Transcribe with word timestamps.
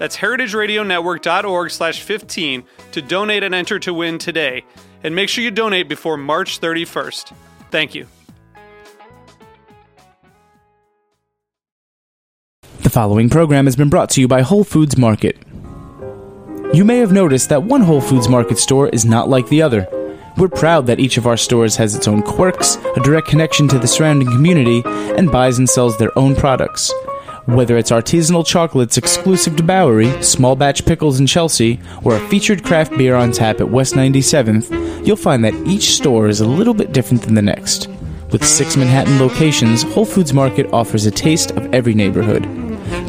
That's 0.00 0.16
heritageradionetwork.org 0.16 1.70
slash 1.70 2.00
15 2.00 2.64
to 2.92 3.02
donate 3.02 3.42
and 3.42 3.54
enter 3.54 3.78
to 3.80 3.92
win 3.92 4.16
today. 4.16 4.64
And 5.04 5.14
make 5.14 5.28
sure 5.28 5.44
you 5.44 5.50
donate 5.50 5.90
before 5.90 6.16
March 6.16 6.58
31st. 6.58 7.34
Thank 7.70 7.94
you. 7.94 8.06
The 12.82 12.88
following 12.88 13.28
program 13.28 13.66
has 13.66 13.76
been 13.76 13.90
brought 13.90 14.08
to 14.10 14.22
you 14.22 14.26
by 14.26 14.40
Whole 14.40 14.64
Foods 14.64 14.96
Market. 14.96 15.36
You 16.72 16.82
may 16.82 16.96
have 16.96 17.12
noticed 17.12 17.50
that 17.50 17.64
one 17.64 17.82
Whole 17.82 18.00
Foods 18.00 18.26
Market 18.26 18.56
store 18.56 18.88
is 18.88 19.04
not 19.04 19.28
like 19.28 19.50
the 19.50 19.60
other. 19.60 19.86
We're 20.38 20.48
proud 20.48 20.86
that 20.86 20.98
each 20.98 21.18
of 21.18 21.26
our 21.26 21.36
stores 21.36 21.76
has 21.76 21.94
its 21.94 22.08
own 22.08 22.22
quirks, 22.22 22.76
a 22.96 23.00
direct 23.00 23.26
connection 23.28 23.68
to 23.68 23.78
the 23.78 23.86
surrounding 23.86 24.28
community, 24.28 24.82
and 24.86 25.30
buys 25.30 25.58
and 25.58 25.68
sells 25.68 25.98
their 25.98 26.18
own 26.18 26.36
products. 26.36 26.90
Whether 27.46 27.78
it's 27.78 27.90
artisanal 27.90 28.46
chocolates 28.46 28.98
exclusive 28.98 29.56
to 29.56 29.62
Bowery, 29.62 30.22
small 30.22 30.56
batch 30.56 30.84
pickles 30.84 31.20
in 31.20 31.26
Chelsea, 31.26 31.80
or 32.04 32.14
a 32.14 32.28
featured 32.28 32.64
craft 32.64 32.96
beer 32.96 33.14
on 33.14 33.32
tap 33.32 33.60
at 33.60 33.70
West 33.70 33.94
97th, 33.94 35.06
you'll 35.06 35.16
find 35.16 35.42
that 35.44 35.54
each 35.66 35.94
store 35.94 36.28
is 36.28 36.40
a 36.40 36.46
little 36.46 36.74
bit 36.74 36.92
different 36.92 37.22
than 37.22 37.34
the 37.34 37.42
next. 37.42 37.88
With 38.30 38.44
six 38.44 38.76
Manhattan 38.76 39.18
locations, 39.18 39.82
Whole 39.82 40.04
Foods 40.04 40.34
Market 40.34 40.72
offers 40.72 41.06
a 41.06 41.10
taste 41.10 41.50
of 41.52 41.72
every 41.74 41.94
neighborhood. 41.94 42.44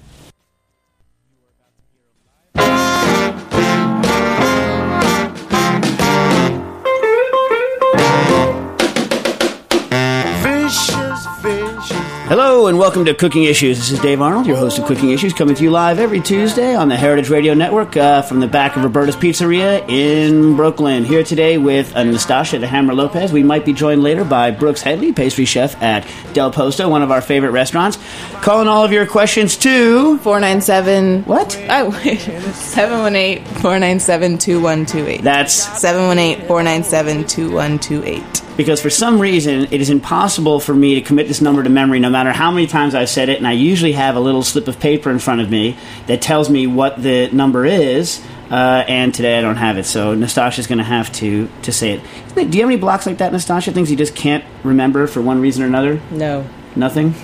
Hello 12.30 12.68
and 12.68 12.78
welcome 12.78 13.04
to 13.06 13.12
Cooking 13.12 13.42
Issues. 13.42 13.76
This 13.76 13.90
is 13.90 13.98
Dave 13.98 14.22
Arnold, 14.22 14.46
your 14.46 14.56
host 14.56 14.78
of 14.78 14.84
Cooking 14.84 15.10
Issues, 15.10 15.32
coming 15.32 15.56
to 15.56 15.64
you 15.64 15.72
live 15.72 15.98
every 15.98 16.20
Tuesday 16.20 16.76
on 16.76 16.88
the 16.88 16.96
Heritage 16.96 17.28
Radio 17.28 17.54
Network 17.54 17.96
uh, 17.96 18.22
from 18.22 18.38
the 18.38 18.46
back 18.46 18.76
of 18.76 18.84
Roberta's 18.84 19.16
Pizzeria 19.16 19.84
in 19.88 20.54
Brooklyn. 20.54 21.04
Here 21.04 21.24
today 21.24 21.58
with 21.58 21.96
Anastasia 21.96 22.60
the 22.60 22.68
Hammer 22.68 22.94
Lopez. 22.94 23.32
We 23.32 23.42
might 23.42 23.64
be 23.64 23.72
joined 23.72 24.04
later 24.04 24.24
by 24.24 24.52
Brooks 24.52 24.80
Headley, 24.80 25.12
pastry 25.12 25.44
chef 25.44 25.82
at 25.82 26.08
Del 26.32 26.52
Posto, 26.52 26.88
one 26.88 27.02
of 27.02 27.10
our 27.10 27.20
favorite 27.20 27.50
restaurants. 27.50 27.98
Calling 28.42 28.68
all 28.68 28.84
of 28.84 28.92
your 28.92 29.06
questions 29.06 29.56
to 29.56 30.16
497. 30.18 31.24
What? 31.24 31.56
I 31.68 31.90
718 31.90 33.44
497 33.44 34.38
2128. 34.38 35.22
That's 35.22 35.52
718 35.80 36.46
497 36.46 37.26
2128. 37.26 38.49
Because 38.60 38.82
for 38.82 38.90
some 38.90 39.18
reason 39.18 39.68
it 39.70 39.80
is 39.80 39.88
impossible 39.88 40.60
for 40.60 40.74
me 40.74 40.96
to 40.96 41.00
commit 41.00 41.28
this 41.28 41.40
number 41.40 41.62
to 41.62 41.70
memory 41.70 41.98
no 41.98 42.10
matter 42.10 42.30
how 42.30 42.50
many 42.50 42.66
times 42.66 42.94
I've 42.94 43.08
said 43.08 43.30
it, 43.30 43.38
and 43.38 43.48
I 43.48 43.52
usually 43.52 43.92
have 43.92 44.16
a 44.16 44.20
little 44.20 44.42
slip 44.42 44.68
of 44.68 44.78
paper 44.78 45.10
in 45.10 45.18
front 45.18 45.40
of 45.40 45.50
me 45.50 45.78
that 46.08 46.20
tells 46.20 46.50
me 46.50 46.66
what 46.66 47.02
the 47.02 47.30
number 47.32 47.64
is. 47.64 48.22
Uh, 48.50 48.84
and 48.86 49.14
today 49.14 49.38
I 49.38 49.40
don't 49.40 49.56
have 49.56 49.78
it, 49.78 49.84
so 49.84 50.14
Nastassia's 50.14 50.66
going 50.66 50.76
to 50.76 50.84
have 50.84 51.10
to 51.12 51.48
to 51.62 51.72
say 51.72 51.92
it. 51.92 52.02
Do 52.34 52.42
you 52.42 52.64
have 52.64 52.70
any 52.70 52.76
blocks 52.76 53.06
like 53.06 53.16
that, 53.16 53.32
Nastassia? 53.32 53.72
Things 53.72 53.90
you 53.90 53.96
just 53.96 54.14
can't 54.14 54.44
remember 54.62 55.06
for 55.06 55.22
one 55.22 55.40
reason 55.40 55.62
or 55.62 55.66
another? 55.66 55.98
No, 56.10 56.44
Nothing. 56.76 57.14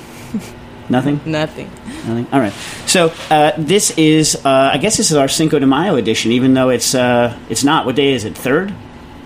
Nothing. 0.88 1.20
nothing. 1.26 1.70
Nothing. 2.06 2.26
All 2.32 2.40
right. 2.40 2.54
So 2.86 3.12
uh, 3.28 3.52
this 3.58 3.90
is, 3.98 4.36
uh, 4.36 4.70
I 4.72 4.78
guess, 4.78 4.96
this 4.96 5.10
is 5.10 5.18
our 5.18 5.28
Cinco 5.28 5.58
de 5.58 5.66
Mayo 5.66 5.96
edition, 5.96 6.32
even 6.32 6.54
though 6.54 6.70
it's 6.70 6.94
uh, 6.94 7.38
it's 7.50 7.62
not. 7.62 7.84
What 7.84 7.94
day 7.94 8.14
is 8.14 8.24
it? 8.24 8.38
Third 8.38 8.72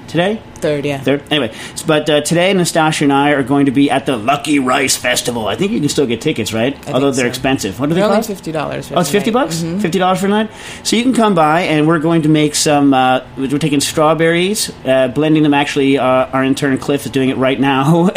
today. 0.09 0.43
Third, 0.61 0.85
yeah. 0.85 1.01
Third. 1.01 1.23
Anyway, 1.31 1.55
but 1.87 2.09
uh, 2.09 2.21
today 2.21 2.53
Nastassia 2.53 3.03
and 3.03 3.13
I 3.13 3.31
are 3.31 3.43
going 3.43 3.67
to 3.67 3.73
be 3.73 3.91
at 3.91 4.07
the 4.07 4.17
Lucky 4.17 4.59
Rice 4.59 4.97
Festival. 4.97 5.47
I 5.49 5.57
think 5.57 5.73
you 5.73 5.81
can 5.81 5.89
still 5.89 6.07
get 6.07 6.21
tickets, 6.21 6.53
right? 6.53 6.77
Although 6.89 7.11
they're 7.11 7.25
so. 7.25 7.29
expensive. 7.29 7.81
What 7.81 7.89
do 7.89 7.95
they 7.95 8.03
only 8.03 8.17
cost? 8.17 8.29
fifty 8.29 8.53
dollars. 8.53 8.91
Oh, 8.93 9.01
it's 9.01 9.11
fifty 9.11 9.31
bucks. 9.31 9.61
Fifty 9.63 9.99
dollars 9.99 10.21
for 10.21 10.27
a 10.27 10.31
night. 10.31 10.51
So 10.83 10.97
you 10.97 11.03
can 11.03 11.15
come 11.15 11.35
by, 11.35 11.63
and 11.63 11.87
we're 11.87 11.99
going 11.99 12.23
to 12.23 12.29
make 12.29 12.55
some. 12.55 12.93
Uh, 12.95 13.25
we're 13.37 13.59
taking 13.59 13.81
strawberries, 13.81 14.71
uh, 14.85 15.09
blending 15.09 15.43
them. 15.43 15.55
Actually, 15.55 15.99
uh, 15.99 16.05
our 16.05 16.45
intern 16.45 16.79
Cliff 16.79 17.05
is 17.05 17.11
doing 17.13 17.29
it 17.29 17.37
right 17.37 17.59
now, 17.59 18.11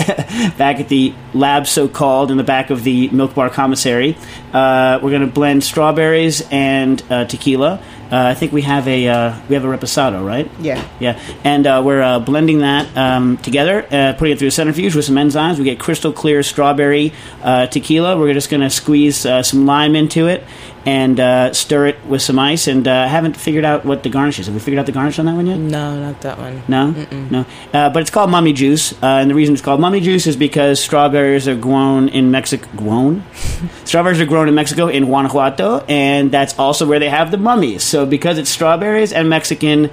back 0.57 0.79
at 0.79 0.89
the 0.89 1.13
lab, 1.33 1.67
so 1.67 1.87
called, 1.87 2.31
in 2.31 2.37
the 2.37 2.43
back 2.43 2.69
of 2.69 2.83
the 2.83 3.09
Milk 3.09 3.35
Bar 3.35 3.49
Commissary. 3.49 4.17
Uh, 4.53 4.99
we're 5.01 5.09
going 5.09 5.21
to 5.21 5.27
blend 5.27 5.63
strawberries 5.63 6.47
and 6.51 7.01
uh, 7.09 7.25
tequila. 7.25 7.81
Uh, 8.11 8.27
I 8.27 8.35
think 8.35 8.51
we 8.51 8.61
have 8.61 8.87
a 8.87 9.07
uh, 9.07 9.35
we 9.49 9.55
have 9.55 9.65
a 9.65 9.67
reposado, 9.67 10.23
right? 10.23 10.47
Yeah. 10.59 10.87
Yeah, 10.99 11.19
and 11.43 11.65
uh, 11.65 11.81
we're 11.83 12.01
uh, 12.01 12.19
blending 12.19 12.59
that 12.59 12.95
um, 12.95 13.37
together, 13.37 13.83
uh, 13.89 14.13
putting 14.13 14.33
it 14.33 14.39
through 14.39 14.49
a 14.49 14.51
centrifuge 14.51 14.95
with 14.95 15.05
some 15.05 15.15
enzymes. 15.15 15.57
We 15.57 15.63
get 15.63 15.79
crystal 15.79 16.13
clear 16.13 16.43
strawberry 16.43 17.11
uh, 17.41 17.65
tequila. 17.67 18.15
We're 18.17 18.33
just 18.33 18.51
going 18.51 18.61
to 18.61 18.69
squeeze 18.69 19.25
uh, 19.25 19.41
some 19.41 19.65
lime 19.65 19.95
into 19.95 20.27
it 20.27 20.43
and 20.85 21.19
uh, 21.19 21.53
stir 21.53 21.87
it 21.87 22.05
with 22.05 22.21
some 22.21 22.37
ice. 22.39 22.67
And 22.67 22.87
uh, 22.87 22.91
I 22.91 23.07
haven't 23.07 23.37
figured 23.37 23.65
out 23.65 23.85
what 23.85 24.03
the 24.03 24.09
garnish 24.09 24.39
is. 24.39 24.47
Have 24.47 24.55
we 24.55 24.59
figured 24.59 24.79
out 24.79 24.85
the 24.85 24.91
garnish 24.91 25.19
on 25.19 25.25
that 25.25 25.35
one 25.35 25.47
yet? 25.47 25.57
No, 25.57 25.99
not 25.99 26.21
that 26.21 26.37
one. 26.37 26.61
No, 26.67 26.91
no. 27.29 27.45
Uh, 27.73 27.89
but 27.89 28.01
it's 28.01 28.09
called 28.09 28.29
mummy 28.29 28.53
juice, 28.53 28.93
uh, 29.01 29.19
and 29.21 29.29
the 29.29 29.35
reason 29.35 29.53
it's 29.53 29.61
called 29.61 29.79
mummy 29.79 29.99
juice 29.99 30.27
is 30.27 30.35
because 30.35 30.81
strawberries 30.81 31.47
are 31.47 31.55
grown 31.55 32.09
in 32.09 32.31
Mexico. 32.31 32.67
Grown? 32.75 33.23
strawberries 33.85 34.19
are 34.19 34.25
grown 34.25 34.47
in 34.47 34.55
Mexico 34.55 34.87
in 34.87 35.05
Guanajuato, 35.05 35.85
and 35.87 36.31
that's 36.31 36.57
also 36.59 36.85
where 36.85 36.99
they 36.99 37.09
have 37.09 37.31
the 37.31 37.37
mummies. 37.37 37.83
So 37.83 38.05
because 38.05 38.37
it's 38.37 38.49
strawberries 38.49 39.13
and 39.13 39.29
Mexican. 39.29 39.89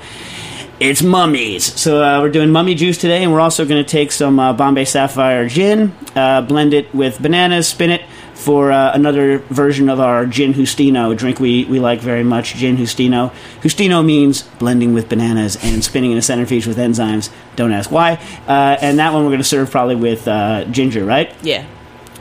It's 0.81 1.03
mummies. 1.03 1.79
So 1.79 2.03
uh, 2.03 2.23
we're 2.23 2.31
doing 2.31 2.53
mummy 2.53 2.75
juice 2.75 2.97
today, 2.97 3.23
and 3.23 3.35
we're 3.35 3.41
also 3.41 3.67
going 3.67 3.85
to 3.85 3.91
take 3.91 4.11
some 4.11 4.41
uh, 4.41 4.55
Bombay 4.55 4.87
Sapphire 4.87 5.47
gin, 5.47 5.95
uh, 6.17 6.41
blend 6.41 6.73
it 6.73 6.95
with 6.95 7.21
bananas, 7.21 7.69
spin 7.69 7.91
it 7.91 8.01
for 8.41 8.73
uh, 8.73 8.93
another 8.95 9.39
version 9.39 9.89
of 9.91 10.01
our 10.01 10.25
gin 10.25 10.55
Justino, 10.55 11.13
a 11.13 11.15
drink 11.15 11.39
we, 11.39 11.67
we 11.67 11.79
like 11.79 12.01
very 12.01 12.25
much, 12.25 12.55
gin 12.55 12.77
Justino. 12.77 13.33
Justino 13.61 14.05
means 14.05 14.43
blending 14.59 14.95
with 14.95 15.09
bananas 15.09 15.59
and 15.63 15.85
spinning 15.85 16.13
in 16.13 16.19
a 16.19 16.23
centrifuge 16.23 16.67
with 16.67 16.79
enzymes. 16.79 17.31
Don't 17.57 17.73
ask 17.73 17.91
why. 17.91 18.15
Uh, 18.49 18.79
and 18.81 18.99
that 18.99 19.13
one 19.13 19.25
we're 19.25 19.31
going 19.31 19.39
to 19.39 19.45
serve 19.45 19.71
probably 19.71 19.95
with 19.95 20.27
uh, 20.27 20.65
ginger, 20.65 21.05
right? 21.05 21.35
Yeah. 21.43 21.67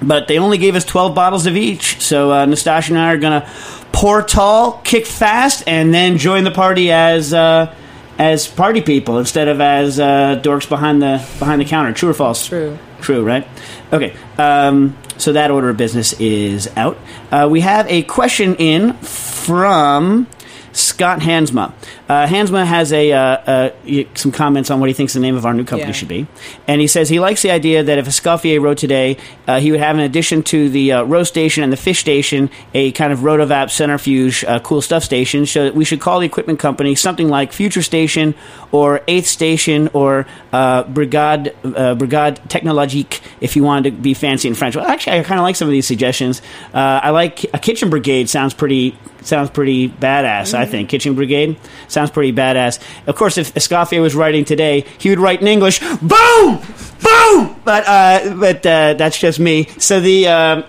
But 0.01 0.27
they 0.27 0.39
only 0.39 0.57
gave 0.57 0.75
us 0.75 0.83
12 0.85 1.15
bottles 1.15 1.45
of 1.45 1.55
each. 1.55 2.01
So 2.01 2.31
uh, 2.31 2.45
Nastassia 2.45 2.89
and 2.89 2.99
I 2.99 3.13
are 3.13 3.17
going 3.17 3.41
to 3.41 3.49
pour 3.91 4.21
tall, 4.21 4.81
kick 4.83 5.05
fast, 5.05 5.63
and 5.67 5.93
then 5.93 6.17
join 6.17 6.43
the 6.43 6.51
party 6.51 6.91
as 6.91 7.33
uh, 7.33 7.73
as 8.17 8.47
party 8.47 8.81
people 8.81 9.19
instead 9.19 9.47
of 9.47 9.61
as 9.61 9.99
uh, 9.99 10.39
dorks 10.43 10.67
behind 10.67 11.01
the 11.01 11.25
behind 11.39 11.61
the 11.61 11.65
counter. 11.65 11.93
True 11.93 12.09
or 12.09 12.13
false? 12.13 12.47
True. 12.47 12.77
True, 13.01 13.23
right? 13.23 13.47
Okay. 13.91 14.15
Um, 14.37 14.97
so 15.19 15.33
that 15.33 15.51
order 15.51 15.69
of 15.69 15.77
business 15.77 16.13
is 16.13 16.69
out. 16.75 16.97
Uh, 17.31 17.47
we 17.49 17.61
have 17.61 17.87
a 17.87 18.03
question 18.03 18.55
in 18.55 18.93
from 18.93 20.27
Scott 20.71 21.19
Hansma. 21.19 21.73
Uh, 22.07 22.25
Hansma 22.27 22.65
has 22.65 22.91
a 22.93 23.11
uh, 23.11 23.19
uh, 23.19 24.03
some 24.15 24.31
comments 24.31 24.69
on 24.71 24.79
what 24.79 24.89
he 24.89 24.93
thinks 24.93 25.13
the 25.13 25.19
name 25.19 25.35
of 25.35 25.45
our 25.45 25.53
new 25.53 25.63
company 25.63 25.89
Yeah. 25.89 25.93
should 25.93 26.07
be, 26.07 26.27
and 26.67 26.81
he 26.81 26.87
says 26.87 27.09
he 27.09 27.19
likes 27.19 27.41
the 27.41 27.51
idea 27.51 27.83
that 27.83 27.97
if 27.97 28.05
Escoffier 28.07 28.61
wrote 28.61 28.77
today, 28.77 29.17
uh, 29.47 29.59
he 29.59 29.71
would 29.71 29.79
have 29.79 29.95
in 29.95 30.01
addition 30.01 30.43
to 30.43 30.69
the 30.69 30.91
uh, 30.93 31.03
row 31.03 31.23
station 31.23 31.63
and 31.63 31.71
the 31.71 31.77
fish 31.77 31.99
station, 31.99 32.49
a 32.73 32.91
kind 32.93 33.13
of 33.13 33.19
rotovap 33.19 33.69
centrifuge 33.71 34.43
uh, 34.45 34.59
cool 34.59 34.81
stuff 34.81 35.03
station. 35.03 35.45
So 35.45 35.65
that 35.65 35.75
we 35.75 35.85
should 35.85 35.99
call 36.01 36.19
the 36.19 36.25
equipment 36.25 36.59
company 36.59 36.95
something 36.95 37.29
like 37.29 37.51
Future 37.53 37.81
Station 37.81 38.35
or 38.71 39.01
Eighth 39.07 39.27
Station 39.27 39.89
or 39.93 40.25
uh, 40.53 40.83
Brigade 40.83 41.53
uh, 41.63 41.95
Brigade 41.95 42.39
Technologique 42.49 43.21
if 43.41 43.55
you 43.55 43.63
wanted 43.63 43.95
to 43.95 44.01
be 44.01 44.13
fancy 44.13 44.47
in 44.47 44.55
French. 44.55 44.75
Well, 44.75 44.85
actually, 44.85 45.19
I 45.19 45.23
kind 45.23 45.39
of 45.39 45.43
like 45.43 45.55
some 45.55 45.67
of 45.67 45.71
these 45.71 45.87
suggestions. 45.87 46.41
Uh, 46.73 46.99
I 47.03 47.09
like 47.11 47.43
a 47.53 47.59
kitchen 47.59 47.89
brigade. 47.89 48.29
Sounds 48.29 48.53
pretty 48.53 48.97
sounds 49.21 49.49
pretty 49.49 49.89
badass. 49.89 50.53
I 50.53 50.65
think 50.65 50.89
kitchen 50.89 51.15
brigade 51.15 51.57
sounds 51.87 52.11
pretty 52.11 52.33
badass. 52.33 52.79
Of 53.07 53.15
course, 53.15 53.37
if 53.37 53.53
Escoffier 53.53 54.01
was 54.01 54.15
writing 54.15 54.45
today, 54.45 54.85
he 54.97 55.09
would 55.09 55.19
write 55.19 55.41
in 55.41 55.47
English, 55.47 55.79
"Boom, 55.79 56.59
boom." 57.01 57.55
But 57.63 57.87
uh, 57.87 58.35
but 58.35 58.65
uh, 58.65 58.93
that's 58.95 59.17
just 59.17 59.39
me. 59.39 59.65
So 59.77 59.99
the. 59.99 60.27
Uh, 60.27 60.63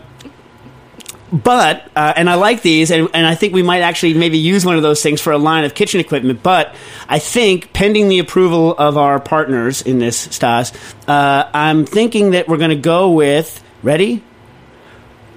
but 1.33 1.89
uh, 1.95 2.13
and 2.17 2.29
I 2.29 2.35
like 2.35 2.63
these, 2.63 2.91
and, 2.91 3.09
and 3.15 3.25
I 3.25 3.37
think 3.37 3.55
we 3.55 3.63
might 3.63 3.83
actually 3.83 4.15
maybe 4.15 4.39
use 4.39 4.65
one 4.65 4.77
of 4.77 4.83
those 4.83 5.01
things 5.01 5.21
for 5.21 5.33
a 5.33 5.39
line 5.39 5.65
of 5.65 5.75
kitchen 5.75 6.01
equipment. 6.01 6.43
But 6.43 6.75
I 7.09 7.21
think, 7.21 7.73
pending 7.73 8.09
the 8.09 8.19
approval 8.19 8.75
of 8.77 8.97
our 8.97 9.21
partners 9.21 9.81
in 9.81 10.01
this, 10.01 10.19
Stas, 10.19 10.73
uh, 11.07 11.49
I'm 11.55 11.87
thinking 11.87 12.33
that 12.33 12.49
we're 12.49 12.57
going 12.57 12.71
to 12.71 12.77
go 12.77 13.13
with 13.13 13.63
ready. 13.83 14.25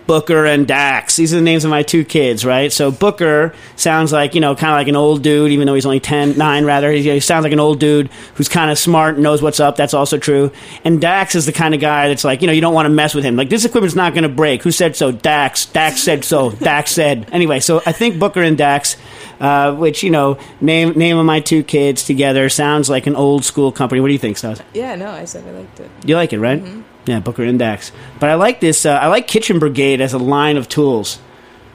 Booker 0.05 0.45
and 0.45 0.67
Dax. 0.67 1.15
These 1.15 1.33
are 1.33 1.37
the 1.37 1.43
names 1.43 1.63
of 1.63 1.71
my 1.71 1.83
two 1.83 2.03
kids, 2.03 2.45
right? 2.45 2.71
So 2.71 2.91
Booker 2.91 3.53
sounds 3.75 4.11
like, 4.11 4.35
you 4.35 4.41
know, 4.41 4.55
kind 4.55 4.73
of 4.73 4.77
like 4.77 4.87
an 4.87 4.95
old 4.95 5.23
dude, 5.23 5.51
even 5.51 5.67
though 5.67 5.73
he's 5.73 5.85
only 5.85 5.99
10, 5.99 6.37
9 6.37 6.65
rather. 6.65 6.91
He, 6.91 7.09
he 7.09 7.19
sounds 7.19 7.43
like 7.43 7.53
an 7.53 7.59
old 7.59 7.79
dude 7.79 8.09
who's 8.35 8.49
kind 8.49 8.69
of 8.69 8.77
smart 8.77 9.15
and 9.15 9.23
knows 9.23 9.41
what's 9.41 9.59
up. 9.59 9.75
That's 9.75 9.93
also 9.93 10.17
true. 10.17 10.51
And 10.83 10.99
Dax 10.99 11.35
is 11.35 11.45
the 11.45 11.51
kind 11.51 11.73
of 11.73 11.81
guy 11.81 12.07
that's 12.09 12.23
like, 12.23 12.41
you 12.41 12.47
know, 12.47 12.53
you 12.53 12.61
don't 12.61 12.73
want 12.73 12.85
to 12.85 12.89
mess 12.89 13.15
with 13.15 13.23
him. 13.23 13.35
Like, 13.35 13.49
this 13.49 13.65
equipment's 13.65 13.95
not 13.95 14.13
going 14.13 14.23
to 14.23 14.29
break. 14.29 14.63
Who 14.63 14.71
said 14.71 14.95
so? 14.95 15.11
Dax. 15.11 15.65
Dax 15.67 16.01
said 16.01 16.25
so. 16.25 16.51
Dax 16.51 16.91
said. 16.91 17.29
Anyway, 17.31 17.59
so 17.59 17.81
I 17.85 17.91
think 17.91 18.19
Booker 18.19 18.41
and 18.41 18.57
Dax, 18.57 18.97
uh, 19.39 19.73
which, 19.73 20.03
you 20.03 20.09
know, 20.09 20.37
name, 20.61 20.91
name 20.93 21.17
of 21.17 21.25
my 21.25 21.39
two 21.39 21.63
kids 21.63 22.03
together 22.03 22.49
sounds 22.49 22.89
like 22.89 23.07
an 23.07 23.15
old 23.15 23.45
school 23.45 23.71
company. 23.71 24.01
What 24.01 24.07
do 24.07 24.13
you 24.13 24.19
think, 24.19 24.37
Stas? 24.37 24.61
Yeah, 24.73 24.95
no, 24.95 25.09
I 25.09 25.25
said 25.25 25.47
I 25.47 25.51
liked 25.51 25.79
it. 25.79 25.89
You 26.05 26.15
like 26.15 26.33
it, 26.33 26.39
right? 26.39 26.61
Yeah, 27.05 27.19
Booker 27.19 27.43
and 27.43 27.59
Dax. 27.59 27.91
But 28.19 28.29
I 28.29 28.35
like 28.35 28.59
this. 28.61 28.85
Uh, 28.85 28.91
I 28.93 29.07
like 29.07 29.27
Kitchen 29.27 29.59
Brigade 29.59 29.99
as 30.01 30.13
a 30.13 30.17
line 30.17 30.55
of 30.57 30.69
tools, 30.69 31.19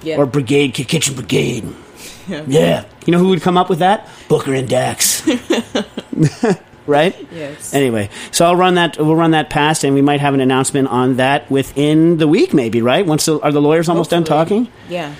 Yeah. 0.02 0.16
or 0.16 0.26
Brigade 0.26 0.72
Kitchen 0.74 1.14
Brigade. 1.14 1.64
Yeah. 2.46 2.84
You 3.06 3.12
know 3.12 3.18
who 3.18 3.28
would 3.30 3.40
come 3.40 3.56
up 3.56 3.70
with 3.70 3.78
that? 3.78 4.06
Booker 4.28 4.52
and 4.52 4.68
Dax. 4.68 5.26
Right? 6.86 7.14
yes. 7.30 7.74
Anyway, 7.74 8.08
so 8.30 8.46
I'll 8.46 8.56
run 8.56 8.76
that. 8.76 8.96
We'll 8.96 9.14
run 9.14 9.32
that 9.32 9.50
past, 9.50 9.84
and 9.84 9.94
we 9.94 10.00
might 10.00 10.20
have 10.20 10.32
an 10.32 10.40
announcement 10.40 10.88
on 10.88 11.16
that 11.16 11.50
within 11.50 12.16
the 12.16 12.26
week, 12.26 12.54
maybe. 12.54 12.80
Right? 12.80 13.04
Once 13.04 13.26
the, 13.26 13.38
are 13.40 13.52
the 13.52 13.60
lawyers 13.60 13.90
almost 13.90 14.08
done 14.08 14.24
talking? 14.24 14.68
Yeah. 14.88 15.14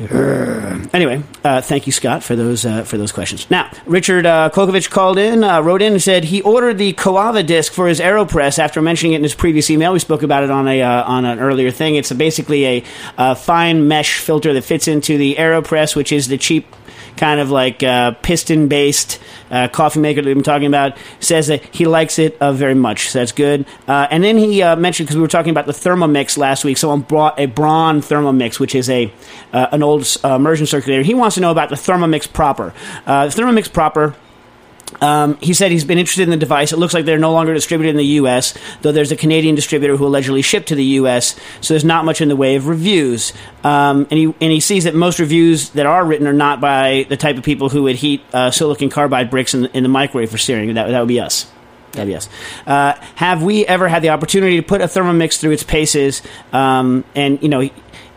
Anyway, 0.00 1.22
uh, 1.42 1.60
thank 1.60 1.86
you, 1.86 1.92
Scott, 1.92 2.22
for 2.22 2.36
those 2.36 2.64
uh, 2.64 2.84
for 2.84 2.96
those 2.96 3.10
questions. 3.10 3.50
Now, 3.50 3.70
Richard 3.84 4.26
uh, 4.26 4.50
Kolkovich 4.52 4.90
called 4.90 5.18
in, 5.18 5.42
uh, 5.42 5.60
wrote 5.60 5.82
in, 5.82 5.94
and 5.94 6.02
said 6.02 6.24
he 6.24 6.40
ordered 6.42 6.78
the 6.78 6.92
Coava 6.92 7.44
disc 7.44 7.72
for 7.72 7.88
his 7.88 7.98
Aeropress 7.98 8.58
after 8.58 8.80
mentioning 8.80 9.14
it 9.14 9.16
in 9.16 9.22
his 9.24 9.34
previous 9.34 9.70
email. 9.70 9.92
We 9.92 9.98
spoke 9.98 10.22
about 10.22 10.44
it 10.44 10.50
on 10.50 10.68
a 10.68 10.82
uh, 10.82 11.02
on 11.04 11.24
an 11.24 11.40
earlier 11.40 11.72
thing. 11.72 11.96
It's 11.96 12.12
basically 12.12 12.66
a 12.66 12.84
uh, 13.16 13.34
fine 13.34 13.88
mesh 13.88 14.20
filter 14.20 14.52
that 14.52 14.62
fits 14.62 14.86
into 14.86 15.18
the 15.18 15.34
Aeropress, 15.34 15.96
which 15.96 16.12
is 16.12 16.28
the 16.28 16.38
cheap 16.38 16.72
kind 17.18 17.40
of 17.40 17.50
like 17.50 17.82
uh, 17.82 18.12
piston 18.22 18.68
based 18.68 19.18
uh, 19.50 19.68
coffee 19.68 20.00
maker 20.00 20.22
that 20.22 20.26
we've 20.26 20.36
been 20.36 20.44
talking 20.44 20.66
about 20.66 20.96
says 21.20 21.48
that 21.48 21.62
he 21.74 21.86
likes 21.86 22.18
it 22.18 22.36
uh, 22.40 22.52
very 22.52 22.74
much. 22.74 23.10
So 23.10 23.18
that's 23.18 23.32
good. 23.32 23.66
Uh, 23.86 24.06
and 24.10 24.24
then 24.24 24.38
he 24.38 24.62
uh, 24.62 24.76
mentioned 24.76 25.08
because 25.08 25.16
we 25.16 25.22
were 25.22 25.28
talking 25.28 25.50
about 25.50 25.66
the 25.66 25.72
thermomix 25.72 26.38
last 26.38 26.64
week 26.64 26.78
someone 26.78 27.00
brought 27.00 27.38
a 27.38 27.46
braun 27.46 28.00
thermomix 28.00 28.58
which 28.58 28.74
is 28.74 28.88
a 28.88 29.12
uh, 29.52 29.66
an 29.72 29.82
old 29.82 30.06
immersion 30.24 30.66
circulator. 30.66 31.02
He 31.02 31.14
wants 31.14 31.34
to 31.34 31.40
know 31.40 31.50
about 31.50 31.68
the 31.68 31.76
thermomix 31.76 32.32
proper. 32.32 32.72
The 33.04 33.34
thermomix 33.34 33.72
proper 33.72 34.14
um, 35.00 35.36
he 35.40 35.54
said 35.54 35.70
he's 35.70 35.84
been 35.84 35.98
interested 35.98 36.22
in 36.22 36.30
the 36.30 36.36
device. 36.36 36.72
It 36.72 36.78
looks 36.78 36.94
like 36.94 37.04
they're 37.04 37.18
no 37.18 37.32
longer 37.32 37.54
distributed 37.54 37.90
in 37.90 37.96
the 37.96 38.04
U.S., 38.04 38.54
though 38.82 38.92
there's 38.92 39.12
a 39.12 39.16
Canadian 39.16 39.54
distributor 39.54 39.96
who 39.96 40.06
allegedly 40.06 40.42
shipped 40.42 40.68
to 40.68 40.74
the 40.74 40.84
U.S., 40.84 41.38
so 41.60 41.74
there's 41.74 41.84
not 41.84 42.04
much 42.04 42.20
in 42.20 42.28
the 42.28 42.36
way 42.36 42.56
of 42.56 42.66
reviews. 42.66 43.32
Um, 43.64 44.06
and, 44.10 44.18
he, 44.18 44.24
and 44.24 44.52
he 44.52 44.60
sees 44.60 44.84
that 44.84 44.94
most 44.94 45.18
reviews 45.18 45.70
that 45.70 45.86
are 45.86 46.04
written 46.04 46.26
are 46.26 46.32
not 46.32 46.60
by 46.60 47.06
the 47.08 47.16
type 47.16 47.36
of 47.36 47.44
people 47.44 47.68
who 47.68 47.84
would 47.84 47.96
heat 47.96 48.22
uh, 48.32 48.50
silicon 48.50 48.88
carbide 48.90 49.30
bricks 49.30 49.54
in, 49.54 49.62
the- 49.62 49.76
in 49.76 49.82
the 49.82 49.88
microwave 49.88 50.30
for 50.30 50.38
searing. 50.38 50.74
That, 50.74 50.88
that 50.88 51.00
would 51.00 51.08
be 51.08 51.20
us. 51.20 51.50
That'd 51.92 52.08
be 52.08 52.16
us. 52.16 52.28
Uh, 52.66 52.92
have 53.14 53.42
we 53.42 53.64
ever 53.66 53.88
had 53.88 54.02
the 54.02 54.10
opportunity 54.10 54.56
to 54.56 54.62
put 54.62 54.82
a 54.82 54.84
Thermomix 54.84 55.40
through 55.40 55.52
its 55.52 55.62
paces? 55.62 56.20
Um, 56.52 57.04
and, 57.14 57.42
you 57.42 57.48
know, 57.48 57.68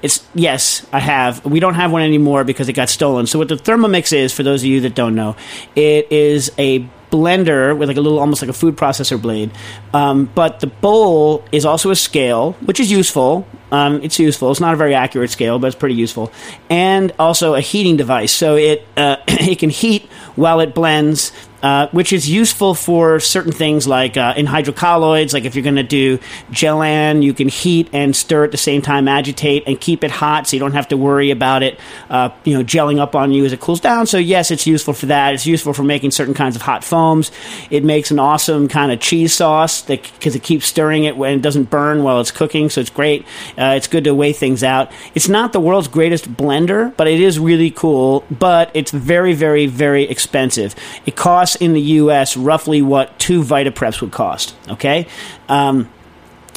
it's 0.02 0.26
yes, 0.34 0.86
I 0.92 1.00
have. 1.00 1.46
We 1.46 1.60
don't 1.60 1.76
have 1.76 1.92
one 1.92 2.02
anymore 2.02 2.44
because 2.44 2.70
it 2.70 2.74
got 2.74 2.90
stolen. 2.90 3.28
So 3.28 3.40
what 3.40 3.48
the 3.48 3.56
Thermomix 3.56 4.14
is, 4.14 4.34
for 4.34 4.44
those 4.44 4.62
of 4.64 4.68
you 4.68 4.82
that 4.82 4.96
don't 4.96 5.16
know, 5.16 5.36
it 5.76 6.12
is 6.12 6.52
a 6.58 6.88
blender 7.12 7.78
with 7.78 7.90
like 7.90 7.98
a 7.98 8.02
little, 8.02 8.20
almost 8.20 8.42
like 8.42 8.50
a 8.50 8.54
food 8.54 8.76
processor 8.76 9.22
blade. 9.22 9.52
Um, 9.94 10.26
but 10.34 10.60
the 10.62 10.68
bowl 10.68 11.44
is 11.52 11.66
also 11.66 11.92
a 11.92 11.96
scale, 11.96 12.54
which 12.62 12.80
is 12.80 12.92
useful. 12.92 13.46
Um, 13.72 14.02
it's 14.04 14.20
useful. 14.20 14.52
It's 14.52 14.60
not 14.60 14.74
a 14.74 14.78
very 14.78 14.94
accurate 14.94 15.30
scale, 15.30 15.60
but 15.60 15.68
it's 15.68 15.76
pretty 15.76 15.96
useful. 15.96 16.32
And 16.70 17.14
also 17.18 17.56
a 17.56 17.62
heating 17.62 17.98
device, 17.98 18.32
so 18.32 18.56
it 18.56 18.86
uh, 18.98 19.18
it 19.28 19.60
can 19.60 19.70
heat 19.70 20.04
while 20.36 20.60
it 20.60 20.74
blends 20.74 21.32
uh, 21.62 21.88
which 21.90 22.12
is 22.12 22.30
useful 22.30 22.74
for 22.74 23.20
certain 23.20 23.52
things 23.52 23.88
like 23.88 24.18
uh, 24.18 24.34
in 24.36 24.48
hydrocolloids, 24.48 25.34
like 25.34 25.46
if 25.46 25.56
you're 25.56 25.64
going 25.64 25.76
to 25.76 25.84
do 25.84 26.18
gellan, 26.50 27.22
you 27.22 27.34
can 27.34 27.48
heat 27.48 27.88
and 27.94 28.16
stir 28.16 28.44
at 28.44 28.52
the 28.52 28.58
same 28.58 28.82
time, 28.82 29.08
agitate 29.08 29.64
and 29.68 29.80
keep 29.80 30.04
it 30.04 30.12
hot, 30.12 30.48
so 30.48 30.56
you 30.56 30.60
don't 30.60 30.72
have 30.74 30.88
to 30.88 30.98
worry 30.98 31.30
about 31.30 31.62
it, 31.62 31.80
uh, 32.10 32.30
you 32.44 32.58
know, 32.58 32.64
gelling 32.64 33.00
up 33.00 33.16
on 33.16 33.32
you 33.32 33.46
as 33.46 33.54
it 33.54 33.60
cools 33.60 33.80
down. 33.80 34.08
So 34.08 34.18
yes, 34.18 34.50
it's 34.50 34.66
useful 34.66 34.94
for 34.94 35.06
that. 35.08 35.36
It's 35.36 35.46
useful 35.46 35.74
for 35.74 35.84
making 35.84 36.12
certain 36.12 36.34
kinds 36.34 36.56
of 36.56 36.64
hot 36.64 36.84
foams. 36.84 37.32
It 37.70 37.84
makes 37.84 38.10
an 38.10 38.18
awesome 38.18 38.68
kind 38.68 38.92
of 38.92 39.00
cheese 39.00 39.34
sauce 39.34 39.84
because 39.84 40.36
it 40.36 40.42
keeps 40.42 40.66
stirring 40.66 41.04
it 41.04 41.16
when 41.16 41.38
it 41.38 41.42
doesn't 41.42 41.70
burn 41.70 42.02
while 42.04 42.20
it's 42.20 42.32
cooking. 42.32 42.70
So 42.70 42.82
it's 42.82 42.90
great. 42.90 43.26
Uh, 43.62 43.76
it's 43.76 43.88
good 43.88 44.06
to 44.06 44.16
weigh 44.16 44.34
things 44.34 44.64
out. 44.64 44.92
It's 45.14 45.30
not 45.30 45.54
the 45.54 45.60
world's 45.60 45.88
greatest 45.88 46.34
blender, 46.34 46.96
but 46.98 47.08
it 47.08 47.20
is 47.20 47.38
really 47.38 47.70
cool. 47.70 48.26
But 48.32 48.72
it's 48.74 48.90
very, 48.90 49.34
very, 49.34 49.68
very 49.68 50.04
expensive. 50.06 50.74
It 51.06 51.16
costs 51.16 51.56
in 51.58 51.74
the 51.74 51.82
U.S. 51.82 52.36
roughly 52.36 52.82
what 52.82 53.20
two 53.20 53.44
Vitapreps 53.44 54.02
would 54.02 54.12
cost. 54.12 54.56
Okay. 54.68 55.06
Um, 55.48 55.90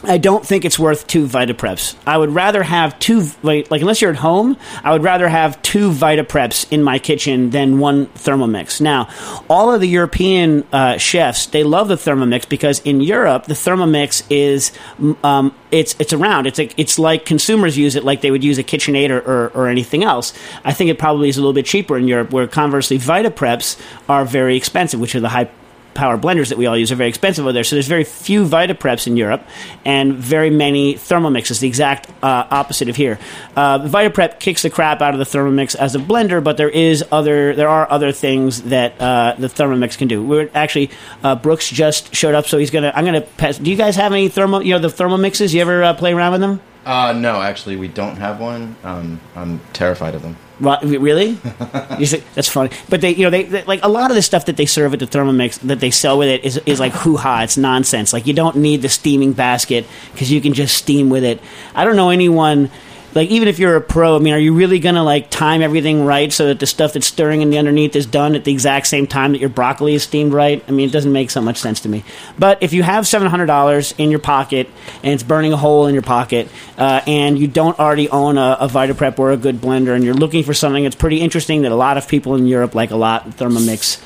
I 0.06 0.18
don't 0.18 0.44
think 0.44 0.64
it's 0.64 0.78
worth 0.78 1.06
two 1.06 1.26
Vitapreps. 1.26 1.96
I 2.06 2.16
would 2.16 2.30
rather 2.30 2.62
have 2.62 2.98
two, 2.98 3.28
like, 3.42 3.70
like 3.70 3.80
unless 3.80 4.00
you're 4.00 4.10
at 4.10 4.16
home, 4.16 4.56
I 4.82 4.92
would 4.92 5.02
rather 5.02 5.28
have 5.28 5.60
two 5.62 5.90
Vitapreps 5.90 6.72
in 6.72 6.82
my 6.82 6.98
kitchen 6.98 7.50
than 7.50 7.78
one 7.78 8.06
Thermomix. 8.06 8.80
Now, 8.80 9.08
all 9.48 9.72
of 9.72 9.80
the 9.80 9.88
European 9.88 10.64
uh, 10.72 10.98
chefs 10.98 11.46
they 11.46 11.64
love 11.64 11.88
the 11.88 11.96
Thermomix 11.96 12.48
because 12.48 12.80
in 12.80 13.00
Europe 13.00 13.44
the 13.44 13.54
Thermomix 13.54 14.22
is 14.30 14.72
um, 15.22 15.54
it's 15.70 15.94
it's 15.98 16.12
around. 16.12 16.46
It's 16.46 16.58
like 16.58 16.74
it's 16.76 16.98
like 16.98 17.24
consumers 17.24 17.76
use 17.76 17.96
it 17.96 18.04
like 18.04 18.20
they 18.20 18.30
would 18.30 18.44
use 18.44 18.58
a 18.58 18.64
KitchenAid 18.64 19.10
or, 19.10 19.18
or, 19.18 19.48
or 19.54 19.68
anything 19.68 20.04
else. 20.04 20.32
I 20.64 20.72
think 20.72 20.90
it 20.90 20.98
probably 20.98 21.28
is 21.28 21.36
a 21.36 21.40
little 21.40 21.52
bit 21.52 21.66
cheaper 21.66 21.96
in 21.96 22.08
Europe, 22.08 22.30
where 22.32 22.46
conversely 22.46 22.98
Vitapreps 22.98 23.80
are 24.08 24.24
very 24.24 24.56
expensive, 24.56 25.00
which 25.00 25.14
are 25.14 25.20
the 25.20 25.28
high 25.28 25.50
power 25.94 26.18
blenders 26.18 26.48
that 26.48 26.58
we 26.58 26.66
all 26.66 26.76
use 26.76 26.92
are 26.92 26.96
very 26.96 27.08
expensive 27.08 27.44
over 27.44 27.52
there. 27.52 27.64
So 27.64 27.76
there's 27.76 27.88
very 27.88 28.04
few 28.04 28.44
Vitapreps 28.44 29.06
in 29.06 29.16
Europe 29.16 29.46
and 29.84 30.14
very 30.14 30.50
many 30.50 30.94
Thermomixes, 30.94 31.60
the 31.60 31.68
exact 31.68 32.10
uh, 32.22 32.46
opposite 32.50 32.88
of 32.88 32.96
here. 32.96 33.18
Uh, 33.56 33.78
Vitaprep 33.80 34.40
kicks 34.40 34.62
the 34.62 34.70
crap 34.70 35.00
out 35.00 35.14
of 35.14 35.18
the 35.18 35.24
Thermomix 35.24 35.74
as 35.74 35.94
a 35.94 35.98
blender, 35.98 36.42
but 36.42 36.56
there 36.56 36.70
is 36.70 37.04
other 37.10 37.54
there 37.54 37.68
are 37.68 37.90
other 37.90 38.12
things 38.12 38.62
that 38.62 39.00
uh, 39.00 39.34
the 39.38 39.48
Thermomix 39.48 39.96
can 39.96 40.08
do. 40.08 40.22
We're 40.22 40.50
actually 40.54 40.90
uh, 41.22 41.36
Brooks 41.36 41.68
just 41.68 42.14
showed 42.14 42.34
up, 42.34 42.46
so 42.46 42.58
he's 42.58 42.70
gonna 42.70 42.92
I'm 42.94 43.04
gonna 43.04 43.20
pass. 43.22 43.58
Do 43.58 43.70
you 43.70 43.76
guys 43.76 43.96
have 43.96 44.12
any 44.12 44.28
thermo 44.28 44.60
you 44.60 44.74
know 44.74 44.78
the 44.78 44.88
Thermomixes? 44.88 45.54
You 45.54 45.60
ever 45.60 45.82
uh, 45.84 45.94
play 45.94 46.12
around 46.12 46.32
with 46.32 46.40
them? 46.40 46.60
Uh, 46.84 47.12
no, 47.16 47.40
actually, 47.40 47.76
we 47.76 47.88
don't 47.88 48.16
have 48.16 48.40
one. 48.40 48.76
Um, 48.84 49.20
I'm 49.34 49.60
terrified 49.72 50.14
of 50.14 50.22
them. 50.22 50.36
Really? 50.60 51.38
You 51.98 52.06
say- 52.06 52.22
that's 52.34 52.48
funny. 52.48 52.70
But 52.88 53.00
they, 53.00 53.14
you 53.14 53.22
know, 53.24 53.30
they, 53.30 53.44
they 53.44 53.62
like 53.64 53.80
a 53.84 53.88
lot 53.88 54.10
of 54.10 54.16
the 54.16 54.22
stuff 54.22 54.46
that 54.46 54.56
they 54.56 54.66
serve 54.66 54.92
at 54.92 54.98
the 54.98 55.06
Thermomix 55.06 55.58
that 55.60 55.80
they 55.80 55.90
sell 55.90 56.18
with 56.18 56.28
it 56.28 56.44
is 56.44 56.60
is 56.66 56.80
like 56.80 56.92
hoo 56.92 57.16
ha. 57.16 57.42
It's 57.42 57.56
nonsense. 57.56 58.12
Like 58.12 58.26
you 58.26 58.34
don't 58.34 58.56
need 58.56 58.82
the 58.82 58.88
steaming 58.88 59.32
basket 59.32 59.86
because 60.12 60.30
you 60.32 60.40
can 60.40 60.52
just 60.52 60.76
steam 60.76 61.08
with 61.10 61.24
it. 61.24 61.40
I 61.74 61.84
don't 61.84 61.96
know 61.96 62.10
anyone. 62.10 62.70
Like 63.14 63.30
even 63.30 63.48
if 63.48 63.58
you're 63.58 63.76
a 63.76 63.80
pro, 63.80 64.16
I 64.16 64.18
mean, 64.18 64.34
are 64.34 64.38
you 64.38 64.54
really 64.54 64.78
gonna 64.78 65.04
like 65.04 65.30
time 65.30 65.62
everything 65.62 66.04
right 66.04 66.32
so 66.32 66.46
that 66.48 66.60
the 66.60 66.66
stuff 66.66 66.92
that's 66.94 67.06
stirring 67.06 67.42
in 67.42 67.50
the 67.50 67.58
underneath 67.58 67.94
is 67.94 68.06
done 68.06 68.34
at 68.34 68.44
the 68.44 68.52
exact 68.52 68.86
same 68.88 69.06
time 69.06 69.32
that 69.32 69.38
your 69.40 69.48
broccoli 69.50 69.94
is 69.94 70.02
steamed 70.02 70.32
right? 70.32 70.64
I 70.66 70.70
mean, 70.72 70.88
it 70.88 70.92
doesn't 70.92 71.12
make 71.12 71.30
so 71.30 71.40
much 71.40 71.58
sense 71.58 71.80
to 71.80 71.88
me. 71.88 72.04
But 72.38 72.62
if 72.62 72.72
you 72.72 72.82
have 72.82 73.06
seven 73.06 73.28
hundred 73.28 73.46
dollars 73.46 73.94
in 73.98 74.10
your 74.10 74.18
pocket 74.20 74.68
and 75.02 75.12
it's 75.12 75.22
burning 75.22 75.52
a 75.52 75.56
hole 75.56 75.86
in 75.86 75.94
your 75.94 76.02
pocket, 76.02 76.48
uh, 76.76 77.00
and 77.06 77.38
you 77.38 77.46
don't 77.46 77.78
already 77.78 78.08
own 78.10 78.38
a, 78.38 78.56
a 78.60 78.68
Vitaprep 78.68 79.18
or 79.18 79.30
a 79.32 79.36
good 79.36 79.56
blender, 79.56 79.94
and 79.94 80.02
you're 80.04 80.14
looking 80.14 80.42
for 80.42 80.54
something 80.54 80.82
that's 80.82 80.96
pretty 80.96 81.20
interesting 81.20 81.62
that 81.62 81.72
a 81.72 81.76
lot 81.76 81.96
of 81.96 82.08
people 82.08 82.34
in 82.34 82.46
Europe 82.46 82.74
like 82.74 82.90
a 82.90 82.96
lot, 82.96 83.30
Thermomix. 83.30 84.02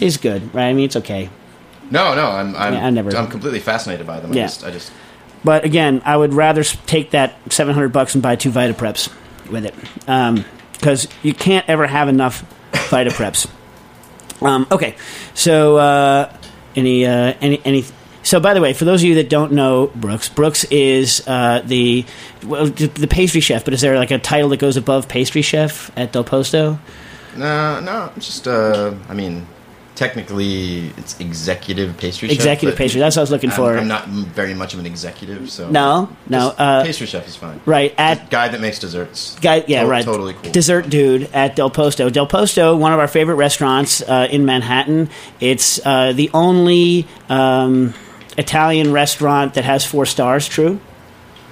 Is 0.00 0.16
good, 0.16 0.52
right? 0.52 0.66
I 0.68 0.72
mean, 0.72 0.84
it's 0.86 0.96
okay. 0.96 1.30
No, 1.90 2.14
no, 2.14 2.26
I'm 2.26 2.56
I'm, 2.56 2.74
Yeah, 2.74 2.86
I 2.86 2.90
never- 2.90 3.16
I'm 3.16 3.28
completely 3.28 3.60
fascinated 3.60 4.06
by 4.06 4.18
them. 4.18 4.32
Yeah. 4.32 4.42
I 4.42 4.46
just, 4.46 4.64
I 4.64 4.70
just 4.72 4.92
But 5.44 5.64
again, 5.64 6.02
I 6.04 6.16
would 6.16 6.34
rather 6.34 6.64
take 6.64 7.10
that 7.12 7.34
seven 7.52 7.74
hundred 7.74 7.92
bucks 7.92 8.14
and 8.14 8.22
buy 8.22 8.36
two 8.36 8.50
Vitapreps 8.50 9.12
with 9.50 9.64
it, 9.64 9.74
because 10.72 11.08
you 11.22 11.34
can't 11.34 11.68
ever 11.68 11.86
have 11.86 12.08
enough 12.08 12.44
Vitapreps. 12.72 13.48
Um, 14.42 14.66
okay, 14.70 14.96
so 15.34 15.76
uh, 15.76 16.36
any 16.74 17.06
uh, 17.06 17.34
any 17.40 17.60
any. 17.64 17.84
So, 18.22 18.40
by 18.40 18.54
the 18.54 18.60
way, 18.60 18.72
for 18.72 18.84
those 18.84 19.02
of 19.02 19.08
you 19.08 19.14
that 19.16 19.30
don't 19.30 19.52
know 19.52 19.86
Brooks, 19.94 20.28
Brooks 20.28 20.64
is 20.64 21.22
uh, 21.28 21.62
the 21.64 22.04
well, 22.44 22.66
the 22.66 23.06
pastry 23.08 23.40
chef. 23.40 23.64
But 23.64 23.72
is 23.72 23.80
there 23.80 23.96
like 23.96 24.10
a 24.10 24.18
title 24.18 24.48
that 24.50 24.58
goes 24.58 24.76
above 24.76 25.06
pastry 25.06 25.42
chef 25.42 25.96
at 25.96 26.12
Del 26.12 26.24
Posto? 26.24 26.78
no, 27.36 27.80
no. 27.80 28.12
Just, 28.18 28.48
uh, 28.48 28.94
I 29.08 29.14
mean, 29.14 29.46
technically 29.96 30.88
it's 30.96 31.18
executive 31.18 31.96
pastry 31.96 32.28
chef. 32.28 32.36
Executive 32.36 32.74
but 32.74 32.78
pastry. 32.78 33.00
That's 33.00 33.16
what 33.16 33.20
I 33.20 33.24
was 33.24 33.30
looking 33.32 33.50
I'm, 33.50 33.56
for. 33.56 33.76
I'm 33.76 33.88
not 33.88 34.06
very 34.06 34.54
much 34.54 34.74
of 34.74 34.80
an 34.80 34.86
executive, 34.86 35.50
so 35.50 35.68
No, 35.70 36.14
no, 36.28 36.50
uh, 36.50 36.84
pastry 36.84 37.06
chef 37.06 37.26
is 37.26 37.34
fine. 37.34 37.60
right 37.66 37.94
at 37.98 38.30
guy 38.30 38.48
that 38.48 38.60
makes 38.60 38.78
desserts. 38.78 39.36
Guy, 39.40 39.64
yeah, 39.66 39.82
To- 39.82 39.88
right. 39.88 40.04
Totally 40.04 40.34
cool. 40.34 40.52
Dessert 40.52 40.88
dude 40.88 41.24
at 41.32 41.56
Del 41.56 41.70
Posto. 41.70 42.08
Del 42.10 42.26
Posto, 42.26 42.76
one 42.76 42.92
of 42.92 43.00
our 43.00 43.08
favorite 43.08 43.36
restaurants 43.36 44.02
uh, 44.02 44.28
in 44.30 44.44
Manhattan. 44.44 45.08
It's 45.40 45.84
uh, 45.84 46.12
the 46.12 46.30
only 46.32 47.06
um, 47.28 47.94
Italian 48.38 48.92
restaurant 48.92 49.54
that 49.54 49.64
has 49.64 49.84
four 49.84 50.06
stars. 50.06 50.46
True. 50.46 50.78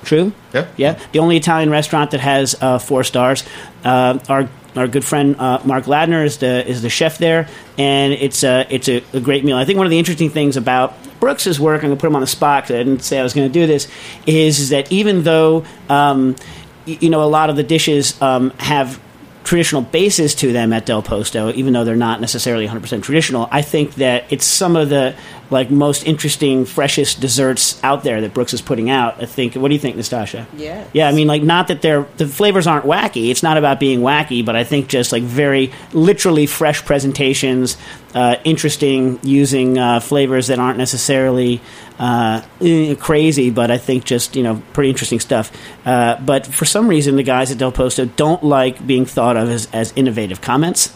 True. 0.04 0.32
Yeah. 0.52 0.68
Yeah. 0.76 0.98
The 1.12 1.18
only 1.18 1.38
Italian 1.38 1.70
restaurant 1.70 2.10
that 2.10 2.20
has 2.20 2.54
uh, 2.60 2.78
four 2.78 3.04
stars. 3.04 3.42
Uh, 3.84 4.18
our 4.28 4.48
our 4.76 4.88
good 4.88 5.04
friend 5.04 5.36
uh, 5.38 5.60
Mark 5.64 5.84
Ladner 5.84 6.24
is 6.24 6.38
the 6.38 6.68
is 6.68 6.82
the 6.82 6.90
chef 6.90 7.18
there, 7.18 7.48
and 7.78 8.12
it's 8.12 8.42
a 8.42 8.66
it's 8.70 8.88
a, 8.88 9.02
a 9.12 9.20
great 9.20 9.44
meal. 9.44 9.56
I 9.56 9.64
think 9.64 9.76
one 9.76 9.86
of 9.86 9.90
the 9.90 9.98
interesting 9.98 10.30
things 10.30 10.56
about 10.56 10.94
Brooks's 11.20 11.58
work, 11.60 11.82
I'm 11.82 11.88
going 11.88 11.96
to 11.96 12.00
put 12.00 12.08
him 12.08 12.16
on 12.16 12.20
the 12.20 12.26
spot 12.26 12.64
'cause 12.64 12.72
I 12.72 12.78
didn't 12.78 13.02
say 13.02 13.18
I 13.18 13.22
was 13.22 13.32
going 13.34 13.48
to 13.48 13.52
do 13.52 13.66
this, 13.66 13.88
is, 14.26 14.58
is 14.60 14.68
that 14.70 14.90
even 14.92 15.22
though 15.22 15.64
um, 15.88 16.36
you 16.86 17.08
know 17.10 17.22
a 17.22 17.26
lot 17.30 17.50
of 17.50 17.56
the 17.56 17.62
dishes 17.62 18.20
um, 18.20 18.50
have 18.58 19.00
traditional 19.44 19.82
bases 19.82 20.34
to 20.36 20.52
them 20.52 20.72
at 20.72 20.86
Del 20.86 21.02
Posto, 21.02 21.52
even 21.52 21.72
though 21.72 21.84
they're 21.84 21.96
not 21.96 22.20
necessarily 22.20 22.66
100% 22.66 23.02
traditional. 23.02 23.46
I 23.50 23.62
think 23.62 23.94
that 23.96 24.24
it's 24.30 24.44
some 24.44 24.74
of 24.74 24.88
the 24.88 25.14
like 25.50 25.70
most 25.70 26.06
interesting, 26.06 26.64
freshest 26.64 27.20
desserts 27.20 27.78
out 27.84 28.02
there 28.02 28.20
that 28.22 28.32
Brooks 28.32 28.54
is 28.54 28.62
putting 28.62 28.90
out. 28.90 29.22
I 29.22 29.26
think. 29.26 29.54
What 29.54 29.68
do 29.68 29.74
you 29.74 29.80
think, 29.80 29.96
Nastassia? 29.96 30.46
Yes. 30.56 30.88
Yeah, 30.92 31.08
I 31.08 31.12
mean, 31.12 31.28
like, 31.28 31.42
not 31.42 31.68
that 31.68 31.82
they're 31.82 32.06
the 32.16 32.26
flavors 32.26 32.66
aren't 32.66 32.86
wacky. 32.86 33.30
It's 33.30 33.42
not 33.42 33.56
about 33.56 33.78
being 33.78 34.00
wacky, 34.00 34.44
but 34.44 34.56
I 34.56 34.64
think 34.64 34.88
just 34.88 35.12
like 35.12 35.22
very 35.22 35.72
literally 35.92 36.46
fresh 36.46 36.84
presentations, 36.84 37.76
uh, 38.14 38.36
interesting 38.44 39.20
using 39.22 39.78
uh, 39.78 40.00
flavors 40.00 40.46
that 40.46 40.58
aren't 40.58 40.78
necessarily 40.78 41.60
uh, 41.98 42.42
eh, 42.60 42.94
crazy, 42.96 43.50
but 43.50 43.70
I 43.70 43.78
think 43.78 44.04
just 44.04 44.36
you 44.36 44.42
know 44.42 44.62
pretty 44.72 44.90
interesting 44.90 45.20
stuff. 45.20 45.52
Uh, 45.86 46.20
but 46.20 46.46
for 46.46 46.64
some 46.64 46.88
reason, 46.88 47.16
the 47.16 47.22
guys 47.22 47.50
at 47.50 47.58
Del 47.58 47.72
Posto 47.72 48.04
don't 48.06 48.42
like 48.42 48.84
being 48.86 49.06
thought 49.06 49.36
of 49.36 49.48
as, 49.48 49.68
as 49.72 49.92
innovative. 49.96 50.40
Comments? 50.40 50.92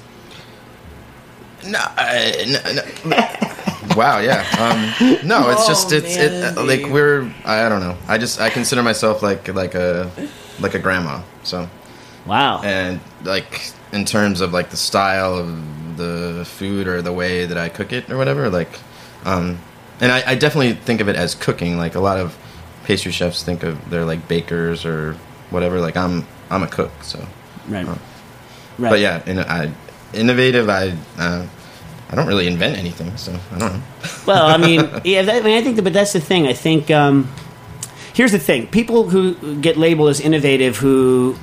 No, 1.67 1.79
I, 1.81 2.45
no, 2.49 3.11
no. 3.11 3.95
wow, 3.97 4.19
yeah. 4.21 4.45
Um, 4.59 5.27
no, 5.27 5.51
it's 5.51 5.67
just 5.67 5.93
Oh, 5.93 5.97
it's 5.97 6.17
man, 6.17 6.53
it, 6.53 6.59
uh, 6.59 6.65
like 6.65 6.87
we're 6.87 7.33
I 7.45 7.69
don't 7.69 7.81
know. 7.81 7.97
I 8.07 8.19
just 8.19 8.41
I 8.41 8.51
consider 8.51 8.83
myself 8.83 9.23
like 9.23 9.49
like 9.49 9.75
a 9.75 10.11
like 10.61 10.75
a 10.75 10.79
grandma. 10.79 11.23
So 11.43 11.69
Wow. 12.27 12.63
and 12.63 13.01
like 13.25 13.73
in 13.93 14.05
terms 14.05 14.41
of 14.41 14.53
like 14.53 14.71
the 14.71 14.77
style 14.77 15.35
of 15.35 15.97
the 15.97 16.45
food 16.47 16.87
or 16.87 17.03
the 17.03 17.13
way 17.13 17.47
that 17.47 17.57
I 17.59 17.69
cook 17.69 17.93
it 17.93 18.09
or 18.11 18.17
whatever, 18.17 18.51
like 18.51 18.69
um, 19.25 19.59
and 20.01 20.13
I, 20.13 20.23
I 20.33 20.35
definitely 20.35 20.75
think 20.75 21.01
of 21.01 21.09
it 21.09 21.17
as 21.17 21.35
cooking. 21.35 21.77
Like 21.79 21.95
a 21.95 22.01
lot 22.01 22.19
of 22.19 22.37
pastry 22.85 23.13
chefs 23.13 23.43
think 23.43 23.63
of 23.63 23.91
they're 23.91 24.05
like 24.05 24.29
bakers 24.29 24.85
or 24.85 25.15
whatever. 25.51 25.81
Like 25.81 25.97
I'm 25.97 26.27
I'm 26.51 26.63
a 26.63 26.69
cook, 26.69 26.93
so 27.03 27.27
right. 27.69 27.87
uh, 27.87 27.97
Right. 28.79 28.91
but 28.91 29.01
yeah, 29.01 29.23
in, 29.27 29.41
I, 29.41 29.73
innovative. 30.13 30.69
I 30.69 30.97
uh, 31.19 31.47
I 32.11 32.15
don't 32.15 32.27
really 32.29 32.47
invent 32.47 32.79
anything, 32.79 33.17
so 33.17 33.37
I 33.53 33.59
don't 33.59 33.73
know. 33.73 33.83
Well, 34.27 34.47
I 34.47 34.57
mean, 34.59 34.89
yeah, 35.05 35.23
that, 35.23 35.37
I 35.37 35.41
mean, 35.41 35.57
I 35.57 35.63
think, 35.63 35.77
that, 35.77 35.83
but 35.83 35.93
that's 35.93 36.13
the 36.13 36.21
thing. 36.21 36.47
I 36.47 36.53
think 36.53 36.91
um, 36.91 37.29
here's 38.15 38.33
the 38.33 38.39
thing: 38.39 38.67
people 38.69 39.09
who 39.09 39.57
get 39.61 39.77
labeled 39.77 40.11
as 40.11 40.21
innovative, 40.21 40.77
who 40.77 41.37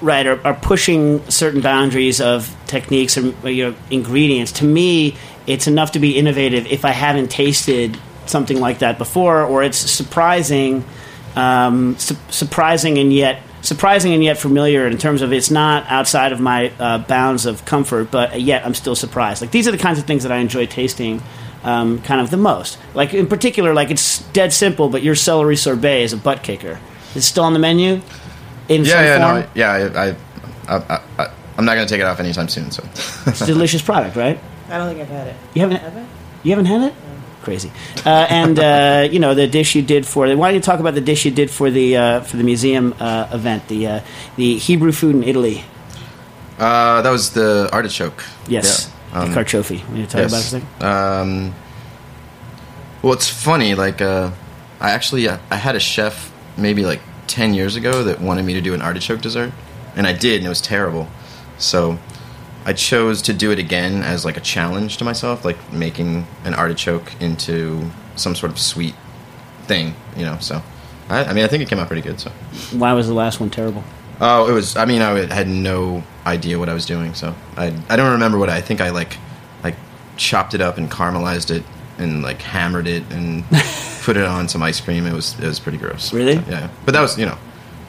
right, 0.00 0.26
are, 0.26 0.44
are 0.46 0.54
pushing 0.54 1.24
certain 1.30 1.60
boundaries 1.60 2.20
of 2.20 2.54
techniques 2.66 3.16
or 3.16 3.32
you 3.48 3.70
know, 3.70 3.76
ingredients. 3.90 4.52
To 4.52 4.64
me, 4.64 5.16
it's 5.46 5.66
enough 5.66 5.92
to 5.92 5.98
be 5.98 6.16
innovative 6.16 6.66
if 6.66 6.84
I 6.84 6.90
haven't 6.90 7.30
tasted 7.30 7.98
something 8.26 8.60
like 8.60 8.78
that 8.80 8.98
before, 8.98 9.42
or 9.42 9.62
it's 9.62 9.78
surprising, 9.78 10.84
um, 11.36 11.96
su- 11.98 12.16
surprising 12.30 12.98
and 12.98 13.12
yet 13.12 13.42
surprising 13.62 14.12
and 14.12 14.24
yet 14.24 14.36
familiar 14.38 14.88
in 14.88 14.98
terms 14.98 15.22
of 15.22 15.32
it's 15.32 15.48
not 15.50 15.86
outside 15.88 16.32
of 16.32 16.40
my 16.40 16.72
uh, 16.80 16.98
bounds 16.98 17.46
of 17.46 17.64
comfort, 17.64 18.10
but 18.10 18.40
yet 18.40 18.66
I'm 18.66 18.74
still 18.74 18.96
surprised. 18.96 19.40
Like 19.40 19.52
these 19.52 19.68
are 19.68 19.70
the 19.70 19.78
kinds 19.78 19.98
of 20.00 20.04
things 20.04 20.24
that 20.24 20.32
I 20.32 20.38
enjoy 20.38 20.66
tasting. 20.66 21.22
Um, 21.64 22.02
kind 22.02 22.20
of 22.20 22.30
the 22.32 22.36
most, 22.36 22.76
like 22.92 23.14
in 23.14 23.28
particular, 23.28 23.72
like 23.72 23.92
it's 23.92 24.18
dead 24.32 24.52
simple, 24.52 24.88
but 24.88 25.00
your 25.04 25.14
celery 25.14 25.54
sorbet 25.56 26.02
is 26.02 26.12
a 26.12 26.16
butt 26.16 26.42
kicker. 26.42 26.80
It's 27.14 27.24
still 27.26 27.44
on 27.44 27.52
the 27.52 27.60
menu 27.60 28.00
in 28.68 28.84
Yeah, 28.84 28.90
some 28.90 29.04
yeah, 29.04 29.18
form. 29.32 29.40
no, 29.42 29.48
yeah. 29.54 29.70
I, 29.70 30.08
I, 30.08 30.76
I, 30.76 31.00
I, 31.20 31.30
I'm 31.56 31.64
not 31.64 31.74
gonna 31.74 31.86
take 31.86 32.00
it 32.00 32.04
off 32.04 32.18
anytime 32.18 32.48
soon. 32.48 32.72
So 32.72 32.82
It's 33.26 33.42
a 33.42 33.46
delicious 33.46 33.80
product, 33.80 34.16
right? 34.16 34.40
I 34.72 34.78
don't 34.78 34.88
think 34.88 35.00
I've 35.00 35.08
had 35.08 35.26
it. 35.28 35.36
You 35.54 35.60
haven't 35.62 35.76
Have 35.80 35.96
I? 35.96 36.06
you 36.42 36.50
haven't 36.50 36.66
had 36.66 36.82
it? 36.82 36.94
Crazy. 37.42 37.70
Uh, 38.06 38.26
and 38.30 38.58
uh, 38.58 39.08
you 39.10 39.18
know 39.18 39.34
the 39.34 39.46
dish 39.48 39.74
you 39.74 39.82
did 39.82 40.06
for. 40.06 40.26
Why 40.36 40.48
don't 40.48 40.54
you 40.54 40.60
talk 40.60 40.80
about 40.80 40.94
the 40.94 41.00
dish 41.00 41.24
you 41.24 41.30
did 41.30 41.50
for 41.50 41.70
the 41.70 41.96
uh, 41.96 42.20
for 42.20 42.36
the 42.36 42.44
museum 42.44 42.94
uh, 43.00 43.28
event, 43.32 43.68
the 43.68 43.86
uh, 43.86 44.00
the 44.36 44.58
Hebrew 44.58 44.92
food 44.92 45.14
in 45.16 45.24
Italy? 45.24 45.64
uh, 46.58 47.02
that 47.02 47.10
was 47.10 47.30
the 47.32 47.68
artichoke. 47.72 48.24
Yes, 48.46 48.90
Yeah. 49.12 49.20
Um, 49.20 49.30
the 49.32 49.40
carciofi. 49.40 49.86
Want 49.88 49.96
to 49.96 50.06
talk 50.06 50.26
about 50.26 50.26
it 50.26 50.30
yes. 50.32 50.50
for 50.78 50.84
a? 50.84 51.20
Um, 51.20 51.54
well, 53.02 53.12
it's 53.12 53.28
funny. 53.28 53.74
Like, 53.74 54.00
uh, 54.00 54.30
I 54.80 54.92
actually 54.92 55.28
uh, 55.28 55.38
I 55.50 55.56
had 55.56 55.74
a 55.76 55.80
chef 55.80 56.32
maybe 56.56 56.86
like 56.86 57.00
ten 57.26 57.54
years 57.54 57.76
ago 57.76 58.04
that 58.04 58.20
wanted 58.20 58.44
me 58.44 58.54
to 58.54 58.60
do 58.60 58.72
an 58.72 58.80
artichoke 58.82 59.20
dessert, 59.20 59.52
and 59.96 60.06
I 60.06 60.12
did, 60.12 60.36
and 60.36 60.46
it 60.46 60.48
was 60.48 60.60
terrible. 60.60 61.08
So 61.58 61.98
I 62.64 62.72
chose 62.72 63.22
to 63.22 63.32
do 63.32 63.50
it 63.50 63.58
again 63.58 64.02
as 64.02 64.24
like 64.24 64.36
a 64.36 64.40
challenge 64.40 64.96
to 64.98 65.04
myself, 65.04 65.44
like 65.44 65.72
making 65.72 66.26
an 66.44 66.54
artichoke 66.54 67.20
into 67.20 67.90
some 68.16 68.34
sort 68.34 68.52
of 68.52 68.58
sweet 68.58 68.94
thing, 69.64 69.94
you 70.16 70.24
know. 70.24 70.38
So 70.40 70.62
I, 71.08 71.24
I 71.24 71.32
mean, 71.32 71.44
I 71.44 71.48
think 71.48 71.62
it 71.62 71.68
came 71.68 71.78
out 71.78 71.86
pretty 71.88 72.02
good. 72.02 72.20
So 72.20 72.30
Why 72.72 72.92
was 72.92 73.08
the 73.08 73.14
last 73.14 73.40
one 73.40 73.50
terrible? 73.50 73.82
oh, 74.20 74.48
it 74.48 74.52
was. 74.52 74.76
I 74.76 74.84
mean, 74.84 75.02
I 75.02 75.32
had 75.34 75.48
no 75.48 76.04
idea 76.24 76.58
what 76.58 76.68
I 76.68 76.74
was 76.74 76.86
doing, 76.86 77.14
so 77.14 77.34
I 77.56 77.74
I 77.88 77.96
don't 77.96 78.12
remember 78.12 78.38
what 78.38 78.48
I, 78.50 78.58
I 78.58 78.60
think 78.60 78.80
I 78.80 78.90
like 78.90 79.16
like 79.64 79.76
chopped 80.16 80.54
it 80.54 80.60
up 80.60 80.78
and 80.78 80.90
caramelized 80.90 81.50
it 81.50 81.64
and 81.98 82.22
like 82.22 82.40
hammered 82.42 82.86
it 82.86 83.02
and 83.10 83.44
put 84.02 84.16
it 84.16 84.24
on 84.24 84.48
some 84.48 84.62
ice 84.62 84.80
cream. 84.80 85.06
It 85.06 85.12
was 85.12 85.38
it 85.40 85.46
was 85.46 85.58
pretty 85.58 85.78
gross. 85.78 86.12
Really? 86.12 86.36
So, 86.36 86.44
yeah, 86.48 86.68
but 86.84 86.92
that 86.94 87.00
was 87.00 87.18
you 87.18 87.26
know 87.26 87.38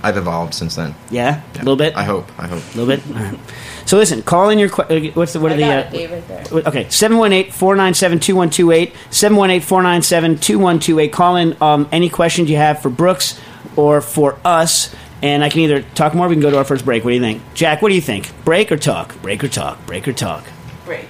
I've 0.04 0.18
evolved 0.18 0.54
since 0.54 0.76
then. 0.76 0.94
Yeah, 1.10 1.42
Yeah. 1.56 1.62
a 1.62 1.64
little 1.64 1.76
bit. 1.78 1.96
I 1.96 2.04
hope. 2.04 2.30
I 2.38 2.48
hope. 2.48 2.62
A 2.76 2.78
little 2.78 2.86
bit. 2.96 3.02
All 3.16 3.24
right. 3.24 3.40
So 3.86 3.98
listen, 3.98 4.22
call 4.22 4.50
in 4.50 4.60
your. 4.60 4.70
que- 4.70 5.10
uh, 5.10 5.12
What's 5.14 5.34
the 5.34 5.40
what 5.40 5.52
are 5.52 5.56
I 5.56 5.58
the? 5.58 5.64
got 5.64 5.72
uh, 5.72 5.88
it, 5.88 5.92
Dave, 5.92 6.12
right 6.12 6.28
there. 6.28 6.44
Okay, 6.68 6.86
718-497-2128, 6.86 8.94
718-497-2128. 9.12 11.12
Call 11.12 11.36
in 11.36 11.56
um, 11.62 11.88
any 11.92 12.10
questions 12.10 12.50
you 12.50 12.58
have 12.58 12.82
for 12.82 12.90
Brooks 12.90 13.40
or 13.76 14.02
for 14.02 14.38
us, 14.46 14.94
and 15.22 15.44
I 15.44 15.50
can 15.50 15.62
either 15.62 15.82
talk 15.96 16.14
more 16.14 16.28
or 16.28 16.30
we 16.30 16.36
can 16.36 16.42
go 16.42 16.52
to 16.52 16.58
our 16.58 16.64
first 16.64 16.86
break. 16.86 17.04
What 17.04 17.12
do 17.12 17.16
you 17.16 17.22
think? 17.22 17.42
Jack, 17.54 17.82
what 17.82 17.90
do 17.90 17.96
you 17.96 18.02
think? 18.02 18.32
Break 18.46 18.72
or 18.72 18.78
talk? 18.78 19.20
Break 19.22 19.44
or 19.44 19.48
talk? 19.48 19.84
Break 19.86 20.08
or 20.08 20.14
talk? 20.14 20.46
Break. 20.86 21.08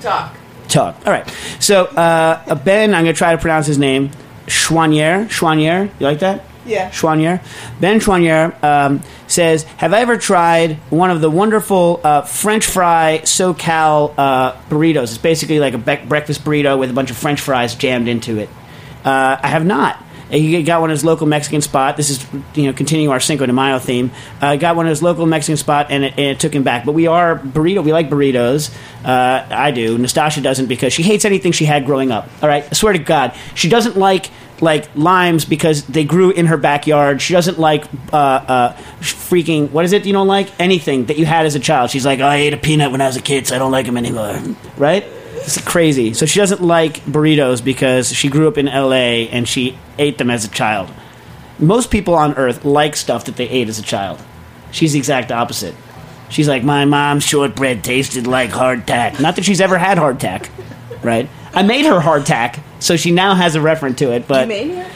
Talk. 0.00 0.34
Talk. 0.68 0.96
All 1.06 1.12
right. 1.12 1.28
So, 1.60 1.84
uh, 1.86 2.54
Ben, 2.56 2.94
I'm 2.94 3.04
going 3.04 3.14
to 3.14 3.18
try 3.18 3.32
to 3.32 3.38
pronounce 3.40 3.66
his 3.66 3.78
name, 3.78 4.10
Chouanier. 4.46 5.26
Chouanier, 5.28 5.88
you 6.00 6.06
like 6.06 6.18
that? 6.20 6.44
Yeah. 6.66 6.90
Chouanier. 6.90 7.42
Ben 7.80 8.00
Chouanier 8.00 8.62
um, 8.64 9.02
says, 9.26 9.64
Have 9.76 9.92
I 9.92 10.00
ever 10.00 10.16
tried 10.16 10.76
one 10.90 11.10
of 11.10 11.20
the 11.20 11.30
wonderful 11.30 12.00
uh, 12.02 12.22
French 12.22 12.66
fry 12.66 13.20
SoCal 13.22 14.14
uh, 14.16 14.52
burritos? 14.70 15.04
It's 15.04 15.18
basically 15.18 15.60
like 15.60 15.74
a 15.74 15.78
bec 15.78 16.08
breakfast 16.08 16.44
burrito 16.44 16.78
with 16.78 16.90
a 16.90 16.94
bunch 16.94 17.10
of 17.10 17.16
French 17.16 17.40
fries 17.40 17.74
jammed 17.74 18.08
into 18.08 18.38
it. 18.38 18.48
Uh, 19.04 19.36
I 19.42 19.48
have 19.48 19.66
not. 19.66 19.96
Uh, 20.30 20.36
He 20.38 20.62
got 20.62 20.80
one 20.80 20.88
at 20.88 20.94
his 20.94 21.04
local 21.04 21.26
Mexican 21.26 21.60
spot. 21.60 21.98
This 21.98 22.08
is, 22.08 22.26
you 22.54 22.64
know, 22.64 22.72
continuing 22.72 23.10
our 23.12 23.20
Cinco 23.20 23.44
de 23.44 23.52
Mayo 23.52 23.78
theme. 23.78 24.10
Uh, 24.40 24.56
got 24.56 24.74
one 24.74 24.86
at 24.86 24.90
his 24.90 25.02
local 25.02 25.26
Mexican 25.26 25.58
spot, 25.58 25.88
and 25.90 26.02
it, 26.04 26.12
and 26.12 26.26
it 26.28 26.40
took 26.40 26.54
him 26.54 26.62
back. 26.62 26.86
But 26.86 26.92
we 26.92 27.06
are 27.06 27.38
burrito. 27.38 27.84
We 27.84 27.92
like 27.92 28.08
burritos. 28.08 28.74
Uh, 29.04 29.46
I 29.50 29.70
do. 29.70 29.98
Nastassia 29.98 30.42
doesn't 30.42 30.66
because 30.66 30.94
she 30.94 31.02
hates 31.02 31.26
anything 31.26 31.52
she 31.52 31.66
had 31.66 31.84
growing 31.84 32.10
up. 32.10 32.26
All 32.42 32.48
right, 32.48 32.64
I 32.64 32.72
swear 32.72 32.94
to 32.94 32.98
God, 32.98 33.34
she 33.54 33.68
doesn't 33.68 33.98
like 33.98 34.30
like 34.60 34.88
limes 34.94 35.44
because 35.44 35.84
they 35.86 36.04
grew 36.04 36.30
in 36.30 36.46
her 36.46 36.56
backyard. 36.56 37.20
She 37.20 37.32
doesn't 37.32 37.58
like 37.58 37.84
uh, 38.12 38.16
uh, 38.16 38.76
freaking 39.00 39.70
what 39.70 39.84
is 39.84 39.92
it? 39.92 40.06
You 40.06 40.12
don't 40.12 40.28
like 40.28 40.48
anything 40.60 41.06
that 41.06 41.18
you 41.18 41.26
had 41.26 41.46
as 41.46 41.54
a 41.54 41.60
child. 41.60 41.90
She's 41.90 42.06
like, 42.06 42.20
oh, 42.20 42.26
I 42.26 42.36
ate 42.36 42.54
a 42.54 42.56
peanut 42.56 42.92
when 42.92 43.00
I 43.00 43.06
was 43.06 43.16
a 43.16 43.22
kid, 43.22 43.46
so 43.46 43.56
I 43.56 43.58
don't 43.58 43.72
like 43.72 43.86
them 43.86 43.96
anymore. 43.96 44.40
Right? 44.76 45.04
It's 45.36 45.60
crazy. 45.60 46.14
So 46.14 46.24
she 46.26 46.40
doesn't 46.40 46.62
like 46.62 47.00
burritos 47.00 47.62
because 47.62 48.12
she 48.12 48.28
grew 48.28 48.48
up 48.48 48.56
in 48.56 48.68
L.A. 48.68 49.28
and 49.28 49.46
she 49.46 49.78
ate 49.98 50.16
them 50.18 50.30
as 50.30 50.44
a 50.44 50.48
child. 50.48 50.90
Most 51.58 51.90
people 51.90 52.14
on 52.14 52.34
Earth 52.34 52.64
like 52.64 52.96
stuff 52.96 53.26
that 53.26 53.36
they 53.36 53.48
ate 53.48 53.68
as 53.68 53.78
a 53.78 53.82
child. 53.82 54.20
She's 54.70 54.92
the 54.92 54.98
exact 54.98 55.30
opposite. 55.30 55.74
She's 56.30 56.48
like, 56.48 56.64
my 56.64 56.84
mom's 56.84 57.24
shortbread 57.24 57.84
tasted 57.84 58.26
like 58.26 58.50
hardtack. 58.50 59.20
Not 59.20 59.36
that 59.36 59.44
she's 59.44 59.60
ever 59.60 59.78
had 59.78 59.98
hardtack, 59.98 60.48
right? 61.04 61.28
I 61.52 61.62
made 61.62 61.84
her 61.84 62.00
hardtack, 62.00 62.58
so 62.84 62.96
she 62.96 63.10
now 63.10 63.34
has 63.34 63.54
a 63.54 63.60
reference 63.60 63.98
to 63.98 64.12
it. 64.12 64.28
But 64.28 64.42
You 64.42 64.46
made 64.48 64.70
it? 64.70 64.86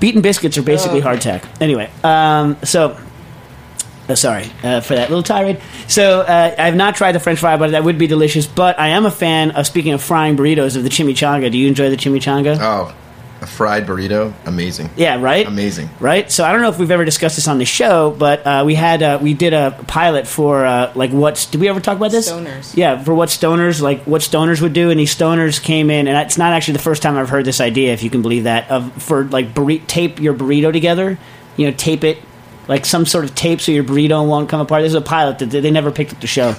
beaten 0.00 0.22
biscuits 0.22 0.56
are 0.58 0.62
basically 0.62 1.02
Oh, 1.02 1.08
okay. 1.10 1.18
hardtack. 1.40 1.44
Anyway, 1.60 1.90
um, 2.02 2.56
so 2.64 2.96
uh, 4.08 4.14
sorry 4.14 4.50
uh, 4.62 4.80
for 4.80 4.94
that 4.94 5.10
little 5.10 5.22
tirade. 5.22 5.60
So 5.88 6.20
uh, 6.20 6.54
I 6.58 6.64
have 6.66 6.74
not 6.76 6.96
tried 6.96 7.12
the 7.12 7.20
French 7.20 7.38
fry, 7.40 7.56
but 7.56 7.70
that 7.72 7.84
would 7.84 7.98
be 7.98 8.06
delicious. 8.06 8.46
But 8.46 8.78
I 8.80 8.88
am 8.88 9.06
a 9.06 9.10
fan 9.10 9.52
of 9.52 9.66
speaking 9.66 9.92
of 9.92 10.02
frying 10.02 10.36
burritos 10.36 10.76
of 10.76 10.82
the 10.82 10.88
chimichanga. 10.90 11.50
Do 11.52 11.58
you 11.58 11.68
enjoy 11.68 11.90
the 11.90 11.96
chimichanga? 11.96 12.58
Oh, 12.60 12.94
a 13.42 13.46
fried 13.46 13.86
burrito, 13.86 14.32
amazing. 14.46 14.88
yeah, 14.96 15.20
right. 15.20 15.46
Amazing. 15.46 15.90
right? 16.00 16.30
So 16.30 16.44
I 16.44 16.52
don't 16.52 16.62
know 16.62 16.68
if 16.68 16.78
we've 16.78 16.90
ever 16.90 17.04
discussed 17.04 17.36
this 17.36 17.48
on 17.48 17.58
the 17.58 17.64
show, 17.64 18.14
but 18.16 18.46
uh, 18.46 18.62
we 18.64 18.74
had 18.74 19.02
uh, 19.02 19.18
we 19.20 19.34
did 19.34 19.52
a 19.52 19.72
pilot 19.88 20.26
for 20.26 20.64
uh, 20.64 20.92
like 20.94 21.10
what's 21.10 21.46
did 21.46 21.60
we 21.60 21.68
ever 21.68 21.80
talk 21.80 21.96
about 21.96 22.12
this? 22.12 22.30
Stoners. 22.30 22.76
Yeah, 22.76 23.02
for 23.02 23.14
what 23.14 23.28
stoners 23.28 23.82
like 23.82 24.02
what 24.04 24.22
stoners 24.22 24.62
would 24.62 24.72
do, 24.72 24.90
and 24.90 24.98
these 24.98 25.14
stoners 25.14 25.60
came 25.60 25.90
in, 25.90 26.06
and 26.08 26.16
it's 26.24 26.38
not 26.38 26.52
actually 26.52 26.74
the 26.74 26.82
first 26.84 27.02
time 27.02 27.16
I've 27.16 27.28
heard 27.28 27.44
this 27.44 27.60
idea, 27.60 27.92
if 27.92 28.02
you 28.02 28.10
can 28.10 28.22
believe 28.22 28.44
that, 28.44 28.70
of 28.70 29.02
for 29.02 29.24
like 29.24 29.52
burri- 29.52 29.86
tape 29.86 30.20
your 30.20 30.34
burrito 30.34 30.72
together, 30.72 31.18
you 31.56 31.66
know, 31.68 31.76
tape 31.76 32.04
it 32.04 32.18
like 32.68 32.86
some 32.86 33.04
sort 33.06 33.24
of 33.24 33.34
tape 33.34 33.60
so 33.60 33.72
your 33.72 33.82
burrito 33.82 34.26
won't 34.26 34.48
come 34.48 34.60
apart. 34.60 34.82
This 34.82 34.90
is 34.90 34.94
a 34.94 35.00
pilot 35.00 35.40
that 35.40 35.46
they 35.50 35.70
never 35.72 35.90
picked 35.90 36.12
up 36.12 36.20
the 36.20 36.28
show. 36.28 36.54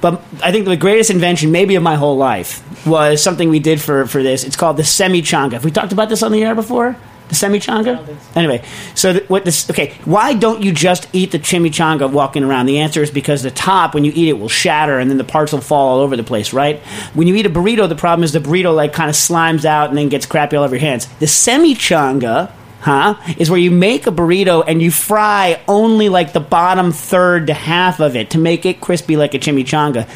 But 0.00 0.22
I 0.42 0.52
think 0.52 0.66
the 0.66 0.76
greatest 0.76 1.10
invention, 1.10 1.50
maybe 1.50 1.74
of 1.74 1.82
my 1.82 1.96
whole 1.96 2.16
life, 2.16 2.62
was 2.86 3.22
something 3.22 3.48
we 3.48 3.58
did 3.58 3.80
for, 3.80 4.06
for 4.06 4.22
this. 4.22 4.44
It's 4.44 4.56
called 4.56 4.76
the 4.76 4.82
semichanga. 4.84 5.52
Have 5.52 5.64
we 5.64 5.70
talked 5.70 5.92
about 5.92 6.08
this 6.08 6.22
on 6.22 6.32
the 6.32 6.44
air 6.44 6.54
before? 6.54 6.96
The 7.28 7.34
semichanga? 7.34 8.16
Anyway, 8.34 8.64
so 8.94 9.12
th- 9.12 9.28
what 9.28 9.44
this? 9.44 9.68
Okay, 9.68 9.92
why 10.06 10.32
don't 10.32 10.62
you 10.62 10.72
just 10.72 11.08
eat 11.12 11.30
the 11.30 11.38
chimichanga 11.38 12.10
walking 12.10 12.42
around? 12.42 12.66
The 12.66 12.78
answer 12.78 13.02
is 13.02 13.10
because 13.10 13.42
the 13.42 13.50
top, 13.50 13.92
when 13.92 14.04
you 14.04 14.12
eat 14.14 14.28
it, 14.28 14.38
will 14.38 14.48
shatter 14.48 14.98
and 14.98 15.10
then 15.10 15.18
the 15.18 15.24
parts 15.24 15.52
will 15.52 15.60
fall 15.60 15.88
all 15.88 16.00
over 16.00 16.16
the 16.16 16.24
place, 16.24 16.54
right? 16.54 16.78
When 17.12 17.26
you 17.26 17.34
eat 17.34 17.44
a 17.44 17.50
burrito, 17.50 17.86
the 17.86 17.96
problem 17.96 18.24
is 18.24 18.32
the 18.32 18.38
burrito 18.38 18.74
like 18.74 18.94
kind 18.94 19.10
of 19.10 19.16
slimes 19.16 19.66
out 19.66 19.90
and 19.90 19.98
then 19.98 20.08
gets 20.08 20.24
crappy 20.24 20.56
all 20.56 20.64
over 20.64 20.76
your 20.76 20.80
hands. 20.80 21.06
The 21.18 21.26
semichanga 21.26 22.50
huh? 22.80 23.14
Is 23.38 23.50
where 23.50 23.60
you 23.60 23.70
make 23.70 24.06
a 24.06 24.10
burrito 24.10 24.64
and 24.66 24.80
you 24.80 24.90
fry 24.90 25.60
only 25.68 26.08
like 26.08 26.32
the 26.32 26.40
bottom 26.40 26.92
third 26.92 27.48
to 27.48 27.54
half 27.54 28.00
of 28.00 28.16
it 28.16 28.30
to 28.30 28.38
make 28.38 28.66
it 28.66 28.80
crispy 28.80 29.16
like 29.16 29.34
a 29.34 29.38
chimichanga. 29.38 30.08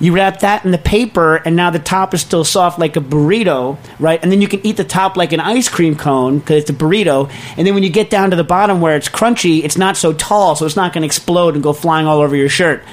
You 0.00 0.14
wrap 0.14 0.40
that 0.40 0.64
in 0.64 0.70
the 0.70 0.78
paper, 0.78 1.36
and 1.36 1.56
now 1.56 1.70
the 1.70 1.80
top 1.80 2.14
is 2.14 2.20
still 2.20 2.44
soft 2.44 2.78
like 2.78 2.94
a 2.94 3.00
burrito, 3.00 3.78
right? 3.98 4.22
And 4.22 4.30
then 4.30 4.40
you 4.40 4.46
can 4.46 4.64
eat 4.64 4.76
the 4.76 4.84
top 4.84 5.16
like 5.16 5.32
an 5.32 5.40
ice 5.40 5.68
cream 5.68 5.96
cone 5.96 6.38
because 6.38 6.62
it's 6.62 6.70
a 6.70 6.74
burrito. 6.74 7.28
And 7.56 7.66
then 7.66 7.74
when 7.74 7.82
you 7.82 7.90
get 7.90 8.08
down 8.08 8.30
to 8.30 8.36
the 8.36 8.44
bottom 8.44 8.80
where 8.80 8.96
it's 8.96 9.08
crunchy, 9.08 9.64
it's 9.64 9.76
not 9.76 9.96
so 9.96 10.12
tall, 10.12 10.54
so 10.54 10.66
it's 10.66 10.76
not 10.76 10.92
going 10.92 11.02
to 11.02 11.06
explode 11.06 11.54
and 11.54 11.64
go 11.64 11.72
flying 11.72 12.06
all 12.06 12.20
over 12.20 12.36
your 12.36 12.48
shirt. 12.48 12.84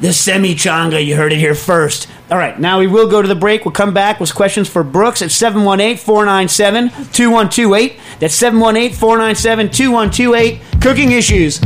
The 0.00 0.08
semichanga, 0.08 1.04
you 1.04 1.14
heard 1.14 1.30
it 1.30 1.38
here 1.38 1.54
first. 1.54 2.08
All 2.30 2.38
right, 2.38 2.58
now 2.58 2.78
we 2.78 2.86
will 2.86 3.10
go 3.10 3.20
to 3.20 3.28
the 3.28 3.34
break. 3.34 3.66
We'll 3.66 3.72
come 3.72 3.92
back 3.92 4.18
with 4.18 4.34
questions 4.34 4.66
for 4.66 4.82
Brooks 4.82 5.20
at 5.20 5.30
718 5.30 5.98
497 5.98 6.88
2128. 7.12 8.00
That's 8.18 8.34
718 8.34 8.96
497 8.96 9.66
2128. 9.66 10.80
Cooking 10.80 11.12
issues. 11.12 11.60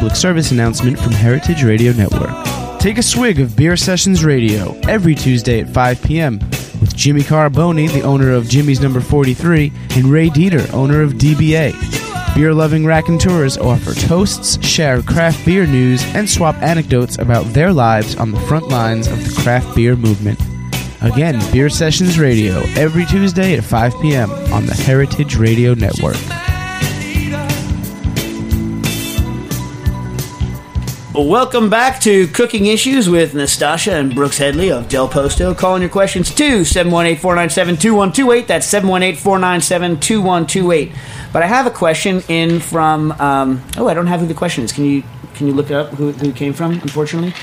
Public 0.00 0.16
service 0.16 0.50
announcement 0.50 0.98
from 0.98 1.12
Heritage 1.12 1.62
Radio 1.62 1.92
Network. 1.92 2.30
Take 2.80 2.96
a 2.96 3.02
swig 3.02 3.38
of 3.38 3.54
Beer 3.54 3.76
Sessions 3.76 4.24
Radio 4.24 4.74
every 4.88 5.14
Tuesday 5.14 5.60
at 5.60 5.68
5 5.68 6.02
p.m. 6.02 6.38
with 6.80 6.96
Jimmy 6.96 7.20
Carbone, 7.20 7.92
the 7.92 8.00
owner 8.00 8.32
of 8.32 8.48
Jimmy's 8.48 8.80
Number 8.80 9.02
43, 9.02 9.70
and 9.96 10.06
Ray 10.06 10.30
Deter, 10.30 10.66
owner 10.72 11.02
of 11.02 11.12
DBA. 11.12 12.34
Beer 12.34 12.54
loving 12.54 12.86
raconteurs 12.86 13.58
offer 13.58 13.92
toasts, 13.92 14.58
share 14.66 15.02
craft 15.02 15.44
beer 15.44 15.66
news, 15.66 16.02
and 16.14 16.26
swap 16.26 16.56
anecdotes 16.62 17.18
about 17.18 17.44
their 17.52 17.70
lives 17.70 18.16
on 18.16 18.30
the 18.30 18.40
front 18.40 18.68
lines 18.68 19.06
of 19.06 19.22
the 19.22 19.42
craft 19.42 19.76
beer 19.76 19.96
movement. 19.96 20.40
Again, 21.02 21.38
Beer 21.52 21.68
Sessions 21.68 22.18
Radio 22.18 22.60
every 22.74 23.04
Tuesday 23.04 23.54
at 23.54 23.64
5 23.64 24.00
p.m. 24.00 24.30
on 24.50 24.64
the 24.64 24.72
Heritage 24.74 25.36
Radio 25.36 25.74
Network. 25.74 26.16
Welcome 31.28 31.68
back 31.68 32.00
to 32.00 32.26
Cooking 32.28 32.66
Issues 32.66 33.08
with 33.08 33.34
Nastassia 33.34 33.92
and 33.92 34.14
Brooks 34.14 34.38
Headley 34.38 34.72
of 34.72 34.88
Del 34.88 35.06
Posto. 35.06 35.54
Calling 35.54 35.82
your 35.82 35.90
questions 35.90 36.34
to 36.34 36.64
718 36.64 37.20
497 37.20 37.76
2128. 37.76 38.48
That's 38.48 38.66
718 38.66 39.22
497 39.22 40.00
2128. 40.00 40.92
But 41.30 41.42
I 41.42 41.46
have 41.46 41.66
a 41.66 41.70
question 41.70 42.22
in 42.28 42.58
from. 42.58 43.12
Um, 43.12 43.62
oh, 43.76 43.86
I 43.86 43.94
don't 43.94 44.06
have 44.06 44.20
who 44.20 44.26
the 44.26 44.34
question 44.34 44.64
is. 44.64 44.72
Can 44.72 44.86
you 44.86 45.02
can 45.34 45.46
you 45.46 45.52
look 45.52 45.70
it 45.70 45.74
up 45.74 45.90
who, 45.90 46.12
who 46.12 46.32
came 46.32 46.54
from, 46.54 46.72
unfortunately? 46.72 47.34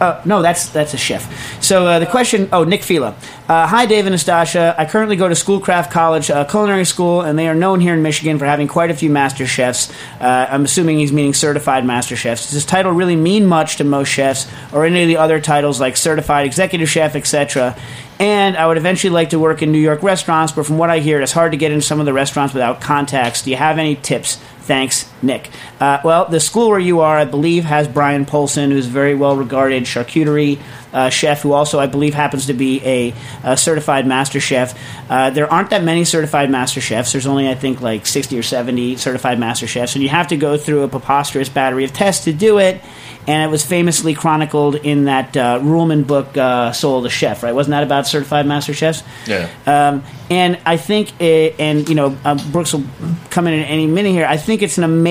Uh, 0.00 0.22
no, 0.24 0.42
that's 0.42 0.68
that's 0.68 0.94
a 0.94 0.96
chef. 0.96 1.62
So 1.62 1.86
uh, 1.86 1.98
the 1.98 2.06
question. 2.06 2.48
Oh, 2.52 2.64
Nick 2.64 2.82
Fila. 2.82 3.16
Uh, 3.48 3.66
Hi, 3.66 3.86
Dave 3.86 4.06
and 4.06 4.14
Nastassia. 4.14 4.74
I 4.78 4.84
currently 4.84 5.16
go 5.16 5.28
to 5.28 5.34
Schoolcraft 5.34 5.90
College 5.90 6.30
uh, 6.30 6.44
Culinary 6.44 6.84
School, 6.84 7.22
and 7.22 7.38
they 7.38 7.48
are 7.48 7.54
known 7.54 7.80
here 7.80 7.94
in 7.94 8.02
Michigan 8.02 8.38
for 8.38 8.44
having 8.44 8.68
quite 8.68 8.90
a 8.90 8.94
few 8.94 9.10
master 9.10 9.46
chefs. 9.46 9.90
Uh, 10.20 10.46
I'm 10.48 10.64
assuming 10.64 10.98
he's 10.98 11.12
meaning 11.12 11.34
certified 11.34 11.84
master 11.84 12.14
chefs. 12.14 12.44
Does 12.44 12.52
this 12.52 12.64
title 12.64 12.92
really 12.92 13.16
mean 13.16 13.46
much 13.46 13.76
to 13.76 13.84
most 13.84 14.08
chefs, 14.08 14.46
or 14.72 14.84
any 14.84 15.02
of 15.02 15.08
the 15.08 15.16
other 15.16 15.40
titles 15.40 15.80
like 15.80 15.96
certified 15.96 16.46
executive 16.46 16.88
chef, 16.88 17.16
etc.? 17.16 17.76
And 18.20 18.56
I 18.56 18.66
would 18.66 18.76
eventually 18.76 19.12
like 19.12 19.30
to 19.30 19.38
work 19.38 19.62
in 19.62 19.70
New 19.72 19.78
York 19.78 20.02
restaurants, 20.02 20.52
but 20.52 20.66
from 20.66 20.78
what 20.78 20.90
I 20.90 20.98
hear, 20.98 21.20
it's 21.20 21.32
hard 21.32 21.52
to 21.52 21.58
get 21.58 21.70
into 21.70 21.86
some 21.86 22.00
of 22.00 22.06
the 22.06 22.12
restaurants 22.12 22.52
without 22.52 22.80
contacts. 22.80 23.42
Do 23.42 23.50
you 23.50 23.56
have 23.56 23.78
any 23.78 23.94
tips? 23.94 24.36
Thanks, 24.62 25.10
Nick. 25.22 25.50
Uh, 25.80 25.98
well, 26.04 26.26
the 26.26 26.40
school 26.40 26.68
where 26.68 26.78
you 26.78 27.00
are, 27.00 27.16
I 27.16 27.24
believe, 27.24 27.64
has 27.64 27.88
Brian 27.88 28.24
Polcyn, 28.24 28.70
who's 28.70 28.86
a 28.86 28.90
very 28.90 29.14
well 29.14 29.36
regarded 29.36 29.84
charcuterie 29.84 30.60
uh, 30.92 31.10
chef 31.10 31.42
who 31.42 31.52
also, 31.52 31.78
I 31.78 31.86
believe, 31.86 32.14
happens 32.14 32.46
to 32.46 32.54
be 32.54 32.80
a, 32.84 33.14
a 33.44 33.56
certified 33.56 34.06
master 34.06 34.40
chef. 34.40 34.78
Uh, 35.10 35.30
there 35.30 35.50
aren't 35.52 35.70
that 35.70 35.84
many 35.84 36.04
certified 36.04 36.50
master 36.50 36.80
chefs. 36.80 37.12
There's 37.12 37.26
only, 37.26 37.48
I 37.48 37.54
think, 37.54 37.80
like 37.80 38.06
60 38.06 38.38
or 38.38 38.42
70 38.42 38.96
certified 38.96 39.38
master 39.38 39.66
chefs, 39.66 39.94
and 39.94 40.02
you 40.02 40.08
have 40.08 40.28
to 40.28 40.36
go 40.36 40.56
through 40.56 40.82
a 40.82 40.88
preposterous 40.88 41.48
battery 41.48 41.84
of 41.84 41.92
tests 41.92 42.24
to 42.24 42.32
do 42.32 42.58
it. 42.58 42.80
And 43.26 43.46
it 43.46 43.52
was 43.52 43.62
famously 43.62 44.14
chronicled 44.14 44.76
in 44.76 45.04
that 45.04 45.36
uh, 45.36 45.58
Ruhlman 45.60 46.06
book, 46.06 46.34
uh, 46.34 46.72
Soul 46.72 46.98
of 46.98 47.02
the 47.02 47.10
Chef, 47.10 47.42
right? 47.42 47.54
Wasn't 47.54 47.72
that 47.72 47.82
about 47.82 48.06
certified 48.06 48.46
master 48.46 48.72
chefs? 48.72 49.02
Yeah. 49.26 49.50
Um, 49.66 50.02
and 50.30 50.58
I 50.64 50.78
think, 50.78 51.20
it, 51.20 51.56
and 51.58 51.86
you 51.90 51.94
know, 51.94 52.16
uh, 52.24 52.36
Brooks 52.50 52.72
will 52.72 52.84
come 53.28 53.46
in 53.46 53.60
at 53.60 53.68
any 53.68 53.86
minute 53.86 54.12
here. 54.12 54.24
I 54.24 54.38
think 54.38 54.62
it's 54.62 54.78
an 54.78 54.84
amazing 54.84 55.07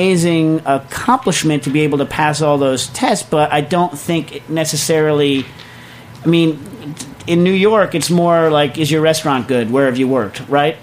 accomplishment 0.66 1.64
to 1.64 1.70
be 1.70 1.82
able 1.82 1.98
to 2.00 2.06
pass 2.06 2.42
all 2.42 2.58
those 2.58 2.88
tests, 2.88 3.28
but 3.28 3.52
I 3.52 3.62
don't 3.62 3.98
think 3.98 4.36
it 4.36 4.50
necessarily. 4.50 5.46
I 6.24 6.28
mean, 6.28 6.60
in 7.28 7.44
New 7.44 7.54
York, 7.54 7.96
it's 7.96 8.10
more 8.10 8.50
like, 8.50 8.78
is 8.78 8.90
your 8.90 9.02
restaurant 9.02 9.48
good? 9.48 9.72
Where 9.72 9.86
have 9.86 9.98
you 9.98 10.08
worked, 10.08 10.42
right? 10.50 10.78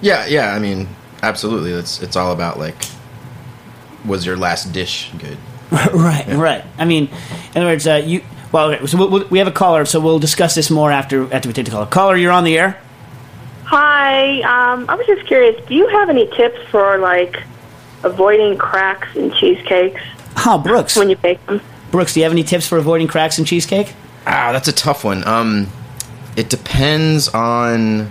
Yeah, 0.00 0.26
yeah. 0.26 0.54
I 0.54 0.58
mean, 0.58 0.88
absolutely. 1.22 1.72
It's 1.72 2.02
it's 2.02 2.16
all 2.16 2.32
about 2.32 2.58
like, 2.58 2.76
was 4.04 4.24
your 4.24 4.36
last 4.36 4.72
dish 4.72 5.10
good? 5.18 5.38
right, 5.70 6.26
right. 6.28 6.64
I 6.78 6.84
mean, 6.84 7.08
in 7.54 7.62
other 7.62 7.66
words, 7.66 7.86
uh, 7.86 8.02
you. 8.04 8.22
Well, 8.50 8.72
okay, 8.72 8.86
so 8.86 8.96
we'll, 8.96 9.10
we'll, 9.10 9.28
we 9.28 9.38
have 9.38 9.48
a 9.48 9.52
caller, 9.52 9.84
so 9.84 10.00
we'll 10.00 10.18
discuss 10.18 10.54
this 10.54 10.70
more 10.70 10.90
after 10.90 11.32
after 11.34 11.48
we 11.48 11.52
take 11.52 11.66
the 11.66 11.70
caller. 11.70 11.86
Caller, 11.86 12.16
you're 12.16 12.32
on 12.32 12.44
the 12.44 12.56
air. 12.56 12.80
Hi, 13.64 14.40
um, 14.40 14.86
I 14.88 14.94
was 14.94 15.06
just 15.06 15.26
curious. 15.26 15.62
Do 15.66 15.74
you 15.74 15.86
have 15.88 16.08
any 16.08 16.26
tips 16.28 16.58
for 16.70 16.96
like 16.96 17.42
avoiding 18.04 18.56
cracks 18.58 19.08
in 19.16 19.30
cheesecakes 19.32 20.00
Oh, 20.46 20.58
Brooks. 20.58 20.96
when 20.96 21.10
you 21.10 21.16
bake 21.16 21.44
them? 21.46 21.60
Brooks, 21.90 22.14
do 22.14 22.20
you 22.20 22.24
have 22.24 22.32
any 22.32 22.44
tips 22.44 22.66
for 22.68 22.78
avoiding 22.78 23.08
cracks 23.08 23.38
in 23.38 23.44
cheesecake? 23.44 23.92
Ah, 24.26 24.52
that's 24.52 24.68
a 24.68 24.72
tough 24.72 25.04
one. 25.04 25.26
Um, 25.26 25.66
it 26.36 26.48
depends 26.48 27.28
on 27.28 28.10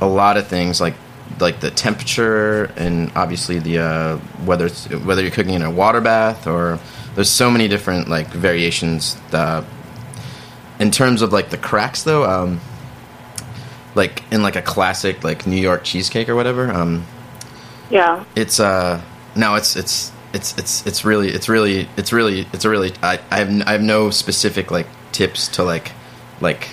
a 0.00 0.06
lot 0.06 0.36
of 0.36 0.46
things, 0.46 0.80
like 0.80 0.94
like 1.40 1.60
the 1.60 1.70
temperature 1.70 2.64
and 2.76 3.12
obviously 3.14 3.58
the 3.60 3.78
uh, 3.78 4.16
whether 4.44 4.66
it's, 4.66 4.88
whether 4.90 5.22
you're 5.22 5.30
cooking 5.30 5.54
in 5.54 5.62
a 5.62 5.70
water 5.70 6.00
bath 6.00 6.46
or 6.46 6.78
there's 7.14 7.30
so 7.30 7.50
many 7.50 7.68
different 7.68 8.08
like 8.08 8.26
variations. 8.28 9.16
Uh, 9.32 9.64
in 10.80 10.90
terms 10.90 11.22
of 11.22 11.32
like 11.32 11.50
the 11.50 11.56
cracks, 11.58 12.02
though, 12.02 12.24
um, 12.28 12.60
like 13.94 14.22
in 14.32 14.42
like 14.42 14.56
a 14.56 14.62
classic 14.62 15.24
like 15.24 15.46
New 15.46 15.56
York 15.60 15.82
cheesecake 15.84 16.28
or 16.28 16.34
whatever, 16.36 16.70
um, 16.70 17.04
Yeah. 17.90 18.24
it's 18.36 18.60
uh 18.60 19.00
no 19.34 19.54
it's 19.54 19.76
it's 19.76 20.12
it's 20.34 20.56
it's 20.58 20.86
it's 20.86 21.04
really 21.04 21.28
it's 21.30 21.48
really 21.48 21.88
it's 21.96 22.12
really 22.12 22.46
it's 22.52 22.64
a 22.64 22.68
really 22.68 22.92
I, 23.02 23.18
I 23.30 23.38
have 23.38 23.48
n- 23.48 23.62
I 23.62 23.72
have 23.72 23.82
no 23.82 24.10
specific 24.10 24.70
like 24.70 24.86
tips 25.12 25.48
to 25.48 25.64
like 25.64 25.92
like 26.40 26.68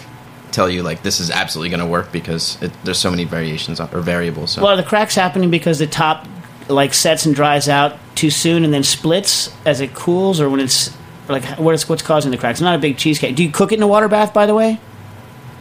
tell 0.52 0.70
you 0.70 0.84
like 0.84 1.04
this 1.04 1.20
is 1.20 1.32
absolutely 1.32 1.70
going 1.70 1.80
to 1.80 1.86
work 1.86 2.12
because 2.12 2.62
it, 2.62 2.72
there's 2.84 2.98
so 3.00 3.10
many 3.12 3.24
variations 3.24 3.80
or 3.80 4.02
variables 4.02 4.52
so 4.52 4.62
Well, 4.64 4.74
are 4.74 4.78
the 4.78 4.84
cracks 4.84 5.16
happening 5.16 5.50
because 5.50 5.80
the 5.80 5.88
top 5.88 6.28
like 6.68 6.94
sets 6.94 7.26
and 7.26 7.36
dries 7.36 7.70
out 7.70 7.98
too 8.16 8.30
soon 8.30 8.64
and 8.64 8.74
then 8.74 8.84
splits 8.84 9.54
as 9.66 9.82
it 9.82 9.94
cools, 9.94 10.40
or 10.42 10.50
when 10.50 10.60
it's 10.60 10.96
like 11.30 11.44
what 11.60 11.76
is 11.76 11.88
what's 11.88 12.02
causing 12.02 12.32
the 12.32 12.38
cracks? 12.38 12.60
It's 12.60 12.64
not 12.64 12.76
a 12.76 12.80
big 12.80 12.98
cheesecake. 12.98 13.36
Do 13.36 13.44
you 13.44 13.52
cook 13.52 13.72
it 13.72 13.76
in 13.76 13.84
a 13.84 13.88
water 13.88 14.08
bath, 14.08 14.34
by 14.34 14.46
the 14.46 14.56
way? 14.56 14.80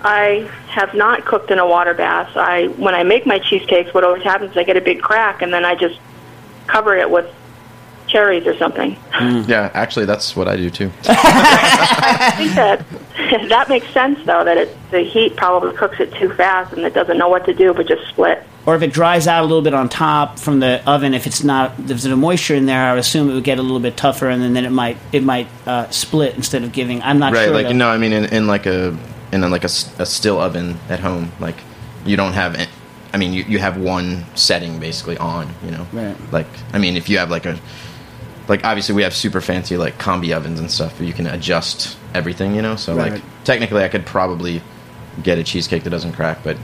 I 0.03 0.51
have 0.75 0.93
not 0.93 1.25
cooked 1.25 1.53
in 1.53 1.61
a 1.61 1.67
water 1.67 1.95
bath. 1.95 2.37
I 2.37 2.67
when 2.67 2.95
I 2.95 3.05
make 3.05 3.27
my 3.27 3.39
cheesecakes, 3.39 3.95
what 3.95 4.03
always 4.03 4.25
happens 4.25 4.51
is 4.51 4.57
I 4.57 4.65
get 4.65 4.77
a 4.77 4.81
big 4.81 5.01
crack 5.01 5.41
and 5.41 5.53
then 5.53 5.65
I 5.65 5.77
just 5.77 5.99
cover 6.67 6.97
it 6.97 7.09
with 7.11 7.33
cherries 8.07 8.47
or 8.47 8.57
something. 8.59 8.97
yeah 9.49 9.71
actually 9.73 10.05
that's 10.05 10.37
what 10.37 10.47
I 10.47 10.57
do 10.57 10.69
too 10.71 10.91
I 11.07 12.35
think 12.37 12.53
that 12.55 12.85
that 13.49 13.69
makes 13.69 13.89
sense 13.89 14.19
though 14.27 14.45
that 14.45 14.59
it, 14.59 14.77
the 14.91 15.01
heat 15.01 15.37
probably 15.37 15.75
cooks 15.75 16.01
it 16.01 16.13
too 16.15 16.33
fast 16.35 16.73
and 16.75 16.83
it 16.83 16.93
doesn't 16.93 17.17
know 17.17 17.29
what 17.29 17.45
to 17.47 17.55
do 17.55 17.73
but 17.73 17.87
just 17.89 18.07
split. 18.09 18.43
Or 18.67 18.75
if 18.75 18.83
it 18.83 18.93
dries 18.93 19.27
out 19.27 19.43
a 19.43 19.47
little 19.47 19.63
bit 19.63 19.75
on 19.75 19.89
top 19.89 20.39
from 20.39 20.61
the 20.61 20.83
oven, 20.91 21.13
if 21.13 21.27
it's 21.27 21.45
not 21.45 21.79
if 21.79 21.87
there's 21.87 22.07
no 22.07 22.17
moisture 22.17 22.55
in 22.55 22.65
there, 22.65 22.83
I 22.87 22.93
would 22.93 23.01
assume 23.01 23.31
it 23.31 23.35
would 23.35 23.45
get 23.45 23.59
a 23.59 23.63
little 23.63 23.79
bit 23.79 23.95
tougher, 23.95 24.29
and 24.31 24.43
then, 24.43 24.55
then 24.55 24.65
it 24.65 24.71
might 24.71 24.97
it 25.13 25.23
might 25.23 25.49
uh, 25.67 25.91
split 25.91 26.35
instead 26.35 26.65
of 26.65 26.73
giving. 26.73 27.03
I'm 27.03 27.19
not 27.19 27.35
right 27.35 27.45
sure. 27.45 27.53
Right, 27.53 27.65
like 27.65 27.67
though. 27.67 27.77
no 27.77 27.89
I 27.91 27.99
mean 27.99 28.15
in, 28.15 28.25
in 28.33 28.47
like 28.47 28.65
a 28.65 28.97
in 29.35 29.41
then 29.43 29.51
like 29.51 29.65
a, 29.65 29.73
a 29.99 30.07
still 30.07 30.39
oven 30.41 30.79
at 30.89 31.01
home 31.01 31.33
like 31.41 31.57
you 32.07 32.17
don't 32.17 32.33
have 32.35 32.57
I 33.13 33.17
mean 33.17 33.33
you, 33.33 33.43
you 33.45 33.59
have 33.59 33.77
one 33.79 34.25
setting 34.37 34.79
basically 34.79 35.19
on 35.19 35.53
you 35.65 35.71
know 35.73 35.87
Right. 35.93 36.17
like 36.33 36.47
I 36.73 36.79
mean 36.79 36.97
if 36.97 37.09
you 37.09 37.19
have 37.19 37.31
like 37.31 37.45
a 37.45 37.59
like 38.49 38.65
obviously 38.65 38.95
we 38.95 39.03
have 39.03 39.15
super 39.15 39.41
fancy 39.41 39.77
like 39.77 39.99
combi 39.99 40.35
ovens 40.37 40.61
and 40.61 40.71
stuff 40.71 40.99
where 40.99 41.07
you 41.09 41.15
can 41.15 41.27
adjust 41.27 41.97
everything 42.15 42.55
you 42.55 42.63
know 42.63 42.77
so 42.77 42.95
Right. 42.95 43.13
like 43.13 43.23
technically 43.45 43.83
I 43.83 43.89
could 43.89 44.07
probably 44.07 44.63
get 45.23 45.39
a 45.39 45.45
cheesecake 45.45 45.83
that 45.85 45.91
doesn't 45.91 46.13
crack 46.13 46.39
but 46.45 46.57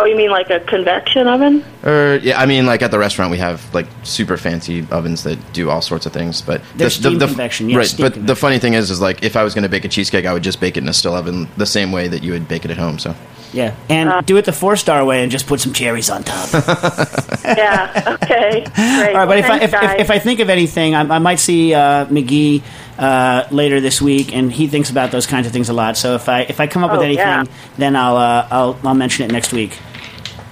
Oh, 0.00 0.04
you 0.04 0.14
mean 0.16 0.30
like 0.30 0.48
a 0.50 0.60
convection 0.60 1.26
oven? 1.26 1.64
or 1.84 2.18
yeah 2.22 2.40
I 2.40 2.46
mean 2.46 2.66
like 2.66 2.82
at 2.82 2.90
the 2.90 2.98
restaurant 2.98 3.30
we 3.30 3.38
have 3.38 3.62
like 3.74 3.86
super 4.04 4.36
fancy 4.36 4.86
ovens 4.90 5.22
that 5.24 5.38
do 5.52 5.70
all 5.70 5.80
sorts 5.82 6.06
of 6.06 6.12
things 6.12 6.40
but 6.42 6.60
There's 6.76 6.94
steam 6.94 7.18
convection, 7.18 7.68
yeah, 7.68 7.78
right 7.78 7.86
steam 7.86 8.04
but 8.04 8.12
convection. 8.14 8.26
the 8.26 8.36
funny 8.36 8.58
thing 8.58 8.74
is 8.74 8.90
is 8.90 9.00
like 9.00 9.22
if 9.24 9.36
I 9.36 9.42
was 9.44 9.54
going 9.54 9.62
to 9.64 9.68
bake 9.68 9.84
a 9.84 9.88
cheesecake 9.88 10.24
I 10.26 10.32
would 10.32 10.42
just 10.44 10.60
bake 10.60 10.76
it 10.76 10.82
in 10.82 10.88
a 10.88 10.92
still 10.92 11.14
oven 11.14 11.48
the 11.56 11.66
same 11.66 11.90
way 11.92 12.08
that 12.08 12.22
you 12.22 12.32
would 12.32 12.46
bake 12.48 12.64
it 12.64 12.70
at 12.70 12.78
home 12.78 12.98
so 12.98 13.14
yeah, 13.50 13.74
and 13.88 14.26
do 14.26 14.36
it 14.36 14.44
the 14.44 14.52
four 14.52 14.76
star 14.76 15.02
way 15.06 15.22
and 15.22 15.32
just 15.32 15.46
put 15.46 15.58
some 15.58 15.72
cherries 15.72 16.10
on 16.10 16.22
top. 16.22 16.50
Yeah. 17.48 18.16
Okay. 18.22 18.50
Great. 18.74 19.16
All 19.16 19.26
right, 19.26 19.26
but 19.26 19.38
if 19.38 19.48
I, 19.48 19.60
if, 19.62 19.72
if, 19.72 20.00
if 20.00 20.10
I 20.10 20.18
think 20.18 20.40
of 20.40 20.50
anything, 20.50 20.94
I, 20.94 21.00
I 21.00 21.18
might 21.18 21.38
see 21.38 21.72
uh, 21.72 22.04
McGee 22.06 22.62
uh, 22.98 23.46
later 23.50 23.80
this 23.80 24.02
week, 24.02 24.34
and 24.34 24.52
he 24.52 24.66
thinks 24.66 24.90
about 24.90 25.12
those 25.12 25.26
kinds 25.26 25.46
of 25.46 25.52
things 25.54 25.70
a 25.70 25.72
lot. 25.72 25.96
So 25.96 26.14
if 26.14 26.28
I 26.28 26.42
if 26.42 26.60
I 26.60 26.66
come 26.66 26.84
up 26.84 26.90
with 26.90 27.00
Oh, 27.00 27.04
anything, 27.04 27.24
yeah. 27.26 27.44
then 27.78 27.96
I'll, 27.96 28.18
uh, 28.18 28.48
I'll 28.50 28.78
I'll 28.84 28.94
mention 28.94 29.24
it 29.24 29.32
next 29.32 29.54
week. 29.54 29.78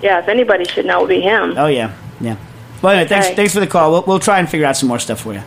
Yeah, 0.07 0.21
if 0.21 0.29
anybody 0.29 0.64
should 0.64 0.87
know, 0.87 0.99
it 0.99 1.03
would 1.03 1.09
be 1.09 1.21
him. 1.21 1.55
Oh 1.57 1.66
yeah, 1.66 1.92
yeah. 2.21 2.37
Well, 2.81 2.92
anyway, 2.92 3.09
thanks 3.09 3.31
thanks 3.31 3.53
for 3.53 3.61
the 3.61 3.66
call. 3.66 3.90
We'll, 3.90 4.05
we'll 4.07 4.21
try 4.21 4.38
and 4.38 4.49
figure 4.49 4.66
out 4.66 4.77
some 4.77 4.88
more 4.88 5.01
stuff 5.01 5.21
for 5.21 5.35
you. 5.35 5.42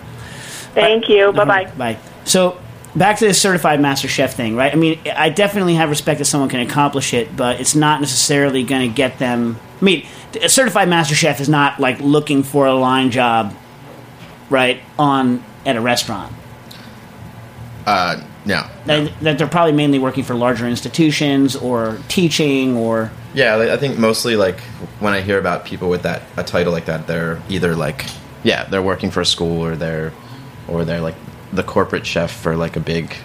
Thank 0.74 1.08
you. 1.08 1.32
Bye 1.32 1.46
bye. 1.46 1.72
Bye. 1.78 1.98
So 2.26 2.60
back 2.96 3.18
to 3.20 3.26
this 3.26 3.42
certified 3.42 3.80
master 3.80 4.10
chef 4.10 4.36
thing, 4.36 4.56
right? 4.58 4.74
I 4.74 4.76
mean, 4.76 5.00
I 5.16 5.30
definitely 5.30 5.76
have 5.76 5.90
respect 5.90 6.20
that 6.20 6.26
someone 6.26 6.50
can 6.50 6.60
accomplish 6.60 7.14
it, 7.14 7.36
but 7.36 7.62
it's 7.62 7.74
not 7.74 8.02
necessarily 8.02 8.64
going 8.64 8.90
to 8.90 8.94
get 8.94 9.18
them. 9.18 9.58
I 9.82 9.86
mean, 9.86 10.06
a 10.42 10.50
certified 10.50 10.90
master 10.90 11.16
chef 11.16 11.40
is 11.40 11.48
not 11.48 11.80
like 11.80 12.02
looking 12.02 12.44
for 12.44 12.68
a 12.68 12.74
line 12.74 13.12
job, 13.12 13.56
right? 14.50 14.82
On 14.98 15.42
at 15.66 15.78
a 15.78 15.82
restaurant. 15.82 16.34
Uh 17.90 18.24
no 18.46 18.66
That, 18.86 19.20
that 19.22 19.38
they're 19.38 19.48
probably 19.48 19.74
mainly 19.74 20.00
working 20.00 20.24
for 20.24 20.36
larger 20.36 20.68
institutions 20.68 21.56
or 21.56 21.98
teaching 22.08 22.76
or 22.78 23.12
Yeah, 23.34 23.58
I 23.58 23.78
think 23.78 23.98
mostly 23.98 24.36
like 24.36 24.60
when 25.00 25.14
I 25.14 25.22
hear 25.22 25.40
about 25.40 25.66
people 25.66 25.90
with 25.90 26.04
that 26.04 26.22
a 26.38 26.44
title 26.44 26.72
like 26.72 26.86
that, 26.86 27.08
they're 27.08 27.42
either 27.50 27.76
like 27.76 28.06
yeah, 28.44 28.64
they're 28.66 28.82
working 28.82 29.12
for 29.12 29.22
a 29.22 29.26
school 29.26 29.62
or 29.66 29.76
they're 29.76 30.14
or 30.68 30.86
they're 30.86 31.02
like 31.02 31.16
the 31.52 31.64
corporate 31.64 32.06
chef 32.06 32.32
for 32.32 32.56
like 32.56 32.76
a 32.76 32.80
big 32.80 33.16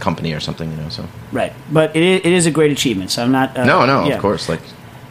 company 0.00 0.32
or 0.32 0.40
something, 0.40 0.70
you 0.70 0.76
know. 0.76 0.88
So 0.88 1.06
right. 1.30 1.52
But 1.70 1.94
it 1.94 2.26
it 2.26 2.32
is 2.32 2.46
a 2.46 2.50
great 2.50 2.72
achievement. 2.72 3.10
So 3.10 3.22
I'm 3.22 3.32
not. 3.32 3.56
Uh, 3.56 3.64
no, 3.64 3.86
no, 3.86 4.06
yeah. 4.06 4.14
of 4.14 4.20
course, 4.20 4.48
like 4.48 4.62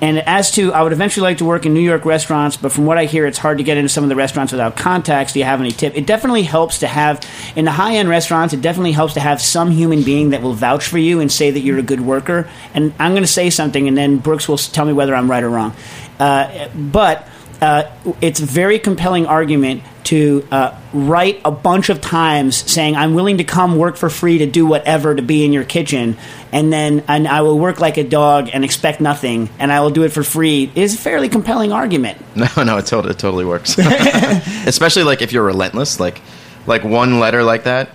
And 0.01 0.17
as 0.17 0.49
to, 0.51 0.73
I 0.73 0.81
would 0.81 0.93
eventually 0.93 1.23
like 1.23 1.37
to 1.37 1.45
work 1.45 1.67
in 1.67 1.75
New 1.75 1.79
York 1.79 2.05
restaurants, 2.05 2.57
but 2.57 2.71
from 2.71 2.87
what 2.87 2.97
I 2.97 3.05
hear, 3.05 3.27
it's 3.27 3.37
hard 3.37 3.59
to 3.59 3.63
get 3.63 3.77
into 3.77 3.87
some 3.87 4.03
of 4.03 4.09
the 4.09 4.15
restaurants 4.15 4.51
without 4.51 4.75
contacts. 4.75 5.33
Do 5.33 5.39
you 5.39 5.45
have 5.45 5.59
any 5.59 5.71
tip? 5.71 5.95
It 5.95 6.07
definitely 6.07 6.41
helps 6.41 6.79
to 6.79 6.87
have, 6.87 7.23
in 7.55 7.65
the 7.65 7.71
high 7.71 7.97
end 7.97 8.09
restaurants, 8.09 8.53
it 8.55 8.61
definitely 8.61 8.93
helps 8.93 9.13
to 9.13 9.19
have 9.19 9.39
some 9.39 9.69
human 9.69 10.01
being 10.01 10.31
that 10.31 10.41
will 10.41 10.53
vouch 10.53 10.87
for 10.87 10.97
you 10.97 11.19
and 11.19 11.31
say 11.31 11.51
that 11.51 11.59
you're 11.59 11.77
a 11.77 11.83
good 11.83 12.01
worker. 12.01 12.49
And 12.73 12.93
I'm 12.97 13.11
going 13.11 13.23
to 13.23 13.27
say 13.27 13.51
something, 13.51 13.87
and 13.87 13.95
then 13.95 14.17
Brooks 14.17 14.47
will 14.47 14.57
tell 14.57 14.85
me 14.85 14.93
whether 14.93 15.13
I'm 15.13 15.29
right 15.29 15.43
or 15.43 15.49
wrong. 15.49 15.75
Uh, 16.19 16.67
but 16.75 17.27
uh, 17.61 17.83
it's 18.21 18.39
a 18.39 18.45
very 18.45 18.79
compelling 18.79 19.27
argument 19.27 19.83
to 20.05 20.47
uh, 20.51 20.77
write 20.93 21.41
a 21.45 21.51
bunch 21.51 21.89
of 21.89 22.01
times 22.01 22.57
saying 22.71 22.95
I'm 22.95 23.13
willing 23.13 23.37
to 23.37 23.43
come 23.43 23.77
work 23.77 23.95
for 23.95 24.09
free 24.09 24.39
to 24.39 24.45
do 24.45 24.65
whatever 24.65 25.15
to 25.15 25.21
be 25.21 25.45
in 25.45 25.53
your 25.53 25.63
kitchen, 25.63 26.17
and 26.51 26.71
then 26.71 27.03
and 27.07 27.27
I 27.27 27.41
will 27.41 27.57
work 27.57 27.79
like 27.79 27.97
a 27.97 28.03
dog 28.03 28.49
and 28.53 28.63
expect 28.63 29.01
nothing, 29.01 29.49
and 29.59 29.71
I 29.71 29.81
will 29.81 29.89
do 29.89 30.03
it 30.03 30.09
for 30.09 30.23
free 30.23 30.71
is 30.75 30.95
a 30.95 30.97
fairly 30.97 31.29
compelling 31.29 31.71
argument. 31.71 32.19
no, 32.35 32.63
no, 32.63 32.77
it 32.77 32.85
totally, 32.85 33.11
it 33.11 33.19
totally 33.19 33.45
works. 33.45 33.77
Especially 34.65 35.03
like 35.03 35.21
if 35.21 35.31
you're 35.31 35.45
relentless, 35.45 35.99
like 35.99 36.21
like 36.65 36.83
one 36.83 37.19
letter 37.19 37.43
like 37.43 37.63
that, 37.65 37.89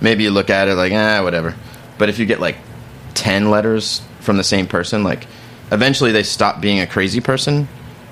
maybe 0.00 0.24
you 0.24 0.30
look 0.30 0.50
at 0.50 0.68
it 0.68 0.74
like 0.74 0.92
ah 0.92 1.22
whatever. 1.22 1.54
But 1.98 2.08
if 2.08 2.18
you 2.18 2.26
get 2.26 2.40
like 2.40 2.56
ten 3.14 3.50
letters 3.50 4.02
from 4.20 4.36
the 4.36 4.44
same 4.44 4.66
person, 4.66 5.04
like 5.04 5.26
eventually 5.72 6.12
they 6.12 6.22
stop 6.22 6.60
being 6.60 6.80
a 6.80 6.86
crazy 6.86 7.20
person. 7.20 7.68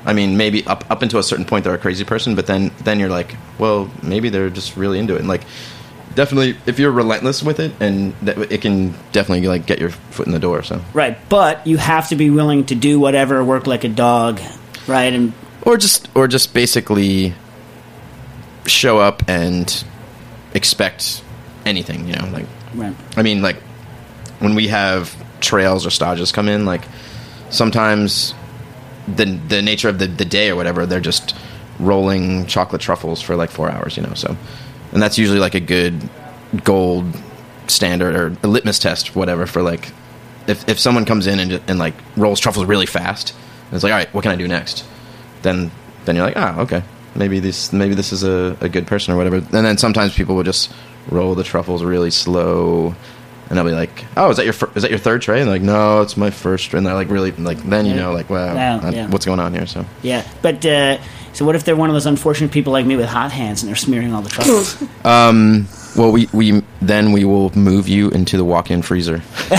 I 0.08 0.14
mean, 0.14 0.38
maybe 0.38 0.66
up 0.66 0.90
up 0.90 1.02
until 1.02 1.20
a 1.20 1.22
certain 1.22 1.44
point 1.44 1.64
they're 1.64 1.74
a 1.74 1.78
crazy 1.78 2.02
person, 2.02 2.34
but 2.34 2.46
then 2.46 2.70
then 2.82 2.98
you're 2.98 3.10
like, 3.10 3.36
well, 3.58 3.90
maybe 4.02 4.30
they're 4.30 4.48
just 4.48 4.74
really 4.74 4.98
into 4.98 5.14
it. 5.14 5.18
And 5.18 5.28
like, 5.28 5.42
definitely, 6.14 6.56
if 6.64 6.78
you're 6.78 6.90
relentless 6.90 7.42
with 7.42 7.60
it, 7.60 7.72
and 7.78 8.14
that, 8.22 8.38
it 8.50 8.62
can 8.62 8.94
definitely 9.12 9.46
like 9.46 9.66
get 9.66 9.78
your 9.78 9.90
foot 9.90 10.26
in 10.26 10.32
the 10.32 10.38
door. 10.38 10.62
So, 10.62 10.80
Right, 10.94 11.18
but 11.28 11.66
you 11.66 11.76
have 11.76 12.08
to 12.08 12.16
be 12.16 12.30
willing 12.30 12.64
to 12.66 12.74
do 12.74 12.98
whatever, 12.98 13.44
work 13.44 13.66
like 13.66 13.84
a 13.84 13.88
dog, 13.90 14.40
right? 14.86 15.12
And 15.12 15.34
or 15.60 15.76
just 15.76 16.08
or 16.14 16.26
just 16.26 16.54
basically 16.54 17.34
show 18.64 18.98
up 18.98 19.22
and 19.28 19.84
expect 20.54 21.22
anything. 21.66 22.08
You 22.08 22.14
know, 22.16 22.30
like 22.32 22.46
Right. 22.74 22.94
I 23.14 23.22
mean, 23.22 23.42
like 23.42 23.56
when 24.38 24.54
we 24.54 24.68
have 24.68 25.14
trails 25.40 25.84
or 25.84 25.90
stages 25.90 26.32
come 26.32 26.48
in, 26.48 26.64
like 26.64 26.84
sometimes 27.50 28.32
the 29.16 29.24
the 29.48 29.62
nature 29.62 29.88
of 29.88 29.98
the, 29.98 30.06
the 30.06 30.24
day 30.24 30.50
or 30.50 30.56
whatever, 30.56 30.86
they're 30.86 31.00
just 31.00 31.34
rolling 31.78 32.46
chocolate 32.46 32.80
truffles 32.82 33.20
for 33.20 33.36
like 33.36 33.50
four 33.50 33.70
hours, 33.70 33.96
you 33.96 34.02
know. 34.02 34.14
So, 34.14 34.36
and 34.92 35.02
that's 35.02 35.18
usually 35.18 35.38
like 35.38 35.54
a 35.54 35.60
good 35.60 36.08
gold 36.64 37.04
standard 37.66 38.16
or 38.16 38.36
a 38.42 38.48
litmus 38.48 38.78
test, 38.78 39.14
whatever, 39.14 39.46
for 39.46 39.62
like 39.62 39.92
if 40.46 40.68
if 40.68 40.78
someone 40.78 41.04
comes 41.04 41.26
in 41.26 41.38
and 41.38 41.60
and 41.68 41.78
like 41.78 41.94
rolls 42.16 42.40
truffles 42.40 42.66
really 42.66 42.86
fast, 42.86 43.34
and 43.66 43.74
it's 43.74 43.84
like, 43.84 43.92
all 43.92 43.98
right, 43.98 44.12
what 44.14 44.22
can 44.22 44.32
I 44.32 44.36
do 44.36 44.48
next? 44.48 44.84
Then 45.42 45.70
then 46.04 46.16
you're 46.16 46.24
like, 46.24 46.36
ah, 46.36 46.60
okay, 46.60 46.82
maybe 47.14 47.40
this 47.40 47.72
maybe 47.72 47.94
this 47.94 48.12
is 48.12 48.24
a, 48.24 48.56
a 48.60 48.68
good 48.68 48.86
person 48.86 49.14
or 49.14 49.16
whatever. 49.16 49.36
And 49.36 49.66
then 49.66 49.78
sometimes 49.78 50.14
people 50.14 50.34
will 50.34 50.42
just 50.44 50.72
roll 51.10 51.34
the 51.34 51.44
truffles 51.44 51.84
really 51.84 52.10
slow. 52.10 52.94
And 53.50 53.58
I'll 53.58 53.64
be 53.64 53.72
like, 53.72 54.04
"Oh, 54.16 54.30
is 54.30 54.36
that 54.36 54.44
your 54.44 54.52
fir- 54.52 54.70
is 54.74 54.82
that 54.82 54.90
your 54.90 54.98
third 54.98 55.22
tray?" 55.22 55.40
And 55.40 55.48
they're 55.48 55.54
like, 55.54 55.62
"No, 55.62 56.02
it's 56.02 56.16
my 56.16 56.30
first." 56.30 56.68
tray." 56.70 56.78
And 56.78 56.86
they're 56.86 56.94
like, 56.94 57.08
"Really?" 57.10 57.32
Like 57.32 57.58
then 57.62 57.86
you 57.86 57.94
know, 57.94 58.12
like, 58.12 58.28
wow, 58.28 58.54
Wow, 58.54 58.80
uh, 58.80 58.90
yeah. 58.94 59.08
what's 59.08 59.24
going 59.24 59.40
on 59.40 59.54
here? 59.54 59.66
So 59.66 59.84
Yeah, 60.02 60.26
but 60.42 60.64
uh, 60.66 60.98
so 61.32 61.44
what 61.46 61.54
if 61.56 61.64
they're 61.64 61.76
one 61.76 61.88
of 61.88 61.94
those 61.94 62.06
unfortunate 62.06 62.50
people 62.50 62.72
like 62.72 62.84
me 62.84 62.96
with 62.96 63.06
hot 63.06 63.32
hands 63.32 63.62
and 63.62 63.68
they're 63.68 63.76
smearing 63.76 64.12
all 64.14 64.22
the 64.22 64.28
truffles? 64.30 64.76
Well, 65.96 66.12
we, 66.12 66.28
we 66.32 66.62
then 66.80 67.10
we 67.12 67.24
will 67.24 67.50
move 67.56 67.88
you 67.88 68.10
into 68.10 68.36
the 68.36 68.44
walk-in 68.44 68.82
freezer. 68.82 69.22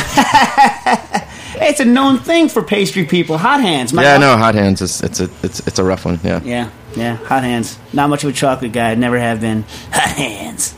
it's 1.62 1.80
a 1.80 1.86
known 1.86 2.18
thing 2.20 2.50
for 2.50 2.62
pastry 2.64 3.06
people. 3.06 3.38
Hot 3.38 3.60
hands. 3.62 3.92
My 3.94 4.04
yeah, 4.04 4.18
no, 4.18 4.38
hot 4.38 4.56
hands. 4.56 4.82
It's 4.82 5.02
it's 5.04 5.20
a 5.20 5.30
it's 5.44 5.60
it's 5.68 5.80
a 5.80 5.84
rough 5.84 6.06
one. 6.06 6.20
Yeah. 6.24 6.42
Yeah, 6.44 6.70
yeah, 6.96 7.16
hot 7.18 7.44
hands. 7.44 7.78
Not 7.94 8.10
much 8.10 8.24
of 8.24 8.30
a 8.30 8.34
chocolate 8.34 8.72
guy. 8.72 8.96
Never 8.96 9.20
have 9.20 9.42
been. 9.42 9.64
Hot 9.92 10.16
hands. 10.16 10.76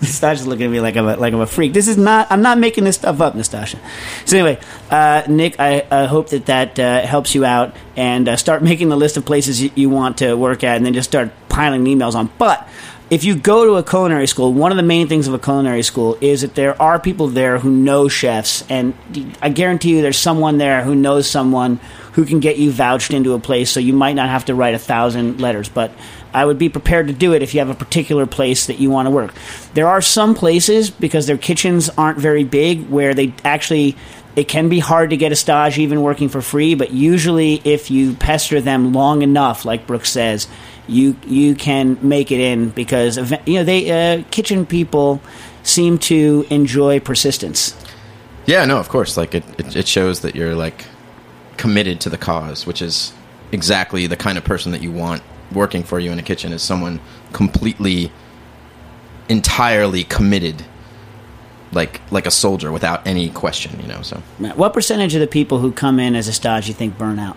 Nastassia's 0.10 0.46
looking 0.46 0.64
at 0.64 0.70
me 0.70 0.80
like 0.80 0.96
I'm 0.96 1.06
a, 1.06 1.16
like 1.16 1.34
I'm 1.34 1.40
a 1.40 1.46
freak. 1.46 1.74
This 1.74 1.86
is 1.86 1.98
not. 1.98 2.26
I'm 2.30 2.40
not 2.40 2.58
making 2.58 2.84
this 2.84 2.96
stuff 2.96 3.20
up, 3.20 3.34
Nastassia. 3.34 3.78
So 4.24 4.38
anyway, 4.38 4.58
uh, 4.90 5.24
Nick, 5.28 5.60
I 5.60 5.80
uh, 5.80 6.06
hope 6.06 6.30
that 6.30 6.46
that 6.46 6.78
uh, 6.78 7.02
helps 7.02 7.34
you 7.34 7.44
out 7.44 7.76
and 7.96 8.26
uh, 8.26 8.36
start 8.36 8.62
making 8.62 8.88
the 8.88 8.96
list 8.96 9.18
of 9.18 9.26
places 9.26 9.62
you, 9.62 9.70
you 9.74 9.90
want 9.90 10.18
to 10.18 10.34
work 10.34 10.64
at, 10.64 10.76
and 10.78 10.86
then 10.86 10.94
just 10.94 11.10
start 11.10 11.30
piling 11.50 11.84
emails 11.84 12.14
on. 12.14 12.30
But 12.38 12.66
if 13.10 13.24
you 13.24 13.36
go 13.36 13.66
to 13.66 13.74
a 13.74 13.82
culinary 13.82 14.26
school, 14.26 14.54
one 14.54 14.70
of 14.70 14.76
the 14.76 14.84
main 14.84 15.06
things 15.06 15.28
of 15.28 15.34
a 15.34 15.38
culinary 15.38 15.82
school 15.82 16.16
is 16.20 16.40
that 16.40 16.54
there 16.54 16.80
are 16.80 16.98
people 16.98 17.26
there 17.26 17.58
who 17.58 17.70
know 17.70 18.08
chefs, 18.08 18.64
and 18.70 18.94
I 19.42 19.50
guarantee 19.50 19.96
you, 19.96 20.02
there's 20.02 20.18
someone 20.18 20.56
there 20.56 20.82
who 20.82 20.94
knows 20.94 21.28
someone 21.28 21.80
who 22.12 22.24
can 22.24 22.40
get 22.40 22.56
you 22.56 22.70
vouched 22.70 23.12
into 23.12 23.34
a 23.34 23.38
place. 23.38 23.70
So 23.70 23.80
you 23.80 23.92
might 23.92 24.14
not 24.14 24.30
have 24.30 24.46
to 24.46 24.54
write 24.54 24.74
a 24.74 24.78
thousand 24.78 25.40
letters, 25.40 25.68
but 25.68 25.92
I 26.32 26.44
would 26.44 26.58
be 26.58 26.68
prepared 26.68 27.08
to 27.08 27.12
do 27.12 27.32
it 27.34 27.42
if 27.42 27.54
you 27.54 27.60
have 27.60 27.70
a 27.70 27.74
particular 27.74 28.26
place 28.26 28.66
that 28.66 28.78
you 28.78 28.90
want 28.90 29.06
to 29.06 29.10
work. 29.10 29.34
There 29.74 29.88
are 29.88 30.00
some 30.00 30.34
places 30.34 30.90
because 30.90 31.26
their 31.26 31.38
kitchens 31.38 31.90
aren't 31.90 32.18
very 32.18 32.44
big 32.44 32.88
where 32.88 33.14
they 33.14 33.34
actually 33.44 33.96
it 34.36 34.46
can 34.46 34.68
be 34.68 34.78
hard 34.78 35.10
to 35.10 35.16
get 35.16 35.32
a 35.32 35.36
stage 35.36 35.78
even 35.78 36.02
working 36.02 36.28
for 36.28 36.40
free, 36.40 36.74
but 36.74 36.92
usually 36.92 37.60
if 37.64 37.90
you 37.90 38.14
pester 38.14 38.60
them 38.60 38.92
long 38.92 39.22
enough, 39.22 39.64
like 39.64 39.86
Brooks 39.86 40.10
says, 40.10 40.46
you 40.86 41.16
you 41.26 41.54
can 41.54 41.98
make 42.00 42.30
it 42.30 42.40
in 42.40 42.70
because 42.70 43.16
you 43.46 43.54
know 43.54 43.64
they 43.64 43.90
uh, 43.90 44.22
kitchen 44.30 44.66
people 44.66 45.20
seem 45.62 45.98
to 45.98 46.46
enjoy 46.50 47.00
persistence. 47.00 47.76
Yeah, 48.46 48.64
no, 48.64 48.78
of 48.78 48.88
course. 48.88 49.16
Like 49.16 49.34
it, 49.34 49.44
it, 49.58 49.76
it 49.76 49.88
shows 49.88 50.20
that 50.20 50.34
you're 50.34 50.54
like 50.54 50.86
committed 51.56 52.00
to 52.02 52.10
the 52.10 52.18
cause, 52.18 52.66
which 52.66 52.80
is 52.80 53.12
exactly 53.52 54.06
the 54.06 54.16
kind 54.16 54.38
of 54.38 54.44
person 54.44 54.72
that 54.72 54.82
you 54.82 54.90
want 54.92 55.22
working 55.52 55.82
for 55.82 55.98
you 55.98 56.10
in 56.12 56.18
a 56.18 56.22
kitchen 56.22 56.52
is 56.52 56.62
someone 56.62 57.00
completely, 57.32 58.10
entirely 59.28 60.04
committed, 60.04 60.64
like 61.72 62.00
like 62.10 62.26
a 62.26 62.30
soldier 62.30 62.72
without 62.72 63.06
any 63.06 63.30
question. 63.30 63.80
You 63.80 63.88
know, 63.88 64.02
so 64.02 64.22
What 64.56 64.72
percentage 64.72 65.14
of 65.14 65.20
the 65.20 65.26
people 65.26 65.58
who 65.58 65.72
come 65.72 65.98
in 66.00 66.14
as 66.14 66.28
a 66.28 66.32
stage 66.32 66.68
you 66.68 66.74
think 66.74 66.96
burn 66.98 67.18
out? 67.18 67.36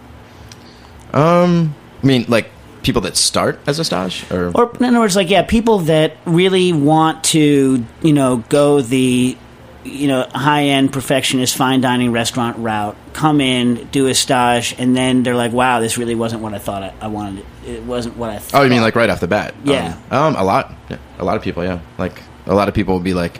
Um 1.13 1.75
i 2.01 2.05
mean, 2.05 2.25
like 2.27 2.49
people 2.83 3.01
that 3.01 3.15
start 3.15 3.59
as 3.65 3.79
a 3.79 3.83
stage, 3.85 4.29
or 4.31 4.51
Or 4.53 4.71
in 4.77 4.85
other 4.85 4.99
words, 4.99 5.15
like 5.15 5.29
yeah, 5.29 5.43
people 5.43 5.79
that 5.79 6.17
really 6.25 6.73
want 6.73 7.23
to, 7.25 7.85
you 8.01 8.13
know, 8.13 8.43
go 8.49 8.81
the, 8.81 9.37
you 9.83 10.07
know, 10.07 10.27
high 10.33 10.63
end 10.63 10.93
perfectionist 10.93 11.55
fine 11.55 11.81
dining 11.81 12.11
restaurant 12.11 12.57
route, 12.57 12.95
come 13.13 13.41
in, 13.41 13.87
do 13.91 14.07
a 14.07 14.13
stage, 14.13 14.75
and 14.77 14.95
then 14.95 15.23
they're 15.23 15.35
like, 15.35 15.51
wow, 15.51 15.79
this 15.79 15.97
really 15.97 16.15
wasn't 16.15 16.41
what 16.41 16.53
I 16.53 16.59
thought 16.59 16.83
I, 16.83 16.93
I 17.01 17.07
wanted. 17.07 17.45
It. 17.65 17.83
wasn't 17.83 18.17
what 18.17 18.29
I. 18.29 18.39
thought. 18.39 18.61
Oh, 18.61 18.63
you 18.63 18.69
mean 18.69 18.81
like 18.81 18.95
right 18.95 19.09
off 19.09 19.19
the 19.19 19.27
bat? 19.27 19.53
Yeah. 19.63 19.97
Um, 20.09 20.35
um, 20.35 20.35
a 20.35 20.43
lot. 20.43 20.73
Yeah, 20.89 20.97
a 21.19 21.25
lot 21.25 21.37
of 21.37 21.43
people. 21.43 21.63
Yeah, 21.63 21.79
like 21.97 22.21
a 22.45 22.55
lot 22.55 22.67
of 22.67 22.73
people 22.73 22.93
will 22.93 23.01
be 23.01 23.13
like, 23.13 23.39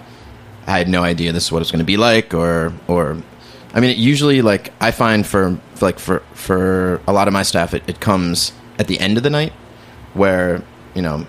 I 0.68 0.78
had 0.78 0.90
no 0.90 1.04
idea 1.04 1.32
this 1.32 1.46
is 1.46 1.52
what 1.52 1.62
it's 1.62 1.72
going 1.72 1.80
to 1.80 1.86
be 1.86 1.98
like, 1.98 2.34
or 2.34 2.74
or, 2.88 3.18
I 3.74 3.80
mean, 3.80 3.92
it 3.92 3.98
usually 3.98 4.42
like 4.42 4.74
I 4.82 4.92
find 4.92 5.26
for 5.26 5.60
like 5.82 6.00
for 6.00 6.20
for 6.34 7.02
a 7.08 7.14
lot 7.14 7.28
of 7.28 7.34
my 7.34 7.44
staff, 7.44 7.74
it, 7.74 7.84
it 7.88 8.00
comes 8.00 8.52
at 8.80 8.88
the 8.88 9.00
end 9.00 9.18
of 9.18 9.24
the 9.24 9.30
night, 9.30 9.54
where 10.14 10.62
you 10.94 11.02
know 11.02 11.26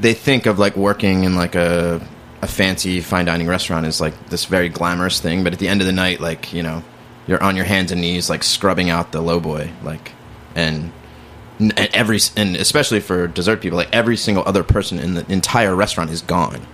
they 0.00 0.14
think 0.14 0.46
of 0.46 0.58
like 0.58 0.76
working 0.76 1.24
in 1.24 1.34
like 1.34 1.54
a 1.54 2.06
a 2.42 2.46
fancy 2.46 3.00
fine 3.00 3.24
dining 3.24 3.46
restaurant 3.46 3.86
is 3.86 4.00
like 4.00 4.28
this 4.28 4.44
very 4.44 4.68
glamorous 4.68 5.20
thing, 5.20 5.44
but 5.44 5.52
at 5.52 5.58
the 5.58 5.68
end 5.68 5.80
of 5.80 5.86
the 5.86 5.92
night, 5.92 6.20
like 6.20 6.52
you 6.52 6.62
know, 6.62 6.82
you're 7.26 7.42
on 7.42 7.56
your 7.56 7.64
hands 7.64 7.92
and 7.92 8.00
knees 8.00 8.30
like 8.30 8.42
scrubbing 8.42 8.90
out 8.90 9.12
the 9.12 9.20
low 9.20 9.40
boy, 9.40 9.70
like 9.82 10.12
and 10.54 10.92
and 11.58 11.76
every 11.78 12.20
and 12.36 12.56
especially 12.56 13.00
for 13.00 13.26
dessert 13.26 13.60
people 13.60 13.76
like 13.76 13.92
every 13.92 14.16
single 14.16 14.44
other 14.46 14.62
person 14.62 14.98
in 14.98 15.14
the 15.14 15.30
entire 15.32 15.74
restaurant 15.74 16.10
is 16.10 16.22
gone. 16.22 16.66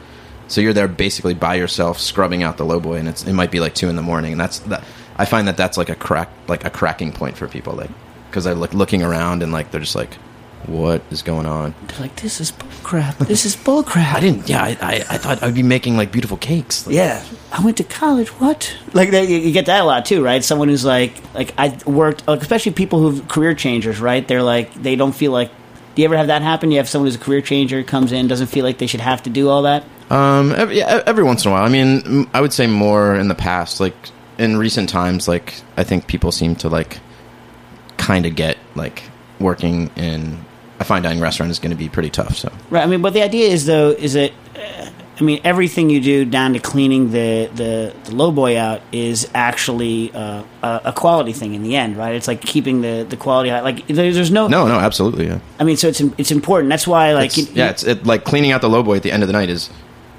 So 0.47 0.61
you're 0.61 0.75
there 0.75 0.89
basically 0.89 1.35
by 1.35 1.55
yourself 1.55 1.99
scrubbing 1.99 2.43
out 2.43 2.59
the 2.59 2.65
low 2.65 2.81
boy 2.81 2.97
and 2.97 3.09
it's 3.09 3.25
it 3.25 3.33
might 3.33 3.51
be 3.51 3.61
like 3.61 3.75
two 3.75 3.89
in 3.89 3.97
the 3.97 4.03
morning 4.03 4.33
and 4.33 4.41
that's 4.41 4.59
that 4.61 4.85
i 5.17 5.25
find 5.25 5.49
that 5.49 5.57
that's 5.57 5.79
like 5.79 5.89
a 5.89 5.95
crack 5.95 6.29
like 6.49 6.65
a 6.65 6.71
cracking 6.71 7.13
point 7.13 7.37
for 7.37 7.49
people 7.49 7.73
like 7.75 7.91
because 8.29 8.45
they're 8.45 8.55
like 8.55 8.75
looking 8.75 9.03
around 9.03 9.43
and 9.43 9.53
like 9.53 9.71
they're 9.71 9.81
just 9.81 9.95
like 9.95 10.19
what 10.69 11.03
is 11.11 11.23
going 11.23 11.47
on 11.47 11.75
They're 11.89 12.01
like 12.01 12.17
this 12.17 12.41
is 12.41 12.53
bullcrap. 12.53 13.19
This 13.27 13.45
is 13.45 13.57
bullcrap. 13.57 14.15
i 14.15 14.21
didn't 14.21 14.49
yeah 14.49 14.63
i 14.63 14.71
i, 14.81 14.95
I 15.11 15.19
thought 15.19 15.43
i'd 15.43 15.55
be 15.55 15.63
making 15.63 15.97
like 15.97 16.11
beautiful 16.13 16.37
cakes 16.37 16.87
Like, 16.87 16.97
Yeah, 16.97 17.25
I 17.53 17.65
went 17.65 17.77
to 17.77 17.85
college. 17.85 18.29
What? 18.41 18.77
Like 18.93 19.11
they, 19.11 19.25
you 19.27 19.53
get 19.53 19.67
that 19.67 19.83
a 19.83 19.85
lot 19.85 20.05
too, 20.05 20.25
right? 20.25 20.43
Someone 20.43 20.69
who's 20.69 20.85
like, 20.85 21.15
like 21.35 21.55
I 21.57 21.79
worked, 21.87 22.27
like, 22.27 22.43
especially 22.43 22.73
people 22.73 22.99
who 22.99 23.11
have 23.15 23.29
career 23.29 23.55
changers, 23.55 24.01
right? 24.01 24.27
They're 24.27 24.43
like, 24.43 24.75
they 24.75 24.97
don't 24.97 25.15
feel 25.15 25.31
like. 25.31 25.51
Do 25.95 26.03
you 26.03 26.07
ever 26.09 26.17
have 26.17 26.27
that 26.27 26.43
happen? 26.43 26.73
You 26.73 26.79
have 26.79 26.89
someone 26.89 27.07
who's 27.07 27.15
a 27.15 27.23
career 27.25 27.41
changer 27.41 27.85
comes 27.85 28.11
in, 28.11 28.27
doesn't 28.27 28.49
feel 28.49 28.65
like 28.65 28.79
they 28.79 28.89
should 28.89 29.01
have 29.03 29.23
to 29.23 29.31
do 29.31 29.49
all 29.49 29.63
that. 29.63 29.85
Um, 30.11 30.51
every, 30.53 30.79
yeah, 30.79 31.01
every 31.07 31.23
once 31.23 31.45
in 31.45 31.53
a 31.53 31.55
while. 31.55 31.63
I 31.65 31.69
mean, 31.69 32.27
I 32.35 32.41
would 32.41 32.53
say 32.53 32.67
more 32.67 33.15
in 33.15 33.29
the 33.29 33.37
past. 33.37 33.79
Like 33.79 33.95
in 34.37 34.57
recent 34.57 34.89
times, 34.89 35.29
like 35.29 35.55
I 35.77 35.85
think 35.85 36.09
people 36.09 36.33
seem 36.33 36.57
to 36.57 36.69
like 36.69 36.99
kind 37.99 38.27
of 38.27 38.35
get 38.35 38.59
like 38.75 39.05
working 39.39 39.91
in 39.95 40.45
a 40.85 40.87
fine 40.87 41.03
dining 41.03 41.21
restaurant 41.23 41.51
is 41.51 41.59
going 41.59 41.71
to 41.71 41.77
be 41.77 41.89
pretty 41.89 42.11
tough. 42.11 42.37
So 42.37 42.53
Right. 42.71 42.83
I 42.83 42.87
mean, 42.87 43.03
but 43.03 43.13
the 43.15 43.23
idea 43.23 43.49
is 43.49 43.67
though, 43.67 43.91
is 43.91 44.13
that, 44.15 44.33
uh, 44.57 44.91
I 45.19 45.23
mean, 45.23 45.41
everything 45.45 45.91
you 45.91 46.01
do 46.01 46.25
down 46.25 46.55
to 46.55 46.59
cleaning 46.59 47.11
the 47.13 47.49
the, 47.55 47.95
the 48.05 48.15
low 48.15 48.33
boy 48.33 48.59
out 48.59 48.81
is 48.91 49.29
actually 49.35 50.13
uh, 50.13 50.43
a, 50.63 50.81
a 50.87 50.93
quality 50.93 51.33
thing 51.33 51.55
in 51.55 51.63
the 51.63 51.77
end, 51.77 51.97
right? 51.97 52.15
It's 52.17 52.27
like 52.29 52.41
keeping 52.41 52.81
the 52.83 53.07
the 53.09 53.17
quality 53.17 53.51
high. 53.51 53.61
Like 53.61 53.87
there, 53.87 54.13
there's 54.13 54.31
no, 54.33 54.49
no, 54.49 54.67
no, 54.67 54.75
absolutely, 54.75 55.27
yeah. 55.27 55.39
I 55.61 55.65
mean, 55.65 55.77
so 55.77 55.87
it's 55.89 56.01
it's 56.19 56.33
important. 56.33 56.71
That's 56.71 56.87
why, 56.87 57.13
like, 57.15 57.31
It's- 57.39 57.49
you- 57.49 57.55
yeah, 57.55 57.71
it's 57.71 57.85
it, 57.85 58.05
like 58.05 58.25
cleaning 58.25 58.51
out 58.51 58.61
the 58.61 58.69
low 58.69 58.83
boy 58.83 58.97
at 58.97 59.03
the 59.05 59.13
end 59.13 59.23
of 59.23 59.29
the 59.29 59.33
night 59.35 59.51
is 59.51 59.71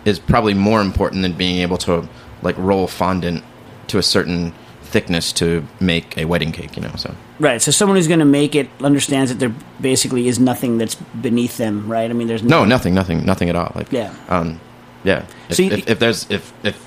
is 0.06 0.18
probably 0.20 0.54
more 0.54 0.80
important 0.82 1.24
than 1.24 1.34
being 1.34 1.60
able 1.60 1.78
to 1.80 2.08
like 2.42 2.58
roll 2.58 2.88
fondant 2.88 3.44
to 3.88 3.98
a 3.98 4.04
certain 4.04 4.54
thickness 4.86 5.32
to 5.34 5.66
make 5.80 6.18
a 6.18 6.26
wedding 6.26 6.52
cake. 6.52 6.76
You 6.78 6.84
know, 6.84 6.92
so 6.96 7.14
Right. 7.40 7.62
So 7.62 7.72
someone 7.72 7.98
who's 7.98 8.08
going 8.08 8.20
to 8.20 8.26
make 8.26 8.56
it 8.56 8.70
understands 8.82 9.30
that 9.32 9.40
there 9.40 9.54
basically 9.82 10.28
is 10.28 10.40
nothing 10.40 10.78
that's 10.78 10.96
beneath 10.96 11.58
them, 11.58 11.88
right? 11.92 12.10
I 12.10 12.14
mean, 12.14 12.28
there's 12.28 12.44
no, 12.44 12.64
nothing, 12.64 12.94
nothing, 12.94 13.26
nothing 13.26 13.50
at 13.50 13.56
all. 13.56 13.72
Like 13.76 13.92
Yeah. 13.92 14.14
um, 14.30 14.60
yeah. 15.04 15.26
If, 15.50 15.58
So 15.58 15.64
you- 15.64 15.72
if, 15.72 15.90
if 15.90 16.00
there's 16.00 16.26
if 16.30 16.54
if 16.64 16.86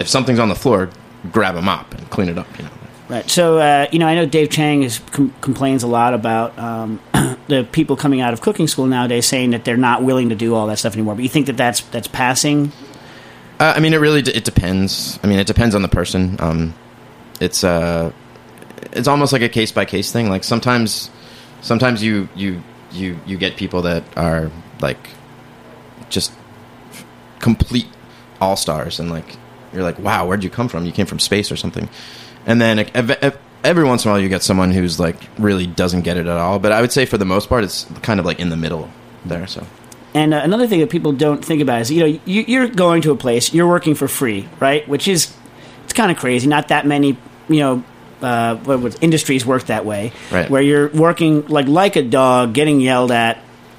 if 0.00 0.08
something's 0.08 0.38
on 0.40 0.48
the 0.48 0.54
floor, 0.56 0.90
grab 1.30 1.54
a 1.56 1.62
mop 1.62 1.94
and 1.94 2.10
clean 2.10 2.28
it 2.28 2.38
up. 2.38 2.46
You 2.58 2.64
know. 2.64 2.70
Right. 3.08 3.28
So 3.30 3.58
uh, 3.58 3.86
you 3.92 3.98
know, 3.98 4.06
I 4.06 4.14
know 4.14 4.26
Dave 4.26 4.50
Chang 4.50 4.82
is 4.82 4.98
com- 5.12 5.32
complains 5.42 5.82
a 5.82 5.86
lot 5.86 6.14
about 6.14 6.58
um, 6.58 6.98
the 7.48 7.66
people 7.70 7.94
coming 7.94 8.20
out 8.20 8.32
of 8.32 8.40
cooking 8.40 8.66
school 8.66 8.86
nowadays 8.86 9.26
saying 9.26 9.50
that 9.50 9.64
they're 9.64 9.76
not 9.76 10.02
willing 10.02 10.30
to 10.30 10.34
do 10.34 10.54
all 10.54 10.66
that 10.68 10.78
stuff 10.78 10.94
anymore. 10.94 11.14
But 11.14 11.22
you 11.22 11.28
think 11.28 11.46
that 11.46 11.56
that's 11.56 11.80
that's 11.92 12.08
passing? 12.08 12.72
Uh, 13.60 13.74
I 13.76 13.80
mean, 13.80 13.92
it 13.94 13.98
really 13.98 14.22
d- 14.22 14.32
it 14.32 14.44
depends. 14.44 15.20
I 15.22 15.26
mean, 15.28 15.38
it 15.38 15.46
depends 15.46 15.74
on 15.76 15.82
the 15.82 15.88
person. 15.88 16.36
Um, 16.40 16.74
it's 17.42 17.64
uh, 17.64 18.12
it's 18.92 19.08
almost 19.08 19.32
like 19.32 19.42
a 19.42 19.48
case 19.48 19.72
by 19.72 19.84
case 19.84 20.12
thing. 20.12 20.30
Like 20.30 20.44
sometimes, 20.44 21.10
sometimes 21.60 22.02
you 22.02 22.28
you 22.34 22.62
you 22.92 23.18
you 23.26 23.36
get 23.36 23.56
people 23.56 23.82
that 23.82 24.04
are 24.16 24.50
like 24.80 25.10
just 26.08 26.32
complete 27.40 27.88
all 28.40 28.56
stars, 28.56 29.00
and 29.00 29.10
like 29.10 29.36
you're 29.72 29.82
like, 29.82 29.98
wow, 29.98 30.26
where'd 30.26 30.44
you 30.44 30.50
come 30.50 30.68
from? 30.68 30.86
You 30.86 30.92
came 30.92 31.06
from 31.06 31.18
space 31.18 31.50
or 31.50 31.56
something. 31.56 31.88
And 32.46 32.60
then 32.60 32.90
every 33.64 33.84
once 33.84 34.04
in 34.04 34.10
a 34.10 34.14
while, 34.14 34.20
you 34.20 34.28
get 34.28 34.42
someone 34.42 34.70
who's 34.70 34.98
like 35.00 35.16
really 35.38 35.66
doesn't 35.66 36.02
get 36.02 36.16
it 36.16 36.26
at 36.26 36.36
all. 36.36 36.58
But 36.58 36.72
I 36.72 36.80
would 36.80 36.92
say 36.92 37.06
for 37.06 37.18
the 37.18 37.24
most 37.24 37.48
part, 37.48 37.64
it's 37.64 37.86
kind 38.02 38.20
of 38.20 38.26
like 38.26 38.40
in 38.40 38.50
the 38.50 38.56
middle 38.56 38.90
there. 39.24 39.46
So 39.46 39.66
and 40.14 40.34
uh, 40.34 40.40
another 40.44 40.66
thing 40.66 40.80
that 40.80 40.90
people 40.90 41.12
don't 41.12 41.44
think 41.44 41.62
about 41.62 41.80
is 41.80 41.90
you 41.90 42.00
know 42.00 42.20
you, 42.24 42.44
you're 42.46 42.68
going 42.68 43.02
to 43.02 43.10
a 43.10 43.16
place, 43.16 43.52
you're 43.52 43.68
working 43.68 43.94
for 43.94 44.06
free, 44.06 44.48
right? 44.60 44.86
Which 44.88 45.08
is 45.08 45.34
it's 45.84 45.92
kind 45.92 46.10
of 46.10 46.18
crazy. 46.18 46.46
Not 46.46 46.68
that 46.68 46.86
many 46.86 47.16
you 47.48 47.60
know. 47.60 47.84
Uh, 48.20 48.54
what, 48.58 48.96
industries 49.02 49.44
work 49.44 49.64
that 49.64 49.84
way, 49.84 50.12
Right. 50.30 50.48
where 50.48 50.62
you're 50.62 50.86
working 50.90 51.44
like 51.48 51.66
like 51.66 51.96
a 51.96 52.02
dog, 52.02 52.52
getting 52.54 52.80
yelled 52.80 53.10
at, 53.10 53.38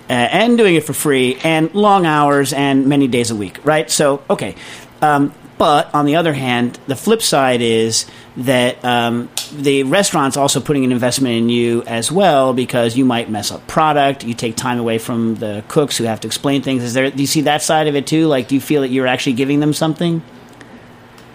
uh, 0.09 0.11
and 0.13 0.57
doing 0.57 0.75
it 0.75 0.83
for 0.83 0.91
free, 0.91 1.37
and 1.45 1.73
long 1.73 2.05
hours 2.05 2.51
and 2.51 2.85
many 2.87 3.07
days 3.07 3.31
a 3.31 3.35
week, 3.37 3.59
right? 3.63 3.89
So, 3.89 4.21
okay. 4.29 4.55
Um, 5.01 5.31
but 5.57 5.95
on 5.95 6.05
the 6.05 6.17
other 6.17 6.33
hand, 6.33 6.77
the 6.87 6.95
flip 6.97 7.21
side 7.21 7.61
is 7.61 8.05
that 8.35 8.83
um, 8.83 9.29
the 9.55 9.83
restaurant's 9.83 10.35
also 10.35 10.59
putting 10.59 10.83
an 10.83 10.91
investment 10.91 11.35
in 11.35 11.47
you 11.47 11.83
as 11.83 12.11
well 12.11 12.51
because 12.53 12.97
you 12.97 13.05
might 13.05 13.29
mess 13.29 13.49
up 13.49 13.65
product. 13.65 14.25
You 14.25 14.33
take 14.33 14.57
time 14.57 14.77
away 14.77 14.97
from 14.97 15.35
the 15.35 15.63
cooks 15.69 15.95
who 15.95 16.03
have 16.03 16.19
to 16.19 16.27
explain 16.27 16.61
things. 16.63 16.83
Is 16.83 16.93
there? 16.93 17.09
Do 17.09 17.21
you 17.23 17.27
see 17.27 17.41
that 17.43 17.61
side 17.61 17.87
of 17.87 17.95
it 17.95 18.07
too? 18.07 18.27
Like, 18.27 18.49
do 18.49 18.55
you 18.55 18.61
feel 18.61 18.81
that 18.81 18.89
you're 18.89 19.07
actually 19.07 19.33
giving 19.33 19.61
them 19.61 19.71
something? 19.71 20.21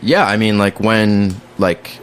Yeah, 0.02 0.26
I 0.26 0.36
mean, 0.36 0.58
like 0.58 0.78
when 0.78 1.34
like 1.56 2.00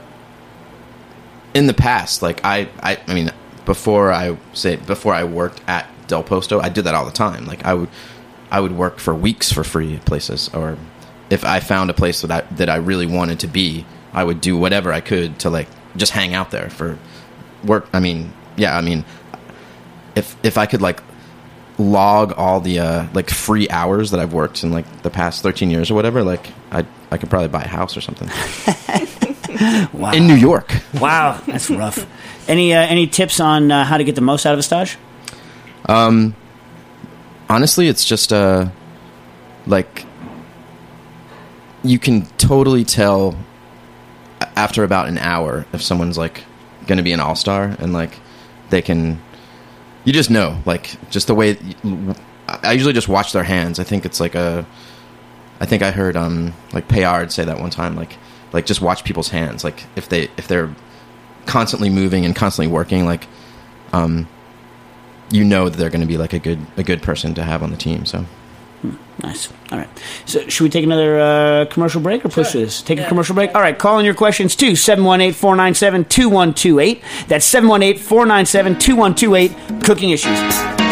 in 1.56 1.68
the 1.68 1.74
past, 1.74 2.22
like 2.22 2.42
I, 2.44 2.70
I, 2.84 3.00
I 3.08 3.14
mean, 3.16 3.32
before 3.66 4.12
I 4.12 4.38
say 4.54 4.76
before 4.76 5.14
I 5.14 5.24
worked 5.24 5.62
at 5.68 5.90
Del 6.08 6.22
Posto, 6.22 6.60
I 6.60 6.70
did 6.70 6.84
that 6.84 6.94
all 6.94 7.06
the 7.06 7.12
time. 7.12 7.46
Like 7.46 7.66
I 7.66 7.74
would, 7.74 7.90
I 8.52 8.60
would 8.60 8.74
work 8.74 9.00
for 9.00 9.16
weeks 9.16 9.52
for 9.52 9.64
free 9.64 9.98
places, 10.06 10.50
or 10.54 10.78
if 11.30 11.44
I 11.46 11.62
found 11.62 11.90
a 11.90 11.94
place 11.94 12.22
that 12.22 12.32
I, 12.32 12.42
that 12.56 12.70
I 12.70 12.76
really 12.76 13.08
wanted 13.08 13.40
to 13.40 13.48
be, 13.48 13.86
I 14.14 14.24
would 14.24 14.42
do 14.42 14.58
whatever 14.58 14.92
I 14.92 15.00
could 15.00 15.40
to 15.40 15.50
like 15.50 15.68
just 15.96 16.12
hang 16.12 16.34
out 16.34 16.52
there 16.52 16.70
for 16.70 17.00
work. 17.64 17.88
I 17.94 18.02
mean, 18.02 18.34
yeah, 18.58 18.78
I 18.78 18.82
mean, 18.82 19.06
if 20.14 20.36
if 20.44 20.58
I 20.58 20.66
could 20.66 20.82
like 20.82 21.02
log 21.78 22.34
all 22.34 22.60
the 22.60 22.80
uh, 22.80 23.08
like 23.14 23.30
free 23.30 23.70
hours 23.70 24.12
that 24.12 24.20
I've 24.20 24.34
worked 24.34 24.62
in 24.64 24.72
like 24.72 25.04
the 25.04 25.10
past 25.10 25.42
13 25.42 25.72
years 25.72 25.90
or 25.90 25.94
whatever, 25.94 26.22
like 26.22 26.52
I 26.70 26.86
I 27.12 27.18
could 27.18 27.30
probably 27.30 27.48
buy 27.48 27.64
a 27.64 27.68
house 27.70 27.96
or 27.96 28.02
something 28.02 28.28
Wow, 29.94 30.12
in 30.12 30.28
New 30.28 30.36
York. 30.36 30.74
wow, 31.00 31.42
that's 31.48 31.70
rough. 31.70 32.06
Any 32.48 32.74
uh, 32.74 32.82
any 32.82 33.08
tips 33.08 33.40
on 33.40 33.72
uh, 33.72 33.84
how 33.86 33.98
to 33.98 34.04
get 34.04 34.16
the 34.16 34.22
most 34.22 34.46
out 34.46 34.54
of 34.54 34.60
a 34.60 34.64
stage? 34.64 34.98
Honestly, 37.50 37.88
it's 37.88 38.04
just 38.06 38.34
uh 38.34 38.70
like 39.68 40.06
you 41.84 42.00
can 42.00 42.26
totally 42.38 42.84
tell 42.84 43.38
after 44.56 44.84
about 44.84 45.08
an 45.08 45.18
hour 45.20 45.66
if 45.74 45.82
someone's 45.82 46.18
like 46.18 46.44
going 46.88 46.98
to 46.98 47.04
be 47.04 47.14
an 47.14 47.20
all-star 47.20 47.76
and 47.80 47.94
like 47.94 48.20
they 48.70 48.82
can 48.82 49.22
you 50.04 50.14
just 50.14 50.30
know 50.30 50.62
like 50.66 50.96
just 51.12 51.28
the 51.28 51.36
way 51.36 51.58
I 52.48 52.74
usually 52.74 52.94
just 52.94 53.08
watch 53.08 53.32
their 53.34 53.44
hands. 53.44 53.80
I 53.80 53.84
think 53.84 54.06
it's 54.06 54.20
like 54.20 54.36
a 54.36 54.66
I 55.60 55.66
think 55.66 55.84
I 55.84 55.92
heard 55.92 56.18
um 56.18 56.54
like 56.74 56.88
Payard 56.88 57.32
say 57.32 57.46
that 57.46 57.60
one 57.60 57.70
time 57.70 57.96
like 57.96 58.18
like 58.56 58.66
just 58.66 58.82
watch 58.82 59.04
people's 59.04 59.30
hands 59.30 59.64
like 59.64 59.84
if 59.96 60.10
they 60.10 60.24
if 60.38 60.48
they're 60.48 60.74
constantly 61.46 61.90
moving 61.90 62.26
and 62.26 62.36
constantly 62.36 62.72
working 62.72 63.06
like 63.06 63.28
um 63.94 64.28
you 65.30 65.44
know 65.44 65.70
that 65.70 65.78
they're 65.78 65.90
going 65.90 66.02
to 66.02 66.08
be 66.08 66.18
like 66.18 66.34
a 66.34 66.40
good 66.40 66.66
a 66.78 66.84
good 66.84 67.02
person 67.04 67.36
to 67.36 67.44
have 67.44 67.62
on 67.62 67.70
the 67.70 67.78
team 67.78 68.06
so 68.06 68.26
Nice. 69.24 69.50
All 69.72 69.80
right. 69.80 69.90
So, 70.26 70.48
should 70.48 70.66
we 70.66 70.70
take 70.70 70.84
another 70.84 71.20
uh, 71.20 71.66
commercial 71.72 72.02
break 72.02 72.26
or 72.26 72.30
push 72.30 72.52
this? 72.52 72.82
Take 72.82 73.00
a 73.00 73.08
commercial 73.08 73.34
break? 73.34 73.56
All 73.56 73.62
right. 73.62 73.76
Call 73.76 73.98
in 73.98 74.06
your 74.06 74.14
questions 74.14 74.56
to 74.58 74.76
718 74.76 75.34
497 75.34 76.06
2128. 76.06 77.02
That's 77.28 77.46
718 77.46 78.04
497 78.04 78.78
2128. 78.78 79.84
Cooking 79.84 80.10
issues. 80.12 80.85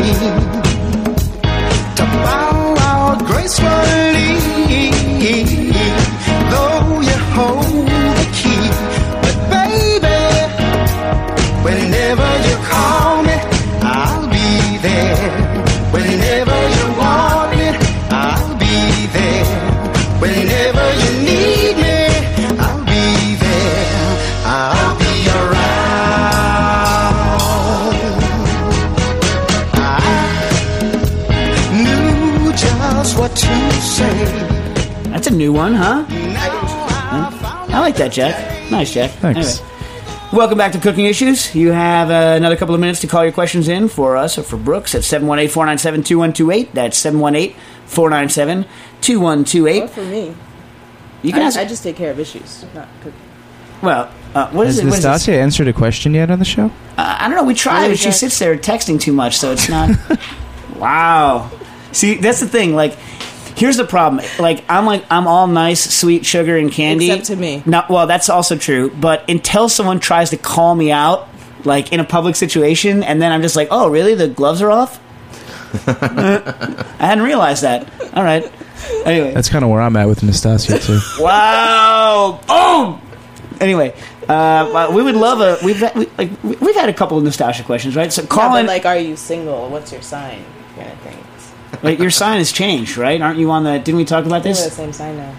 Me 0.00 0.49
a 35.30 35.34
new 35.34 35.52
one, 35.52 35.74
huh? 35.74 36.04
I 36.08 37.78
like 37.80 37.96
that, 37.96 38.12
Jack. 38.12 38.70
Nice, 38.70 38.92
Jack. 38.92 39.10
Thanks. 39.12 39.60
Anyway. 39.60 39.70
Welcome 40.32 40.58
back 40.58 40.72
to 40.72 40.78
Cooking 40.78 41.06
Issues. 41.06 41.54
You 41.54 41.72
have 41.72 42.10
uh, 42.10 42.36
another 42.36 42.56
couple 42.56 42.74
of 42.74 42.80
minutes 42.80 43.00
to 43.00 43.06
call 43.06 43.24
your 43.24 43.32
questions 43.32 43.68
in 43.68 43.88
for 43.88 44.16
us 44.16 44.38
or 44.38 44.42
for 44.42 44.56
Brooks 44.56 44.94
at 44.94 45.04
718 45.04 45.52
497 45.52 46.02
2128. 46.02 46.74
That's 46.74 46.96
718 46.98 47.56
497 47.86 48.64
2128. 49.00 49.90
for 49.90 50.02
me. 50.02 50.34
You 51.22 51.32
can 51.32 51.42
I, 51.42 51.46
ask. 51.46 51.58
I 51.58 51.64
just 51.64 51.82
take 51.82 51.96
care 51.96 52.10
of 52.10 52.18
issues, 52.18 52.64
not 52.74 52.88
cooking. 53.02 53.20
well, 53.82 54.12
uh, 54.34 54.50
what 54.50 54.66
is 54.66 54.76
Has 54.76 54.84
it? 54.84 54.88
What 54.88 54.98
is 54.98 55.04
Nastassia 55.04 55.34
answered 55.34 55.68
a 55.68 55.72
question 55.72 56.14
yet 56.14 56.30
on 56.30 56.38
the 56.38 56.44
show? 56.44 56.66
Uh, 56.96 57.16
I 57.20 57.28
don't 57.28 57.36
know. 57.36 57.44
We 57.44 57.54
tried, 57.54 57.88
but 57.88 57.98
she 57.98 58.12
sits 58.12 58.38
there 58.38 58.56
texting 58.56 59.00
too 59.00 59.12
much, 59.12 59.36
so 59.38 59.52
it's 59.52 59.68
not. 59.68 59.90
wow. 60.76 61.50
See, 61.92 62.14
that's 62.14 62.40
the 62.40 62.48
thing. 62.48 62.74
Like, 62.74 62.96
here's 63.60 63.76
the 63.76 63.84
problem. 63.84 64.24
Like, 64.38 64.64
I'm 64.68 64.86
like 64.86 65.04
I'm 65.10 65.26
all 65.26 65.46
nice, 65.46 65.80
sweet 65.94 66.26
sugar 66.26 66.56
and 66.56 66.72
candy. 66.72 67.10
Except 67.10 67.26
to 67.26 67.36
me. 67.36 67.62
Not 67.66 67.88
well, 67.90 68.06
that's 68.06 68.28
also 68.28 68.56
true. 68.56 68.90
But 68.90 69.28
until 69.28 69.68
someone 69.68 70.00
tries 70.00 70.30
to 70.30 70.36
call 70.36 70.74
me 70.74 70.90
out, 70.90 71.28
like 71.64 71.92
in 71.92 72.00
a 72.00 72.04
public 72.04 72.34
situation, 72.36 73.02
and 73.02 73.20
then 73.22 73.30
I'm 73.30 73.42
just 73.42 73.54
like, 73.54 73.68
oh, 73.70 73.88
really? 73.90 74.14
The 74.14 74.28
gloves 74.28 74.62
are 74.62 74.70
off. 74.70 74.98
I 75.86 76.96
hadn't 76.98 77.22
realized 77.24 77.62
that. 77.62 77.88
All 78.14 78.24
right. 78.24 78.50
Anyway. 79.04 79.32
That's 79.32 79.48
kind 79.48 79.62
of 79.64 79.70
where 79.70 79.80
I'm 79.80 79.94
at 79.96 80.08
with 80.08 80.20
Nastassia 80.20 80.84
too. 80.84 80.98
Wow! 81.22 82.40
Oh. 82.48 83.00
Anyway, 83.60 83.94
uh, 84.26 84.90
we 84.94 85.02
would 85.02 85.14
love 85.14 85.40
a. 85.40 85.62
We've 85.64 85.76
had, 85.76 85.94
we, 85.94 86.06
like 86.16 86.30
we- 86.42 86.56
we've 86.56 86.74
had 86.74 86.88
a 86.88 86.94
couple 86.94 87.18
of 87.18 87.24
Nastassia 87.24 87.64
questions, 87.64 87.94
right? 87.94 88.10
So 88.10 88.22
Yeah, 88.22 88.28
but 88.48 88.64
like, 88.66 88.86
are 88.86 88.96
you 88.96 89.16
single? 89.16 89.68
What's 89.68 89.92
your 89.92 90.00
sign? 90.00 90.42
Kind 90.76 90.90
of 90.90 90.98
things. 91.00 91.26
Wait, 91.82 91.98
your 91.98 92.10
sign 92.10 92.38
has 92.38 92.52
changed, 92.52 92.96
right? 92.96 93.20
Aren't 93.20 93.38
you 93.38 93.50
on 93.50 93.64
the? 93.64 93.78
Didn't 93.78 93.96
we 93.96 94.04
talk 94.04 94.24
about 94.26 94.44
We're 94.44 94.54
the 94.54 94.60
this? 94.60 94.72
same 94.72 94.92
sign 94.92 95.16
now. 95.16 95.34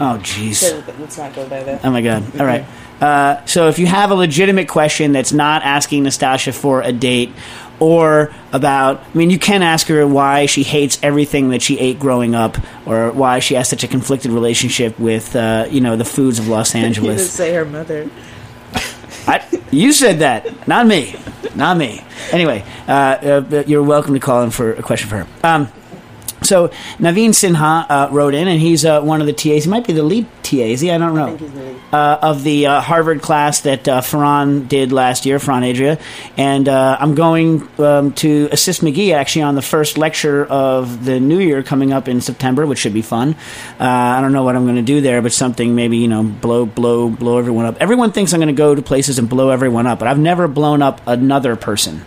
Oh, 0.00 0.18
jeez. 0.22 0.54
So 0.54 0.82
let's 0.98 1.18
not 1.18 1.34
go 1.34 1.46
by 1.48 1.62
that. 1.62 1.84
Oh 1.84 1.90
my 1.90 2.00
god. 2.00 2.40
All 2.40 2.46
right. 2.46 2.64
Uh, 3.00 3.44
so 3.46 3.68
if 3.68 3.78
you 3.78 3.86
have 3.86 4.10
a 4.10 4.14
legitimate 4.14 4.68
question 4.68 5.12
that's 5.12 5.32
not 5.32 5.62
asking 5.62 6.04
Nastassia 6.04 6.52
for 6.54 6.82
a 6.82 6.92
date 6.92 7.32
or 7.78 8.32
about, 8.52 9.00
I 9.00 9.16
mean, 9.16 9.30
you 9.30 9.38
can 9.38 9.62
ask 9.62 9.86
her 9.86 10.06
why 10.06 10.46
she 10.46 10.62
hates 10.62 10.98
everything 11.02 11.48
that 11.50 11.62
she 11.62 11.78
ate 11.78 11.98
growing 11.98 12.34
up, 12.34 12.58
or 12.86 13.10
why 13.10 13.38
she 13.38 13.54
has 13.54 13.68
such 13.68 13.84
a 13.84 13.88
conflicted 13.88 14.32
relationship 14.32 14.98
with, 14.98 15.34
uh, 15.34 15.66
you 15.70 15.80
know, 15.80 15.96
the 15.96 16.04
foods 16.04 16.38
of 16.38 16.46
Los 16.48 16.74
Angeles. 16.74 17.22
You 17.22 17.26
say 17.28 17.54
her 17.54 17.64
mother. 17.64 18.10
I, 19.30 19.46
you 19.70 19.92
said 19.92 20.18
that, 20.18 20.66
not 20.66 20.88
me, 20.88 21.14
not 21.54 21.76
me. 21.76 22.02
Anyway, 22.32 22.64
uh, 22.88 22.90
uh, 22.92 23.64
you're 23.64 23.82
welcome 23.84 24.14
to 24.14 24.20
call 24.20 24.42
in 24.42 24.50
for 24.50 24.72
a 24.72 24.82
question 24.82 25.08
for 25.08 25.24
her. 25.24 25.26
Um, 25.44 25.72
So 26.42 26.68
Naveen 26.98 27.30
Sinha 27.30 27.86
uh, 27.88 28.08
wrote 28.10 28.34
in, 28.34 28.48
and 28.48 28.60
he's 28.60 28.84
uh, 28.84 29.00
one 29.02 29.20
of 29.20 29.26
the 29.26 29.32
TAs. 29.32 29.64
He 29.64 29.70
might 29.70 29.86
be 29.86 29.92
the 29.92 30.02
lead 30.02 30.26
TA. 30.42 30.56
Is 30.56 30.80
he? 30.80 30.90
I 30.90 30.98
don't 30.98 31.14
know. 31.14 31.26
think 31.26 31.40
he's 31.40 31.52
the 31.52 31.60
lead. 31.60 31.76
Uh, 31.92 32.18
of 32.22 32.44
the 32.44 32.66
uh, 32.66 32.80
Harvard 32.80 33.20
class 33.20 33.62
that 33.62 33.86
uh, 33.88 34.00
Ferran 34.00 34.68
did 34.68 34.92
last 34.92 35.26
year, 35.26 35.38
Ferran 35.38 35.68
Adria, 35.68 35.98
and 36.36 36.68
uh, 36.68 36.96
I'm 37.00 37.14
going 37.14 37.68
um, 37.80 38.12
to 38.14 38.48
assist 38.52 38.80
McGee 38.82 39.12
actually 39.12 39.42
on 39.42 39.54
the 39.54 39.62
first 39.62 39.98
lecture 39.98 40.44
of 40.46 41.04
the 41.04 41.18
new 41.18 41.40
year 41.40 41.62
coming 41.62 41.92
up 41.92 42.08
in 42.08 42.20
September, 42.20 42.64
which 42.66 42.78
should 42.78 42.94
be 42.94 43.02
fun. 43.02 43.34
Uh, 43.78 43.84
I 43.84 44.20
don't 44.20 44.32
know 44.32 44.44
what 44.44 44.56
I'm 44.56 44.64
going 44.64 44.76
to 44.76 44.82
do 44.82 45.00
there, 45.00 45.20
but 45.20 45.32
something 45.32 45.74
maybe 45.74 45.98
you 45.98 46.08
know 46.08 46.22
blow 46.22 46.64
blow 46.64 47.10
blow 47.10 47.38
everyone 47.38 47.66
up. 47.66 47.76
Everyone 47.80 48.12
thinks 48.12 48.32
I'm 48.32 48.40
going 48.40 48.54
to 48.54 48.58
go 48.58 48.74
to 48.74 48.82
places 48.82 49.18
and 49.18 49.28
blow 49.28 49.50
everyone 49.50 49.86
up, 49.86 49.98
but 49.98 50.08
I've 50.08 50.18
never 50.18 50.48
blown 50.48 50.82
up 50.82 51.00
another 51.06 51.56
person. 51.56 52.04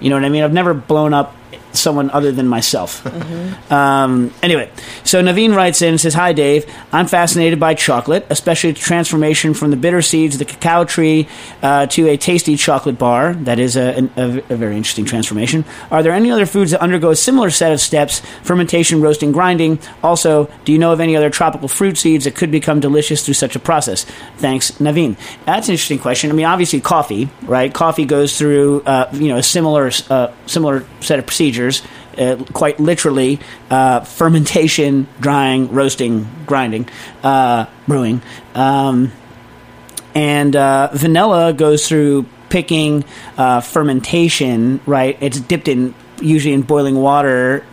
You 0.00 0.10
know 0.10 0.16
what 0.16 0.24
I 0.24 0.28
mean? 0.28 0.42
I've 0.42 0.52
never 0.52 0.74
blown 0.74 1.14
up 1.14 1.34
someone 1.76 2.10
other 2.10 2.32
than 2.32 2.48
myself. 2.48 3.06
Um, 3.70 4.32
anyway, 4.42 4.70
so 5.02 5.20
Naveen 5.22 5.54
writes 5.54 5.82
in 5.82 5.90
and 5.90 6.00
says, 6.00 6.14
Hi, 6.14 6.32
Dave. 6.32 6.72
I'm 6.92 7.06
fascinated 7.06 7.58
by 7.58 7.74
chocolate, 7.74 8.24
especially 8.30 8.72
the 8.72 8.78
transformation 8.78 9.54
from 9.54 9.70
the 9.70 9.76
bitter 9.76 10.02
seeds 10.02 10.36
of 10.36 10.38
the 10.38 10.44
cacao 10.44 10.84
tree 10.84 11.26
uh, 11.62 11.86
to 11.86 12.08
a 12.08 12.16
tasty 12.16 12.56
chocolate 12.56 12.98
bar. 12.98 13.34
That 13.34 13.58
is 13.58 13.76
a, 13.76 14.08
a, 14.16 14.22
a 14.50 14.56
very 14.56 14.76
interesting 14.76 15.04
transformation. 15.04 15.64
Are 15.90 16.02
there 16.02 16.12
any 16.12 16.30
other 16.30 16.46
foods 16.46 16.70
that 16.70 16.80
undergo 16.80 17.10
a 17.10 17.16
similar 17.16 17.50
set 17.50 17.72
of 17.72 17.80
steps 17.80 18.20
fermentation, 18.42 19.00
roasting, 19.00 19.32
grinding? 19.32 19.80
Also, 20.02 20.48
do 20.64 20.72
you 20.72 20.78
know 20.78 20.92
of 20.92 21.00
any 21.00 21.16
other 21.16 21.30
tropical 21.30 21.66
fruit 21.66 21.98
seeds 21.98 22.24
that 22.24 22.36
could 22.36 22.52
become 22.52 22.78
delicious 22.78 23.24
through 23.24 23.34
such 23.34 23.56
a 23.56 23.58
process? 23.58 24.04
Thanks, 24.38 24.72
Naveen. 24.72 25.16
That's 25.44 25.68
an 25.68 25.72
interesting 25.72 25.98
question. 25.98 26.30
I 26.30 26.34
mean, 26.34 26.46
obviously, 26.46 26.80
coffee, 26.80 27.28
right? 27.42 27.72
Coffee 27.72 28.04
goes 28.04 28.38
through, 28.38 28.82
uh, 28.82 29.10
you 29.12 29.28
know, 29.28 29.38
a 29.38 29.42
similar, 29.42 29.90
uh, 30.08 30.32
similar 30.46 30.84
set 31.00 31.18
of 31.18 31.26
procedures 31.26 31.65
uh, 32.18 32.36
quite 32.52 32.80
literally 32.80 33.40
uh, 33.70 34.00
fermentation, 34.00 35.06
drying, 35.20 35.72
roasting, 35.72 36.28
grinding, 36.46 36.88
uh, 37.22 37.66
brewing. 37.86 38.22
Um, 38.54 39.12
and 40.14 40.56
uh, 40.56 40.90
vanilla 40.92 41.52
goes 41.52 41.86
through 41.88 42.26
picking, 42.48 43.04
uh, 43.36 43.60
fermentation, 43.60 44.80
right? 44.86 45.18
It's 45.20 45.40
dipped 45.40 45.68
in, 45.68 45.94
usually 46.20 46.54
in 46.54 46.62
boiling 46.62 46.96
water. 46.96 47.64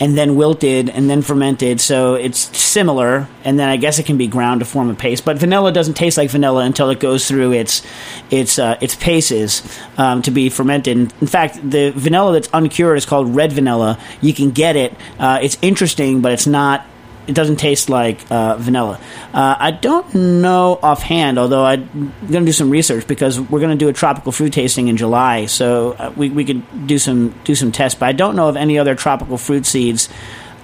And 0.00 0.16
then 0.16 0.36
wilted 0.36 0.88
and 0.88 1.10
then 1.10 1.22
fermented, 1.22 1.80
so 1.80 2.14
it's 2.14 2.56
similar. 2.56 3.26
And 3.42 3.58
then 3.58 3.68
I 3.68 3.76
guess 3.76 3.98
it 3.98 4.06
can 4.06 4.16
be 4.16 4.28
ground 4.28 4.60
to 4.60 4.64
form 4.64 4.90
a 4.90 4.94
paste. 4.94 5.24
But 5.24 5.38
vanilla 5.38 5.72
doesn't 5.72 5.94
taste 5.94 6.16
like 6.16 6.30
vanilla 6.30 6.64
until 6.64 6.90
it 6.90 7.00
goes 7.00 7.26
through 7.26 7.52
its 7.52 7.82
its 8.30 8.60
uh, 8.60 8.78
its 8.80 8.94
paces 8.94 9.62
um, 9.96 10.22
to 10.22 10.30
be 10.30 10.50
fermented. 10.50 10.96
In 10.96 11.26
fact, 11.26 11.58
the 11.68 11.90
vanilla 11.90 12.32
that's 12.32 12.48
uncured 12.52 12.96
is 12.96 13.06
called 13.06 13.34
red 13.34 13.52
vanilla. 13.52 13.98
You 14.20 14.32
can 14.32 14.52
get 14.52 14.76
it. 14.76 14.94
Uh, 15.18 15.40
it's 15.42 15.58
interesting, 15.62 16.20
but 16.20 16.30
it's 16.30 16.46
not. 16.46 16.86
It 17.28 17.34
doesn't 17.34 17.56
taste 17.56 17.90
like 17.90 18.18
uh, 18.30 18.56
vanilla. 18.56 18.98
Uh, 19.34 19.54
I 19.58 19.70
don't 19.70 20.14
know 20.14 20.78
offhand, 20.82 21.38
although 21.38 21.64
I'm 21.64 22.12
going 22.22 22.44
to 22.44 22.46
do 22.46 22.52
some 22.52 22.70
research 22.70 23.06
because 23.06 23.38
we're 23.38 23.60
going 23.60 23.78
to 23.78 23.84
do 23.84 23.88
a 23.88 23.92
tropical 23.92 24.32
fruit 24.32 24.54
tasting 24.54 24.88
in 24.88 24.96
July. 24.96 25.44
So 25.46 25.92
uh, 25.92 26.12
we, 26.16 26.30
we 26.30 26.44
could 26.44 26.86
do 26.86 26.98
some 26.98 27.34
do 27.44 27.54
some 27.54 27.70
tests. 27.70 27.98
But 27.98 28.06
I 28.08 28.12
don't 28.12 28.34
know 28.34 28.48
of 28.48 28.56
any 28.56 28.78
other 28.78 28.94
tropical 28.94 29.36
fruit 29.36 29.66
seeds 29.66 30.08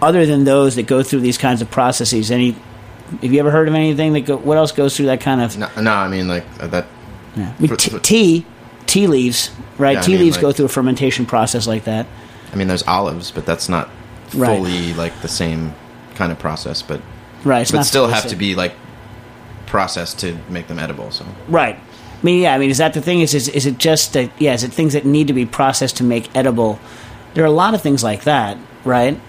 other 0.01 0.25
than 0.27 0.45
those 0.45 0.77
that 0.77 0.87
go 0.87 1.03
through 1.03 1.21
these 1.21 1.37
kinds 1.39 1.61
of 1.61 1.71
processes. 1.71 2.31
Any? 2.31 2.57
Have 3.21 3.33
you 3.33 3.41
ever 3.41 3.51
heard 3.51 3.69
of 3.69 3.75
anything 3.75 4.15
that 4.15 4.23
go? 4.23 4.37
What 4.39 4.57
else 4.57 4.73
goes 4.73 4.97
through 4.97 5.07
that 5.07 5.21
kind 5.21 5.43
of? 5.43 5.59
No, 5.59 5.69
no 5.81 5.93
I 5.93 6.09
mean 6.09 6.29
like 6.29 6.45
uh, 6.59 6.67
that. 6.69 6.87
Yeah. 7.37 7.53
I 7.59 7.61
mean, 7.63 7.77
t- 7.77 7.99
tea, 7.99 8.47
tea 8.87 9.07
leaves, 9.07 9.51
right? 9.77 9.93
Yeah, 9.93 10.01
I 10.01 10.03
tea 10.03 10.13
mean, 10.13 10.21
leaves 10.23 10.37
like- 10.37 10.43
go 10.43 10.53
through 10.53 10.67
a 10.67 10.69
fermentation 10.71 11.27
process 11.27 11.67
like 11.67 11.85
that. 11.85 12.07
I 12.53 12.57
mean, 12.57 12.69
there's 12.69 12.85
olives, 12.85 13.31
but 13.31 13.45
that's 13.45 13.69
not 13.69 13.91
Right. 14.35 14.57
fully 14.57 14.95
like 14.95 15.21
the 15.21 15.29
same 15.29 15.75
kind 16.15 16.33
of 16.33 16.39
process. 16.39 16.83
But 16.83 17.01
Right. 17.45 17.71
But 17.71 17.83
still 17.83 18.09
have 18.09 18.29
to 18.29 18.37
be 18.37 18.55
like 18.55 18.75
processed 19.67 20.19
to 20.21 20.39
make 20.49 20.67
them 20.67 20.79
edible. 20.79 21.11
So 21.11 21.27
Right. 21.49 21.77
I 21.77 22.25
mean, 22.25 22.43
yeah. 22.43 22.55
I 22.55 22.59
mean, 22.59 22.71
is 22.71 22.79
that 22.79 22.95
the 22.95 23.03
thing? 23.03 23.21
Is 23.21 23.35
is, 23.35 23.49
is 23.49 23.67
it 23.67 23.79
just 23.79 24.13
that? 24.15 24.31
Yeah. 24.41 24.55
Is 24.55 24.65
it 24.65 24.73
things 24.73 24.95
that 24.95 25.05
need 25.05 25.29
to 25.29 25.35
be 25.35 25.45
processed 25.47 25.97
to 25.99 26.05
make 26.05 26.35
edible? 26.35 26.79
There 27.35 27.45
are 27.45 27.49
a 27.49 27.51
lot 27.51 27.75
of 27.75 27.83
things 27.83 28.03
like 28.03 28.25
that, 28.25 28.57
right? 28.85 29.21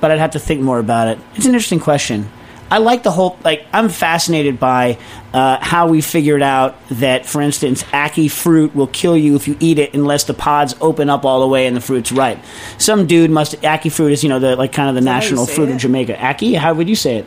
But 0.00 0.10
I'd 0.10 0.18
have 0.18 0.32
to 0.32 0.38
think 0.38 0.60
more 0.60 0.78
about 0.78 1.08
it. 1.08 1.18
It's 1.34 1.46
an 1.46 1.52
interesting 1.52 1.80
question. 1.80 2.30
I 2.70 2.78
like 2.78 3.02
the 3.02 3.10
whole 3.10 3.38
like. 3.44 3.66
I'm 3.72 3.88
fascinated 3.88 4.60
by 4.60 4.98
uh, 5.32 5.58
how 5.60 5.88
we 5.88 6.00
figured 6.00 6.42
out 6.42 6.76
that, 6.90 7.24
for 7.24 7.40
instance, 7.40 7.82
ackee 7.84 8.30
fruit 8.30 8.74
will 8.74 8.86
kill 8.86 9.16
you 9.16 9.36
if 9.36 9.48
you 9.48 9.56
eat 9.58 9.78
it 9.78 9.94
unless 9.94 10.24
the 10.24 10.34
pods 10.34 10.74
open 10.80 11.08
up 11.08 11.24
all 11.24 11.40
the 11.40 11.48
way 11.48 11.66
and 11.66 11.76
the 11.76 11.80
fruit's 11.80 12.12
ripe. 12.12 12.38
Some 12.76 13.06
dude 13.06 13.30
must 13.30 13.54
ackee 13.62 13.90
fruit 13.90 14.12
is 14.12 14.22
you 14.22 14.28
know 14.28 14.38
the 14.38 14.56
like 14.56 14.72
kind 14.72 14.88
of 14.88 14.94
the 14.94 15.00
national 15.00 15.46
fruit 15.46 15.70
it? 15.70 15.72
of 15.72 15.78
Jamaica. 15.78 16.14
Ackee, 16.14 16.56
how 16.56 16.74
would 16.74 16.88
you 16.88 16.96
say 16.96 17.16
it? 17.16 17.26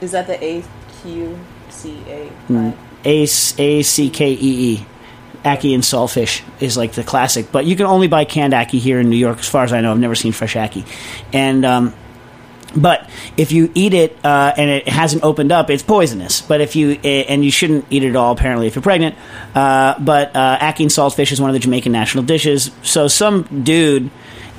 Is 0.00 0.12
that 0.12 0.26
the 0.26 0.42
A 0.42 0.64
Q 1.02 1.38
C 1.68 2.02
A? 2.06 2.30
Mm. 2.48 2.76
A 3.04 3.22
A 3.62 3.82
C 3.82 4.10
K 4.10 4.32
E 4.32 4.36
E. 4.40 4.86
Ackee 5.44 5.72
and 5.72 5.82
saltfish 5.82 6.42
is 6.60 6.76
like 6.76 6.92
the 6.92 7.02
classic, 7.02 7.50
but 7.50 7.64
you 7.64 7.74
can 7.74 7.86
only 7.86 8.08
buy 8.08 8.26
canned 8.26 8.52
ackee 8.52 8.78
here 8.78 9.00
in 9.00 9.08
New 9.08 9.16
York, 9.16 9.38
as 9.38 9.48
far 9.48 9.64
as 9.64 9.72
I 9.72 9.80
know. 9.80 9.90
I've 9.90 9.98
never 9.98 10.14
seen 10.14 10.32
fresh 10.32 10.54
ackee, 10.54 10.86
and 11.32 11.64
um, 11.64 11.94
but 12.74 13.08
if 13.36 13.52
you 13.52 13.70
eat 13.74 13.94
it 13.94 14.16
uh, 14.24 14.52
and 14.56 14.70
it 14.70 14.88
hasn't 14.88 15.24
opened 15.24 15.52
up, 15.52 15.70
it's 15.70 15.82
poisonous. 15.82 16.40
But 16.40 16.60
if 16.60 16.76
you 16.76 16.98
eh, 17.02 17.24
and 17.28 17.44
you 17.44 17.50
shouldn't 17.50 17.86
eat 17.90 18.04
it 18.04 18.10
at 18.10 18.16
all, 18.16 18.32
apparently, 18.32 18.66
if 18.66 18.74
you're 18.74 18.82
pregnant. 18.82 19.16
Uh, 19.54 19.98
but 19.98 20.34
uh, 20.34 20.58
ackee 20.58 20.80
and 20.80 20.90
saltfish 20.90 21.32
is 21.32 21.40
one 21.40 21.50
of 21.50 21.54
the 21.54 21.60
Jamaican 21.60 21.92
national 21.92 22.24
dishes. 22.24 22.70
So 22.82 23.08
some 23.08 23.64
dude 23.64 24.10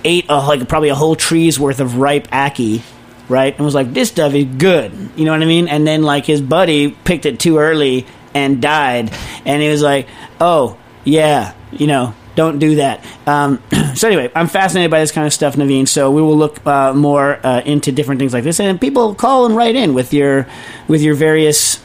ate 0.03 0.25
a, 0.29 0.37
like 0.37 0.67
probably 0.67 0.89
a 0.89 0.95
whole 0.95 1.15
tree's 1.15 1.59
worth 1.59 1.79
of 1.79 1.97
ripe 1.97 2.27
ackee 2.29 2.81
right? 3.29 3.55
And 3.55 3.63
was 3.63 3.73
like, 3.73 3.93
this 3.93 4.09
stuff 4.09 4.33
is 4.33 4.43
good. 4.43 4.91
You 5.15 5.23
know 5.23 5.31
what 5.31 5.41
I 5.41 5.45
mean? 5.45 5.69
And 5.69 5.87
then 5.87 6.03
like 6.03 6.25
his 6.25 6.41
buddy 6.41 6.91
picked 6.91 7.25
it 7.25 7.39
too 7.39 7.59
early 7.59 8.05
and 8.33 8.61
died. 8.61 9.11
And 9.45 9.61
he 9.61 9.69
was 9.69 9.81
like, 9.81 10.07
oh, 10.39 10.77
yeah, 11.05 11.53
you 11.71 11.87
know, 11.87 12.13
don't 12.35 12.59
do 12.59 12.75
that. 12.75 13.05
Um, 13.27 13.61
so 13.95 14.07
anyway, 14.07 14.31
I'm 14.35 14.47
fascinated 14.47 14.91
by 14.91 14.99
this 14.99 15.11
kind 15.11 15.27
of 15.27 15.33
stuff, 15.33 15.55
Naveen. 15.55 15.87
So 15.87 16.11
we 16.11 16.21
will 16.21 16.37
look 16.37 16.65
uh, 16.65 16.93
more 16.93 17.39
uh, 17.45 17.61
into 17.61 17.91
different 17.91 18.19
things 18.19 18.33
like 18.33 18.43
this, 18.43 18.59
and 18.59 18.79
people 18.79 19.15
call 19.15 19.45
and 19.45 19.55
write 19.55 19.75
in 19.75 19.93
with 19.93 20.13
your 20.13 20.47
with 20.87 21.01
your 21.01 21.15
various 21.15 21.81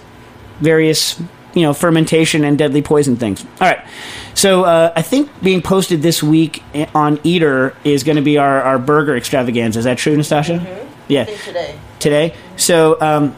various 0.61 1.21
you 1.55 1.63
know 1.63 1.73
fermentation 1.73 2.45
and 2.45 2.59
deadly 2.59 2.83
poison 2.83 3.17
things. 3.17 3.45
All 3.61 3.69
right. 3.69 3.85
So 4.35 4.65
uh, 4.65 4.93
I 4.95 5.03
think 5.03 5.31
being 5.43 5.63
posted 5.63 6.03
this 6.03 6.23
week 6.23 6.63
on 6.95 7.19
Eater 7.25 7.75
is 7.85 8.05
going 8.05 8.17
to 8.17 8.23
be 8.23 8.37
our, 8.37 8.61
our 8.63 8.79
burger 8.79 9.17
extravaganza. 9.17 9.79
Is 9.79 9.87
that 9.87 9.97
true, 9.97 10.15
Nastassia? 10.15 10.87
Yeah 11.09 11.25
today. 11.25 11.79
today. 11.99 12.35
So, 12.57 13.01
um, 13.01 13.35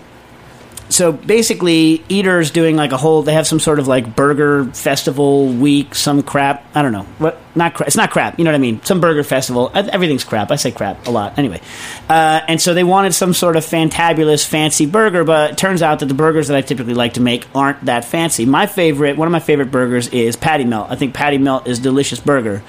so 0.89 1.12
basically, 1.12 2.03
Eater's 2.09 2.51
doing 2.51 2.76
like 2.76 2.93
a 2.93 2.97
whole. 2.97 3.22
They 3.22 3.34
have 3.34 3.47
some 3.47 3.61
sort 3.61 3.78
of 3.78 3.89
like 3.89 4.16
burger 4.16 4.64
festival 4.66 5.49
week, 5.49 5.95
some 5.95 6.22
crap. 6.22 6.64
I 6.74 6.82
don't 6.82 6.93
know 6.93 7.03
what. 7.18 7.39
Not 7.55 7.74
crap. 7.74 7.89
It's 7.89 7.97
not 7.97 8.11
crap. 8.11 8.39
You 8.39 8.45
know 8.45 8.51
what 8.51 8.57
I 8.57 8.61
mean? 8.61 8.82
Some 8.84 9.01
burger 9.01 9.24
festival. 9.24 9.70
Everything's 9.74 10.24
crap. 10.24 10.51
I 10.51 10.57
say 10.57 10.70
crap 10.70 11.07
a 11.07 11.11
lot. 11.11 11.39
Anyway, 11.39 11.61
uh, 12.09 12.41
and 12.47 12.61
so 12.61 12.72
they 12.72 12.84
wanted 12.84 13.14
some 13.14 13.34
sort 13.34 13.57
of 13.57 13.64
fantabulous, 13.64 14.47
fancy 14.47 14.86
burger, 14.86 15.24
but 15.24 15.53
it 15.53 15.59
turns 15.59 15.82
out 15.82 15.99
that 16.01 16.07
the 16.07 16.14
burgers 16.14 16.49
that 16.49 16.57
I 16.57 16.61
typically 16.61 16.95
like 16.95 17.14
to 17.14 17.20
make 17.20 17.47
aren't 17.55 17.84
that 17.86 18.05
fancy. 18.05 18.47
My 18.47 18.66
favorite, 18.66 19.16
one 19.16 19.26
of 19.26 19.32
my 19.32 19.41
favorite 19.41 19.70
burgers 19.70 20.09
is 20.09 20.36
Patty 20.36 20.64
Melt. 20.64 20.91
I 20.91 20.97
think 20.97 21.14
Patty 21.14 21.39
Melt 21.39 21.66
is 21.66 21.78
delicious 21.78 22.20
burger. 22.20 22.62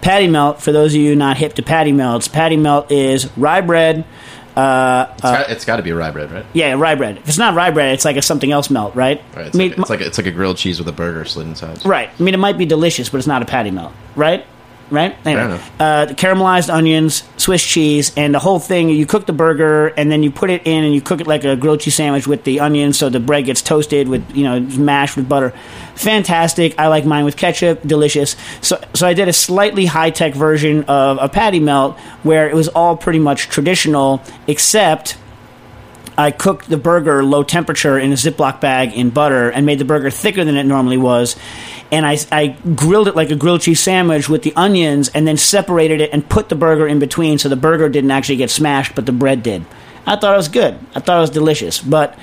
Patty 0.00 0.26
Melt, 0.26 0.60
for 0.60 0.72
those 0.72 0.92
of 0.94 1.00
you 1.00 1.14
not 1.14 1.36
hip 1.36 1.54
to 1.54 1.62
Patty 1.62 1.92
Melts, 1.92 2.26
Patty 2.26 2.56
Melt 2.56 2.90
is 2.90 3.34
rye 3.38 3.60
bread. 3.60 4.04
Uh, 4.56 5.06
it's 5.12 5.22
got, 5.22 5.50
it's 5.50 5.64
got 5.64 5.76
to 5.76 5.82
be 5.82 5.92
rye 5.92 6.10
bread, 6.10 6.30
right? 6.30 6.44
yeah, 6.52 6.74
rye 6.74 6.94
bread. 6.94 7.16
If 7.18 7.28
it's 7.28 7.38
not 7.38 7.54
rye 7.54 7.70
bread, 7.70 7.94
it's 7.94 8.04
like 8.04 8.16
a 8.16 8.22
something 8.22 8.52
else 8.52 8.70
melt, 8.70 8.94
right? 8.94 9.22
Right. 9.34 9.46
It's, 9.46 9.56
I 9.56 9.58
mean, 9.58 9.70
like, 9.70 9.78
it's 9.78 9.90
like 9.90 10.00
it's 10.00 10.18
like 10.18 10.26
a 10.26 10.30
grilled 10.32 10.58
cheese 10.58 10.78
with 10.78 10.88
a 10.88 10.92
burger 10.92 11.24
slid 11.24 11.46
inside. 11.46 11.84
right. 11.86 12.10
I 12.18 12.22
mean, 12.22 12.34
it 12.34 12.38
might 12.38 12.58
be 12.58 12.66
delicious, 12.66 13.08
but 13.08 13.18
it's 13.18 13.26
not 13.26 13.42
a 13.42 13.46
patty 13.46 13.70
melt, 13.70 13.92
right? 14.16 14.44
Right. 14.92 15.16
Anyway, 15.26 15.58
uh, 15.80 16.08
caramelized 16.08 16.68
onions, 16.68 17.24
Swiss 17.38 17.64
cheese, 17.64 18.12
and 18.14 18.34
the 18.34 18.38
whole 18.38 18.58
thing. 18.58 18.90
You 18.90 19.06
cook 19.06 19.24
the 19.24 19.32
burger, 19.32 19.86
and 19.86 20.12
then 20.12 20.22
you 20.22 20.30
put 20.30 20.50
it 20.50 20.66
in, 20.66 20.84
and 20.84 20.94
you 20.94 21.00
cook 21.00 21.22
it 21.22 21.26
like 21.26 21.44
a 21.44 21.56
grilled 21.56 21.80
cheese 21.80 21.94
sandwich 21.94 22.26
with 22.26 22.44
the 22.44 22.60
onions, 22.60 22.98
so 22.98 23.08
the 23.08 23.18
bread 23.18 23.46
gets 23.46 23.62
toasted 23.62 24.06
with 24.06 24.36
you 24.36 24.44
know 24.44 24.60
mashed 24.60 25.16
with 25.16 25.26
butter. 25.26 25.54
Fantastic. 25.94 26.78
I 26.78 26.88
like 26.88 27.06
mine 27.06 27.24
with 27.24 27.38
ketchup. 27.38 27.80
Delicious. 27.80 28.36
So, 28.60 28.78
so 28.92 29.06
I 29.06 29.14
did 29.14 29.28
a 29.28 29.32
slightly 29.32 29.86
high 29.86 30.10
tech 30.10 30.34
version 30.34 30.84
of 30.84 31.16
a 31.22 31.28
patty 31.30 31.60
melt 31.60 31.98
where 32.22 32.50
it 32.50 32.54
was 32.54 32.68
all 32.68 32.94
pretty 32.94 33.18
much 33.18 33.48
traditional, 33.48 34.22
except 34.46 35.16
I 36.18 36.30
cooked 36.30 36.68
the 36.68 36.76
burger 36.76 37.24
low 37.24 37.42
temperature 37.42 37.98
in 37.98 38.12
a 38.12 38.16
Ziploc 38.16 38.60
bag 38.60 38.92
in 38.92 39.08
butter 39.08 39.48
and 39.48 39.64
made 39.64 39.78
the 39.78 39.86
burger 39.86 40.10
thicker 40.10 40.44
than 40.44 40.56
it 40.56 40.64
normally 40.64 40.98
was. 40.98 41.36
And 41.92 42.06
I, 42.06 42.16
I 42.32 42.56
grilled 42.74 43.06
it 43.06 43.14
like 43.14 43.30
a 43.30 43.36
grilled 43.36 43.60
cheese 43.60 43.78
sandwich 43.78 44.28
with 44.28 44.42
the 44.42 44.54
onions 44.56 45.10
and 45.10 45.28
then 45.28 45.36
separated 45.36 46.00
it 46.00 46.10
and 46.12 46.26
put 46.26 46.48
the 46.48 46.54
burger 46.54 46.88
in 46.88 46.98
between 46.98 47.38
so 47.38 47.50
the 47.50 47.56
burger 47.56 47.88
didn't 47.90 48.10
actually 48.10 48.36
get 48.36 48.50
smashed, 48.50 48.94
but 48.94 49.04
the 49.04 49.12
bread 49.12 49.42
did. 49.42 49.64
I 50.06 50.16
thought 50.16 50.32
it 50.32 50.38
was 50.38 50.48
good. 50.48 50.78
I 50.94 51.00
thought 51.00 51.18
it 51.18 51.20
was 51.20 51.30
delicious. 51.30 51.80
But 51.80 52.18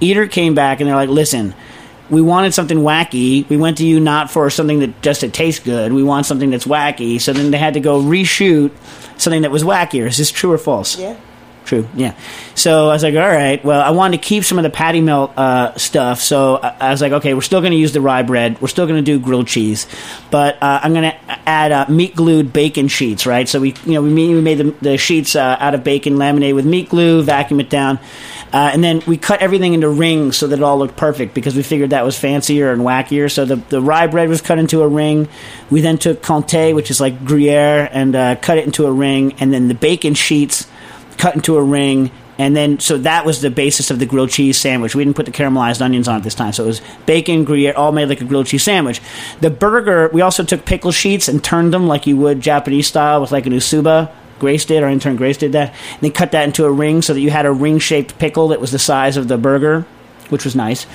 Eater 0.00 0.26
came 0.26 0.54
back 0.54 0.80
and 0.80 0.88
they're 0.88 0.96
like, 0.96 1.08
listen, 1.08 1.54
we 2.10 2.20
wanted 2.20 2.54
something 2.54 2.78
wacky. 2.78 3.48
We 3.48 3.56
went 3.56 3.78
to 3.78 3.86
you 3.86 4.00
not 4.00 4.30
for 4.30 4.50
something 4.50 4.80
that 4.80 5.00
just 5.00 5.20
to 5.20 5.28
taste 5.30 5.64
good. 5.64 5.92
We 5.92 6.02
want 6.02 6.26
something 6.26 6.50
that's 6.50 6.66
wacky. 6.66 7.20
So 7.20 7.32
then 7.32 7.50
they 7.50 7.58
had 7.58 7.74
to 7.74 7.80
go 7.80 8.02
reshoot 8.02 8.72
something 9.16 9.42
that 9.42 9.50
was 9.50 9.62
wackier. 9.62 10.06
Is 10.06 10.16
this 10.16 10.30
true 10.30 10.52
or 10.52 10.58
false? 10.58 10.98
Yeah. 10.98 11.16
True. 11.64 11.88
Yeah. 11.94 12.14
So 12.54 12.90
I 12.90 12.92
was 12.92 13.02
like, 13.02 13.14
all 13.14 13.20
right. 13.20 13.64
Well, 13.64 13.80
I 13.80 13.90
wanted 13.90 14.18
to 14.20 14.22
keep 14.22 14.44
some 14.44 14.58
of 14.58 14.64
the 14.64 14.70
patty 14.70 15.00
melt 15.00 15.32
uh, 15.36 15.74
stuff. 15.76 16.20
So 16.20 16.56
I, 16.56 16.76
I 16.78 16.90
was 16.90 17.00
like, 17.00 17.12
okay, 17.12 17.32
we're 17.32 17.40
still 17.40 17.60
going 17.60 17.72
to 17.72 17.78
use 17.78 17.92
the 17.92 18.02
rye 18.02 18.22
bread. 18.22 18.60
We're 18.60 18.68
still 18.68 18.86
going 18.86 19.02
to 19.02 19.02
do 19.02 19.18
grilled 19.18 19.46
cheese, 19.46 19.86
but 20.30 20.62
uh, 20.62 20.80
I'm 20.82 20.92
going 20.92 21.10
to 21.10 21.48
add 21.48 21.72
uh, 21.72 21.86
meat 21.88 22.14
glued 22.14 22.52
bacon 22.52 22.88
sheets. 22.88 23.24
Right. 23.24 23.48
So 23.48 23.60
we, 23.60 23.74
you 23.86 23.94
know, 23.94 24.02
we 24.02 24.10
made, 24.10 24.34
we 24.34 24.42
made 24.42 24.58
the, 24.58 24.70
the 24.82 24.98
sheets 24.98 25.34
uh, 25.36 25.56
out 25.58 25.74
of 25.74 25.82
bacon, 25.82 26.18
laminated 26.18 26.54
with 26.54 26.66
meat 26.66 26.90
glue, 26.90 27.22
vacuum 27.22 27.60
it 27.60 27.70
down, 27.70 27.98
uh, 28.52 28.70
and 28.72 28.84
then 28.84 29.02
we 29.06 29.16
cut 29.16 29.40
everything 29.40 29.72
into 29.72 29.88
rings 29.88 30.36
so 30.36 30.46
that 30.46 30.58
it 30.58 30.62
all 30.62 30.78
looked 30.78 30.96
perfect 30.96 31.32
because 31.32 31.56
we 31.56 31.62
figured 31.62 31.90
that 31.90 32.04
was 32.04 32.18
fancier 32.18 32.72
and 32.72 32.82
wackier. 32.82 33.32
So 33.32 33.46
the 33.46 33.56
the 33.56 33.80
rye 33.80 34.06
bread 34.06 34.28
was 34.28 34.42
cut 34.42 34.58
into 34.58 34.82
a 34.82 34.88
ring. 34.88 35.28
We 35.70 35.80
then 35.80 35.96
took 35.96 36.20
Comté, 36.20 36.74
which 36.74 36.90
is 36.90 37.00
like 37.00 37.24
Gruyere, 37.24 37.88
and 37.90 38.14
uh, 38.14 38.36
cut 38.36 38.58
it 38.58 38.66
into 38.66 38.84
a 38.84 38.92
ring, 38.92 39.32
and 39.38 39.50
then 39.50 39.68
the 39.68 39.74
bacon 39.74 40.12
sheets 40.12 40.68
cut 41.18 41.34
into 41.34 41.56
a 41.56 41.62
ring. 41.62 42.10
And 42.36 42.56
then, 42.56 42.80
so 42.80 42.98
that 42.98 43.24
was 43.24 43.40
the 43.40 43.50
basis 43.50 43.90
of 43.92 44.00
the 44.00 44.06
grilled 44.06 44.30
cheese 44.30 44.58
sandwich. 44.58 44.94
We 44.94 45.04
didn't 45.04 45.16
put 45.16 45.26
the 45.26 45.32
caramelized 45.32 45.80
onions 45.80 46.08
on 46.08 46.20
it 46.20 46.24
this 46.24 46.34
time. 46.34 46.52
So 46.52 46.64
it 46.64 46.66
was 46.66 46.80
bacon, 47.06 47.44
Gruyere, 47.44 47.74
all 47.74 47.92
made 47.92 48.08
like 48.08 48.20
a 48.20 48.24
grilled 48.24 48.46
cheese 48.46 48.64
sandwich. 48.64 49.00
The 49.40 49.50
burger, 49.50 50.10
we 50.12 50.20
also 50.20 50.42
took 50.42 50.64
pickle 50.64 50.90
sheets 50.90 51.28
and 51.28 51.42
turned 51.42 51.72
them 51.72 51.86
like 51.86 52.06
you 52.08 52.16
would 52.16 52.40
Japanese 52.40 52.88
style 52.88 53.20
with 53.20 53.30
like 53.30 53.46
an 53.46 53.52
usuba. 53.52 54.12
Grace 54.40 54.64
did, 54.64 54.82
our 54.82 54.90
intern 54.90 55.14
Grace 55.14 55.36
did 55.36 55.52
that. 55.52 55.70
And 55.92 56.00
they 56.00 56.10
cut 56.10 56.32
that 56.32 56.44
into 56.44 56.64
a 56.64 56.72
ring 56.72 57.02
so 57.02 57.14
that 57.14 57.20
you 57.20 57.30
had 57.30 57.46
a 57.46 57.52
ring 57.52 57.78
shaped 57.78 58.18
pickle 58.18 58.48
that 58.48 58.60
was 58.60 58.72
the 58.72 58.80
size 58.80 59.16
of 59.16 59.28
the 59.28 59.38
burger, 59.38 59.86
which 60.28 60.44
was 60.44 60.56
nice. 60.56 60.86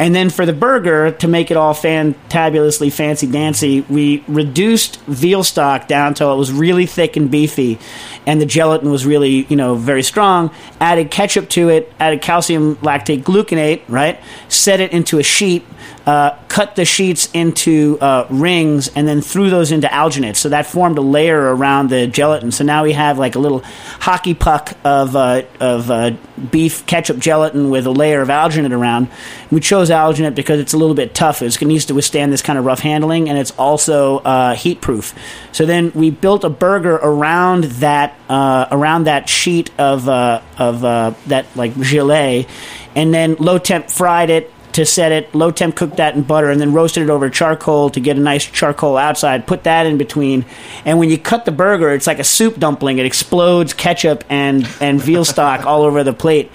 And 0.00 0.14
then 0.14 0.30
for 0.30 0.46
the 0.46 0.54
burger, 0.54 1.10
to 1.10 1.28
make 1.28 1.50
it 1.50 1.58
all 1.58 1.74
fantabulously 1.74 2.90
fancy 2.90 3.26
dancy, 3.26 3.82
we 3.82 4.24
reduced 4.26 4.98
veal 5.02 5.44
stock 5.44 5.88
down 5.88 6.14
till 6.14 6.32
it 6.32 6.38
was 6.38 6.50
really 6.50 6.86
thick 6.86 7.18
and 7.18 7.30
beefy, 7.30 7.78
and 8.26 8.40
the 8.40 8.46
gelatin 8.46 8.90
was 8.90 9.04
really, 9.04 9.44
you 9.50 9.56
know, 9.56 9.74
very 9.74 10.02
strong. 10.02 10.50
Added 10.80 11.10
ketchup 11.10 11.50
to 11.50 11.68
it, 11.68 11.92
added 12.00 12.22
calcium 12.22 12.76
lactate 12.76 13.24
gluconate, 13.24 13.82
right? 13.88 14.18
Set 14.48 14.80
it 14.80 14.90
into 14.92 15.18
a 15.18 15.22
sheet, 15.22 15.66
uh, 16.10 16.36
cut 16.48 16.74
the 16.74 16.84
sheets 16.84 17.30
into 17.32 17.96
uh, 18.00 18.26
rings, 18.30 18.88
and 18.96 19.06
then 19.06 19.20
threw 19.20 19.48
those 19.48 19.70
into 19.70 19.86
alginate. 19.86 20.34
So 20.34 20.48
that 20.48 20.66
formed 20.66 20.98
a 20.98 21.00
layer 21.00 21.54
around 21.54 21.88
the 21.88 22.08
gelatin. 22.08 22.50
So 22.50 22.64
now 22.64 22.82
we 22.82 22.94
have 22.94 23.16
like 23.16 23.36
a 23.36 23.38
little 23.38 23.60
hockey 24.00 24.34
puck 24.34 24.76
of 24.82 25.14
uh, 25.14 25.42
of 25.60 25.88
uh, 25.88 26.10
beef 26.50 26.84
ketchup 26.86 27.18
gelatin 27.20 27.70
with 27.70 27.86
a 27.86 27.92
layer 27.92 28.22
of 28.22 28.28
alginate 28.28 28.72
around. 28.72 29.06
We 29.52 29.60
chose 29.60 29.88
alginate 29.88 30.34
because 30.34 30.58
it's 30.58 30.72
a 30.72 30.76
little 30.76 30.96
bit 30.96 31.14
tough. 31.14 31.42
It's, 31.42 31.62
it 31.62 31.66
needs 31.66 31.84
to 31.84 31.94
withstand 31.94 32.32
this 32.32 32.42
kind 32.42 32.58
of 32.58 32.64
rough 32.64 32.80
handling, 32.80 33.28
and 33.28 33.38
it's 33.38 33.52
also 33.52 34.18
uh, 34.18 34.56
heat 34.56 34.80
proof. 34.80 35.14
So 35.52 35.64
then 35.64 35.92
we 35.94 36.10
built 36.10 36.42
a 36.42 36.50
burger 36.50 36.96
around 36.96 37.64
that 37.78 38.18
uh, 38.28 38.66
around 38.72 39.04
that 39.04 39.28
sheet 39.28 39.70
of 39.78 40.08
of 40.08 40.80
that 40.80 41.46
like 41.54 41.74
gelée, 41.74 42.48
and 42.96 43.14
then 43.14 43.36
low 43.38 43.58
temp 43.58 43.90
fried 43.90 44.30
it 44.30 44.52
to 44.80 44.86
set 44.86 45.12
it, 45.12 45.34
low 45.34 45.50
temp 45.50 45.76
cooked 45.76 45.98
that 45.98 46.14
in 46.14 46.22
butter, 46.22 46.50
and 46.50 46.60
then 46.60 46.72
roasted 46.72 47.02
it 47.02 47.10
over 47.10 47.30
charcoal 47.30 47.90
to 47.90 48.00
get 48.00 48.16
a 48.16 48.20
nice 48.20 48.44
charcoal 48.44 48.96
outside. 48.96 49.46
Put 49.46 49.64
that 49.64 49.86
in 49.86 49.98
between, 49.98 50.44
and 50.84 50.98
when 50.98 51.10
you 51.10 51.18
cut 51.18 51.44
the 51.44 51.52
burger, 51.52 51.92
it's 51.92 52.06
like 52.06 52.18
a 52.18 52.24
soup 52.24 52.58
dumpling. 52.58 52.98
It 52.98 53.06
explodes 53.06 53.74
ketchup 53.74 54.24
and 54.28 54.68
and 54.80 55.00
veal 55.00 55.24
stock 55.24 55.66
all 55.66 55.82
over 55.82 56.02
the 56.02 56.12
plate. 56.12 56.50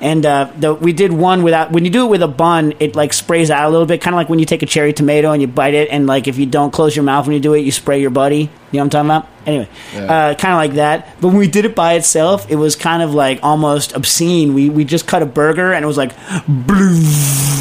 And 0.00 0.24
uh, 0.24 0.52
the, 0.56 0.74
we 0.74 0.92
did 0.92 1.12
one 1.12 1.42
without. 1.42 1.72
When 1.72 1.84
you 1.84 1.90
do 1.90 2.06
it 2.06 2.10
with 2.10 2.22
a 2.22 2.28
bun, 2.28 2.74
it 2.78 2.94
like 2.94 3.12
sprays 3.12 3.50
out 3.50 3.66
a 3.66 3.70
little 3.70 3.86
bit, 3.86 4.00
kind 4.00 4.14
of 4.14 4.18
like 4.18 4.28
when 4.28 4.38
you 4.38 4.44
take 4.44 4.62
a 4.62 4.66
cherry 4.66 4.92
tomato 4.92 5.32
and 5.32 5.42
you 5.42 5.48
bite 5.48 5.74
it, 5.74 5.88
and 5.90 6.06
like 6.06 6.28
if 6.28 6.38
you 6.38 6.46
don't 6.46 6.70
close 6.72 6.94
your 6.94 7.04
mouth 7.04 7.26
when 7.26 7.34
you 7.34 7.40
do 7.40 7.54
it, 7.54 7.60
you 7.60 7.72
spray 7.72 8.00
your 8.00 8.10
buddy. 8.10 8.36
You 8.70 8.78
know 8.78 8.84
what 8.84 8.94
I'm 8.94 9.06
talking 9.08 9.10
about? 9.10 9.28
Anyway, 9.46 9.68
uh, 9.94 10.34
kind 10.34 10.52
of 10.52 10.58
like 10.58 10.72
that. 10.74 11.20
But 11.20 11.28
when 11.28 11.38
we 11.38 11.48
did 11.48 11.64
it 11.64 11.74
by 11.74 11.94
itself, 11.94 12.50
it 12.50 12.56
was 12.56 12.76
kind 12.76 13.02
of 13.02 13.14
like 13.14 13.40
almost 13.42 13.94
obscene. 13.94 14.54
We 14.54 14.68
we 14.68 14.84
just 14.84 15.06
cut 15.06 15.22
a 15.22 15.26
burger 15.26 15.72
and 15.72 15.82
it 15.82 15.88
was 15.88 15.96
like, 15.96 16.14
blue, 16.46 17.00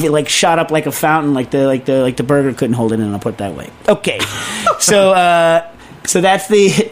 it 0.05 0.11
like 0.11 0.27
shot 0.29 0.59
up 0.59 0.69
like 0.69 0.85
a 0.85 0.91
fountain. 0.91 1.33
Like 1.33 1.49
the 1.49 1.65
like 1.65 1.85
the 1.85 2.01
like 2.01 2.17
the 2.17 2.23
burger 2.23 2.53
couldn't 2.53 2.75
hold 2.75 2.91
it 2.91 2.99
in. 2.99 3.13
I'll 3.13 3.19
put 3.19 3.35
it 3.35 3.37
that 3.37 3.55
way. 3.55 3.69
Okay, 3.87 4.19
so 4.79 5.11
uh, 5.11 5.71
so 6.05 6.21
that's 6.21 6.47
the. 6.47 6.91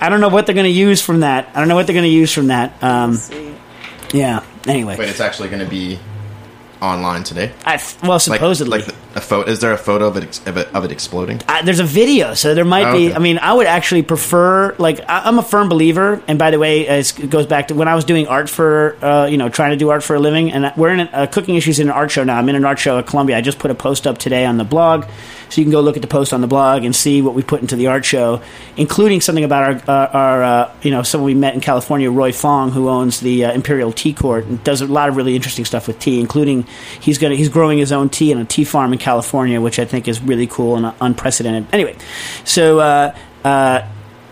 I 0.00 0.08
don't 0.08 0.20
know 0.20 0.28
what 0.30 0.46
they're 0.46 0.54
going 0.54 0.64
to 0.64 0.70
use 0.70 1.02
from 1.02 1.20
that. 1.20 1.48
I 1.54 1.58
don't 1.58 1.68
know 1.68 1.74
what 1.74 1.86
they're 1.86 1.94
going 1.94 2.04
to 2.04 2.08
use 2.08 2.32
from 2.32 2.46
that. 2.46 2.82
Um, 2.82 3.16
See. 3.16 3.53
Yeah. 4.14 4.42
Anyway, 4.66 4.96
Wait, 4.96 5.08
it's 5.10 5.20
actually 5.20 5.48
going 5.50 5.62
to 5.62 5.68
be 5.70 5.98
online 6.80 7.22
today. 7.22 7.50
I, 7.64 7.80
well, 8.02 8.12
Like, 8.12 8.20
supposedly. 8.22 8.80
like 8.82 8.94
a 9.14 9.20
photo. 9.20 9.50
Is 9.50 9.60
there 9.60 9.72
a 9.72 9.78
photo 9.78 10.06
of 10.06 10.16
it 10.18 10.24
ex- 10.24 10.46
of 10.46 10.56
it, 10.58 10.68
of 10.74 10.84
it 10.84 10.92
exploding? 10.92 11.40
Uh, 11.48 11.62
there's 11.62 11.80
a 11.80 11.84
video, 11.84 12.34
so 12.34 12.54
there 12.54 12.64
might 12.64 12.86
Oh, 12.88 12.92
be. 12.96 13.06
okay. 13.08 13.14
I 13.14 13.18
mean, 13.20 13.38
I 13.38 13.52
would 13.54 13.66
actually 13.66 14.02
prefer. 14.02 14.74
Like, 14.78 15.00
I, 15.08 15.22
I'm 15.24 15.38
a 15.38 15.42
firm 15.42 15.68
believer, 15.68 16.20
and 16.28 16.38
by 16.38 16.50
the 16.50 16.58
way, 16.58 16.82
it's- 16.82 17.18
it 17.18 17.30
goes 17.30 17.46
back 17.46 17.68
to 17.68 17.74
when 17.74 17.88
I 17.88 17.94
was 17.94 18.04
doing 18.04 18.26
art 18.26 18.50
for, 18.50 18.96
uh, 19.02 19.26
you 19.26 19.36
know, 19.38 19.48
trying 19.48 19.70
to 19.70 19.76
do 19.76 19.88
art 19.90 20.02
for 20.02 20.16
a 20.16 20.20
living. 20.20 20.52
And 20.52 20.72
we're 20.76 20.90
in 20.90 21.00
a, 21.00 21.04
uh, 21.12 21.26
cooking 21.26 21.54
issues 21.54 21.78
in 21.80 21.88
an 21.88 21.92
art 21.94 22.10
show 22.10 22.24
now. 22.24 22.36
I'm 22.36 22.48
in 22.48 22.56
an 22.56 22.64
art 22.64 22.78
show 22.78 22.98
at 22.98 23.06
Columbia. 23.06 23.36
I 23.38 23.40
just 23.40 23.58
put 23.58 23.70
a 23.70 23.74
post 23.74 24.06
up 24.06 24.18
today 24.18 24.44
on 24.44 24.58
the 24.58 24.64
blog, 24.64 25.04
so 25.48 25.60
you 25.60 25.64
can 25.64 25.72
go 25.72 25.80
look 25.80 25.96
at 25.96 26.02
the 26.02 26.08
post 26.08 26.32
on 26.32 26.40
the 26.40 26.46
blog 26.46 26.84
and 26.84 26.94
see 26.94 27.22
what 27.22 27.34
we 27.34 27.42
put 27.42 27.60
into 27.60 27.76
the 27.76 27.88
art 27.88 28.04
show, 28.04 28.42
including 28.76 29.20
something 29.20 29.44
about 29.44 29.88
our, 29.88 29.96
uh, 29.96 30.10
our 30.12 30.42
uh, 30.42 30.76
you 30.82 30.90
know, 30.90 31.02
someone 31.02 31.26
we 31.26 31.34
met 31.34 31.54
in 31.54 31.60
California, 31.60 32.10
Roy 32.10 32.32
Fong, 32.32 32.70
who 32.70 32.88
owns 32.88 33.20
the 33.20 33.44
uh, 33.44 33.52
Imperial 33.52 33.92
Tea 33.92 34.12
Court 34.12 34.44
and 34.46 34.62
does 34.64 34.80
a 34.80 34.86
lot 34.86 35.08
of 35.08 35.16
really 35.16 35.36
interesting 35.36 35.64
stuff 35.64 35.86
with 35.86 35.98
tea, 35.98 36.20
including 36.20 36.66
he's 37.00 37.18
gonna 37.18 37.34
he's 37.34 37.48
growing 37.48 37.78
his 37.78 37.92
own 37.92 38.08
tea 38.08 38.32
in 38.32 38.38
a 38.38 38.44
tea 38.44 38.64
farm 38.64 38.92
in 38.92 38.98
California, 38.98 39.60
which 39.60 39.78
I 39.78 39.84
think 39.84 40.08
is 40.08 40.20
really 40.20 40.46
cool 40.46 40.76
and 40.76 40.94
unprecedented. 41.00 41.66
Anyway, 41.72 41.96
so. 42.44 42.80
Uh, 42.80 43.14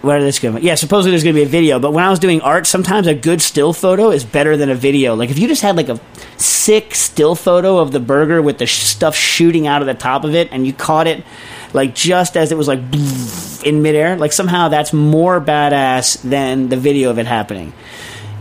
where 0.02 0.20
this 0.20 0.38
go? 0.38 0.56
Yeah, 0.56 0.74
supposedly 0.74 1.12
there's 1.12 1.24
going 1.24 1.34
to 1.34 1.40
be 1.40 1.44
a 1.44 1.48
video, 1.48 1.78
but 1.78 1.92
when 1.92 2.04
I 2.04 2.10
was 2.10 2.18
doing 2.18 2.40
art, 2.40 2.66
sometimes 2.66 3.06
a 3.06 3.14
good 3.14 3.40
still 3.40 3.72
photo 3.72 4.10
is 4.10 4.24
better 4.24 4.56
than 4.56 4.68
a 4.68 4.74
video. 4.74 5.14
Like 5.14 5.30
if 5.30 5.38
you 5.38 5.48
just 5.48 5.62
had 5.62 5.76
like 5.76 5.88
a 5.88 6.00
sick 6.36 6.94
still 6.94 7.34
photo 7.34 7.78
of 7.78 7.92
the 7.92 8.00
burger 8.00 8.42
with 8.42 8.58
the 8.58 8.66
sh- 8.66 8.82
stuff 8.82 9.16
shooting 9.16 9.66
out 9.66 9.80
of 9.80 9.86
the 9.86 9.94
top 9.94 10.24
of 10.24 10.34
it, 10.34 10.48
and 10.52 10.66
you 10.66 10.72
caught 10.72 11.06
it 11.06 11.24
like 11.72 11.94
just 11.94 12.36
as 12.36 12.52
it 12.52 12.58
was 12.58 12.68
like 12.68 12.80
in 13.64 13.82
midair, 13.82 14.16
like 14.16 14.32
somehow 14.32 14.68
that's 14.68 14.92
more 14.92 15.40
badass 15.40 16.20
than 16.22 16.68
the 16.68 16.76
video 16.76 17.10
of 17.10 17.18
it 17.18 17.26
happening 17.26 17.72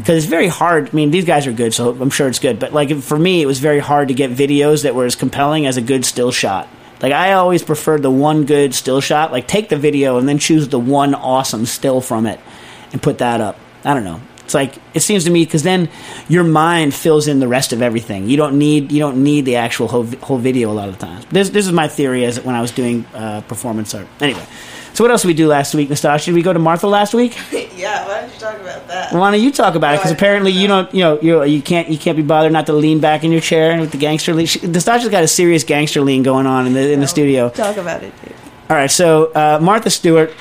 because 0.01 0.17
it's 0.17 0.29
very 0.29 0.47
hard. 0.47 0.89
I 0.89 0.91
mean, 0.93 1.11
these 1.11 1.25
guys 1.25 1.47
are 1.47 1.53
good, 1.53 1.73
so 1.73 1.91
I'm 1.91 2.09
sure 2.09 2.27
it's 2.27 2.39
good. 2.39 2.59
But 2.59 2.73
like 2.73 2.95
for 3.01 3.17
me, 3.17 3.41
it 3.41 3.45
was 3.45 3.59
very 3.59 3.79
hard 3.79 4.07
to 4.07 4.13
get 4.13 4.31
videos 4.31 4.83
that 4.83 4.95
were 4.95 5.05
as 5.05 5.15
compelling 5.15 5.67
as 5.67 5.77
a 5.77 5.81
good 5.81 6.05
still 6.05 6.31
shot. 6.31 6.67
Like 7.01 7.13
I 7.13 7.33
always 7.33 7.63
preferred 7.63 8.03
the 8.03 8.11
one 8.11 8.45
good 8.45 8.75
still 8.75 9.01
shot. 9.01 9.31
Like 9.31 9.47
take 9.47 9.69
the 9.69 9.77
video 9.77 10.17
and 10.17 10.27
then 10.27 10.37
choose 10.37 10.67
the 10.67 10.79
one 10.79 11.15
awesome 11.15 11.65
still 11.65 12.01
from 12.01 12.25
it 12.25 12.39
and 12.91 13.01
put 13.01 13.19
that 13.19 13.41
up. 13.41 13.57
I 13.83 13.93
don't 13.93 14.03
know. 14.03 14.21
It's 14.43 14.53
like 14.53 14.75
it 14.93 14.99
seems 14.99 15.23
to 15.23 15.31
me 15.31 15.45
because 15.45 15.63
then 15.63 15.89
your 16.27 16.43
mind 16.43 16.93
fills 16.93 17.27
in 17.27 17.39
the 17.39 17.47
rest 17.47 17.71
of 17.71 17.81
everything. 17.81 18.27
You 18.27 18.37
don't 18.37 18.57
need 18.57 18.91
you 18.91 18.99
don't 18.99 19.23
need 19.23 19.45
the 19.45 19.55
actual 19.55 19.87
whole, 19.87 20.05
whole 20.05 20.37
video 20.37 20.71
a 20.71 20.73
lot 20.73 20.89
of 20.89 20.99
times. 20.99 21.25
This 21.25 21.49
this 21.49 21.65
is 21.65 21.71
my 21.71 21.87
theory 21.87 22.25
as 22.25 22.39
when 22.41 22.53
I 22.53 22.61
was 22.61 22.71
doing 22.71 23.05
uh, 23.13 23.41
performance 23.47 23.95
art. 23.95 24.07
Anyway, 24.19 24.45
so 24.93 25.03
what 25.03 25.11
else 25.11 25.21
did 25.21 25.29
we 25.29 25.33
do 25.33 25.47
last 25.47 25.73
week, 25.73 25.89
Nastassia? 25.89 26.25
Did 26.25 26.35
we 26.35 26.41
go 26.41 26.51
to 26.53 26.59
Martha 26.59 26.87
last 26.87 27.13
week? 27.13 27.37
yeah, 27.75 28.05
why 28.07 28.21
don't 28.21 28.33
you 28.33 28.39
talk 28.39 28.59
about 28.59 28.87
that? 28.87 29.13
Why 29.13 29.31
don't 29.31 29.41
you 29.41 29.51
talk 29.51 29.75
about 29.75 29.95
it? 29.95 29.97
Because 29.97 30.11
apparently 30.11 30.51
you 30.51 30.67
don't, 30.67 30.93
you 30.93 31.01
know, 31.01 31.21
you 31.21 31.43
you 31.43 31.61
can't 31.61 31.89
you 31.89 31.97
can't 31.97 32.17
be 32.17 32.23
bothered 32.23 32.51
not 32.51 32.65
to 32.67 32.73
lean 32.73 32.99
back 32.99 33.23
in 33.23 33.31
your 33.31 33.41
chair 33.41 33.79
with 33.79 33.91
the 33.91 33.97
gangster 33.97 34.33
lean. 34.33 34.45
She- 34.47 34.59
Nastassia's 34.59 35.09
got 35.09 35.23
a 35.23 35.27
serious 35.27 35.63
gangster 35.63 36.01
lean 36.01 36.23
going 36.23 36.45
on 36.45 36.67
in 36.67 36.73
the 36.73 36.91
in 36.91 36.99
the 36.99 37.07
studio. 37.07 37.49
Talk 37.49 37.77
about 37.77 38.03
it, 38.03 38.13
dude. 38.21 38.35
All 38.69 38.75
right, 38.77 38.91
so 38.91 39.31
uh, 39.33 39.59
Martha 39.61 39.89
Stewart 39.89 40.33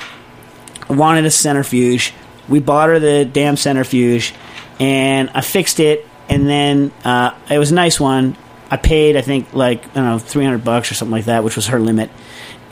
wanted 0.89 1.25
a 1.25 1.31
centrifuge. 1.31 2.13
We 2.47 2.59
bought 2.59 2.89
her 2.89 2.99
the 2.99 3.25
damn 3.25 3.57
centrifuge, 3.57 4.33
and 4.79 5.29
I 5.33 5.41
fixed 5.41 5.79
it. 5.79 6.07
And 6.29 6.47
then 6.47 6.91
uh, 7.03 7.35
it 7.49 7.57
was 7.57 7.71
a 7.71 7.75
nice 7.75 7.99
one. 7.99 8.37
I 8.69 8.77
paid, 8.77 9.17
I 9.17 9.21
think, 9.21 9.53
like 9.53 9.85
I 9.89 9.93
don't 9.95 10.05
know, 10.05 10.17
three 10.19 10.45
hundred 10.45 10.63
bucks 10.63 10.89
or 10.91 10.93
something 10.93 11.11
like 11.11 11.25
that, 11.25 11.43
which 11.43 11.57
was 11.57 11.67
her 11.67 11.79
limit 11.79 12.09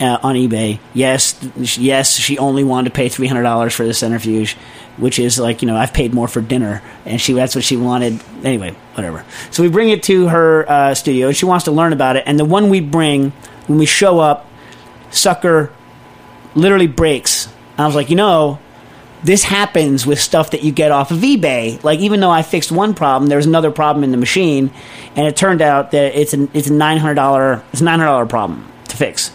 uh, 0.00 0.18
on 0.22 0.34
eBay. 0.34 0.78
Yes, 0.94 1.38
yes, 1.56 2.16
she 2.16 2.38
only 2.38 2.64
wanted 2.64 2.90
to 2.90 2.94
pay 2.94 3.08
three 3.08 3.26
hundred 3.26 3.42
dollars 3.42 3.74
for 3.74 3.86
the 3.86 3.94
centrifuge, 3.94 4.56
which 4.96 5.18
is 5.18 5.38
like 5.38 5.62
you 5.62 5.66
know 5.66 5.76
I've 5.76 5.92
paid 5.92 6.14
more 6.14 6.28
for 6.28 6.40
dinner, 6.40 6.82
and 7.04 7.20
she 7.20 7.32
that's 7.34 7.54
what 7.54 7.64
she 7.64 7.76
wanted. 7.76 8.20
Anyway, 8.42 8.74
whatever. 8.94 9.24
So 9.50 9.62
we 9.62 9.68
bring 9.68 9.90
it 9.90 10.02
to 10.04 10.28
her 10.28 10.68
uh, 10.68 10.94
studio, 10.94 11.28
and 11.28 11.36
she 11.36 11.44
wants 11.44 11.66
to 11.66 11.72
learn 11.72 11.92
about 11.92 12.16
it. 12.16 12.24
And 12.26 12.38
the 12.38 12.44
one 12.44 12.70
we 12.70 12.80
bring 12.80 13.30
when 13.66 13.78
we 13.78 13.86
show 13.86 14.18
up, 14.18 14.48
sucker 15.10 15.70
literally 16.54 16.88
breaks. 16.88 17.48
I 17.78 17.86
was 17.86 17.94
like, 17.94 18.10
you 18.10 18.16
know, 18.16 18.58
this 19.22 19.44
happens 19.44 20.06
with 20.06 20.20
stuff 20.20 20.50
that 20.52 20.62
you 20.62 20.72
get 20.72 20.90
off 20.90 21.10
of 21.10 21.18
eBay. 21.18 21.82
Like, 21.84 22.00
even 22.00 22.20
though 22.20 22.30
I 22.30 22.42
fixed 22.42 22.72
one 22.72 22.94
problem, 22.94 23.28
there's 23.28 23.46
another 23.46 23.70
problem 23.70 24.04
in 24.04 24.10
the 24.10 24.16
machine, 24.16 24.70
and 25.16 25.26
it 25.26 25.36
turned 25.36 25.62
out 25.62 25.90
that 25.92 26.18
it's 26.18 26.32
an 26.32 26.50
it's 26.54 26.68
a 26.68 26.72
nine 26.72 26.98
hundred 26.98 27.14
dollar 27.14 27.62
it's 27.72 27.80
a 27.80 27.84
nine 27.84 27.98
hundred 27.98 28.12
dollar 28.12 28.26
problem 28.26 28.66
to 28.88 28.96
fix. 28.96 29.32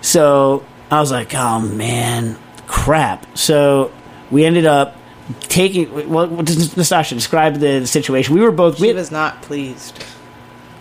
So 0.00 0.64
I 0.90 1.00
was 1.00 1.10
like, 1.10 1.34
oh 1.34 1.60
man, 1.60 2.38
crap. 2.66 3.36
So 3.36 3.92
we 4.30 4.44
ended 4.44 4.66
up 4.66 4.96
taking. 5.42 6.08
Well, 6.10 6.28
does 6.28 6.74
Nastassia, 6.74 7.14
describe 7.14 7.56
the 7.56 7.86
situation. 7.86 8.34
We 8.34 8.40
were 8.40 8.52
both. 8.52 8.74
We 8.80 8.84
She 8.84 8.88
had, 8.88 8.96
was 8.96 9.10
not 9.10 9.42
pleased. 9.42 10.02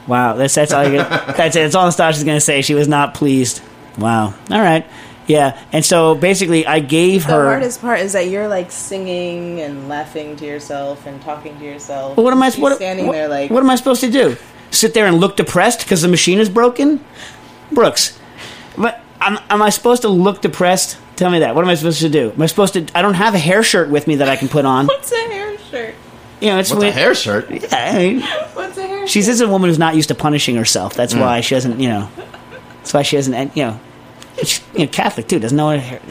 Wow, 0.07 0.35
that's 0.35 0.53
that's 0.55 0.71
all. 0.71 0.83
You 0.85 0.91
get, 0.97 1.09
that's 1.37 1.55
it. 1.55 1.61
That's 1.61 1.75
all 1.75 1.87
Nastassia's 1.87 2.23
going 2.23 2.37
to 2.37 2.41
say. 2.41 2.61
She 2.61 2.75
was 2.75 2.87
not 2.87 3.13
pleased. 3.13 3.61
Wow. 3.97 4.33
All 4.51 4.61
right. 4.61 4.85
Yeah. 5.27 5.59
And 5.71 5.83
so 5.83 6.13
basically, 6.13 6.67
I 6.67 6.79
gave 6.79 7.25
The 7.25 7.33
her. 7.33 7.43
The 7.43 7.49
hardest 7.49 7.81
part 7.81 7.99
is 7.99 8.13
that 8.13 8.27
you're 8.29 8.47
like 8.47 8.71
singing 8.71 9.61
and 9.61 9.89
laughing 9.89 10.35
to 10.35 10.45
yourself 10.45 11.07
and 11.07 11.19
talking 11.21 11.57
to 11.57 11.65
yourself. 11.65 12.17
Well, 12.17 12.23
what 12.23 12.33
am 12.33 12.43
I? 12.43 12.49
She's 12.51 12.59
What, 12.61 12.75
standing 12.75 13.07
what, 13.07 13.13
there 13.13 13.27
like 13.27 13.49
what 13.49 13.63
am 13.63 13.69
I 13.69 13.75
supposed 13.75 14.01
to 14.01 14.11
do? 14.11 14.37
Sit 14.69 14.93
there 14.93 15.07
and 15.07 15.17
look 15.19 15.37
depressed 15.37 15.79
because 15.79 16.01
the 16.01 16.07
machine 16.07 16.39
is 16.39 16.49
broken? 16.49 17.03
Brooks, 17.71 18.19
but 18.77 19.01
am, 19.25 19.39
am 19.49 19.61
I 19.61 19.69
supposed 19.69 20.03
to 20.03 20.09
look 20.09 20.41
depressed? 20.41 20.97
Tell 21.15 21.29
me 21.29 21.39
that. 21.39 21.55
What 21.55 21.63
am 21.63 21.69
I 21.69 21.75
supposed 21.75 22.01
to 22.01 22.09
do? 22.09 22.31
Am 22.31 22.41
I 22.41 22.45
supposed 22.45 22.73
to? 22.73 22.85
I 22.95 23.01
don't 23.01 23.13
have 23.13 23.33
a 23.35 23.39
hair 23.39 23.63
shirt 23.63 23.89
with 23.89 24.05
me 24.07 24.15
that 24.17 24.27
I 24.29 24.35
can 24.35 24.47
put 24.49 24.65
on. 24.65 24.87
What's 24.87 25.11
a 25.11 25.15
hair 25.15 25.57
shirt? 25.59 25.95
You 26.41 26.49
know, 26.49 26.59
it's 26.59 26.69
What's 26.69 26.83
a 26.83 26.85
when- 26.87 26.93
hair 26.93 27.15
shirt? 27.15 27.49
Yeah, 27.49 27.67
I 27.71 27.97
mean, 27.97 28.21
What's 28.21 28.77
a 28.77 28.85
hair 28.87 29.07
she's 29.07 29.25
shirt? 29.25 29.31
just 29.33 29.41
a 29.41 29.47
woman 29.47 29.69
who's 29.69 29.79
not 29.79 29.95
used 29.95 30.09
to 30.09 30.15
punishing 30.15 30.55
herself. 30.55 30.93
That's 30.93 31.15
why 31.15 31.41
she 31.41 31.55
doesn't. 31.55 31.79
You 31.79 31.89
know, 31.89 32.09
that's 32.77 32.93
why 32.93 33.01
she 33.03 33.15
doesn't. 33.15 33.55
You 33.55 33.63
know, 33.65 33.79
she's 34.39 34.61
you 34.73 34.79
know, 34.79 34.87
Catholic 34.87 35.27
too. 35.27 35.39
Doesn't 35.39 35.55
know 35.57 35.67
what 35.67 35.79
hair. 35.79 36.01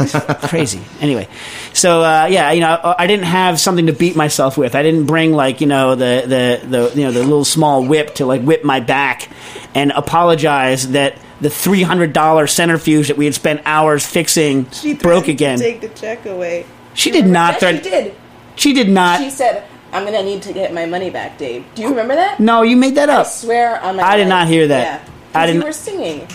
It's 0.00 0.12
crazy. 0.48 0.80
Anyway, 1.00 1.28
so 1.72 2.00
uh, 2.02 2.26
yeah, 2.30 2.50
you 2.52 2.60
know, 2.62 2.94
I 2.98 3.06
didn't 3.06 3.26
have 3.26 3.60
something 3.60 3.86
to 3.86 3.92
beat 3.92 4.16
myself 4.16 4.56
with. 4.58 4.74
I 4.74 4.82
didn't 4.82 5.06
bring 5.06 5.32
like 5.32 5.60
you 5.60 5.66
know 5.68 5.94
the 5.94 6.24
the 6.26 6.66
the 6.66 6.92
you 6.98 7.04
know 7.04 7.12
the 7.12 7.20
little 7.22 7.44
small 7.44 7.84
whip 7.84 8.16
to 8.16 8.26
like 8.26 8.42
whip 8.42 8.64
my 8.64 8.80
back 8.80 9.28
and 9.74 9.92
apologize 9.92 10.88
that 10.90 11.16
the 11.40 11.50
three 11.50 11.82
hundred 11.82 12.12
dollar 12.12 12.46
centrifuge 12.46 13.08
that 13.08 13.16
we 13.16 13.24
had 13.24 13.34
spent 13.34 13.62
hours 13.64 14.04
fixing 14.06 14.68
She 14.70 14.94
broke 14.94 15.24
threatened 15.24 15.24
to 15.26 15.30
again. 15.32 15.58
Take 15.58 15.80
the 15.80 15.88
check 15.88 16.26
away. 16.26 16.66
She 16.94 17.10
did 17.10 17.26
not 17.26 17.52
Yes, 17.54 17.60
threaten. 17.60 17.82
She 17.82 17.90
did. 17.90 18.14
She 18.56 18.72
did 18.74 18.88
not. 18.90 19.20
She 19.20 19.30
said, 19.30 19.64
"I'm 19.92 20.04
gonna 20.04 20.22
need 20.22 20.42
to 20.42 20.52
get 20.52 20.74
my 20.74 20.86
money 20.86 21.08
back, 21.10 21.38
Dave." 21.38 21.64
Do 21.74 21.82
you 21.82 21.88
remember 21.88 22.14
that? 22.14 22.40
no, 22.40 22.62
you 22.62 22.76
made 22.76 22.96
that 22.96 23.08
up. 23.08 23.18
I 23.18 23.20
up. 23.22 23.26
swear 23.28 23.80
on 23.80 23.96
my. 23.96 24.02
I 24.02 24.16
did 24.16 24.22
life. 24.24 24.28
not 24.28 24.48
hear 24.48 24.66
that. 24.68 24.82
Yeah. 25.04 25.12
I 25.32 25.32
'Cause 25.32 25.46
didn't- 25.46 25.60
You 25.62 25.66
were 25.66 25.72
singing. 25.72 26.28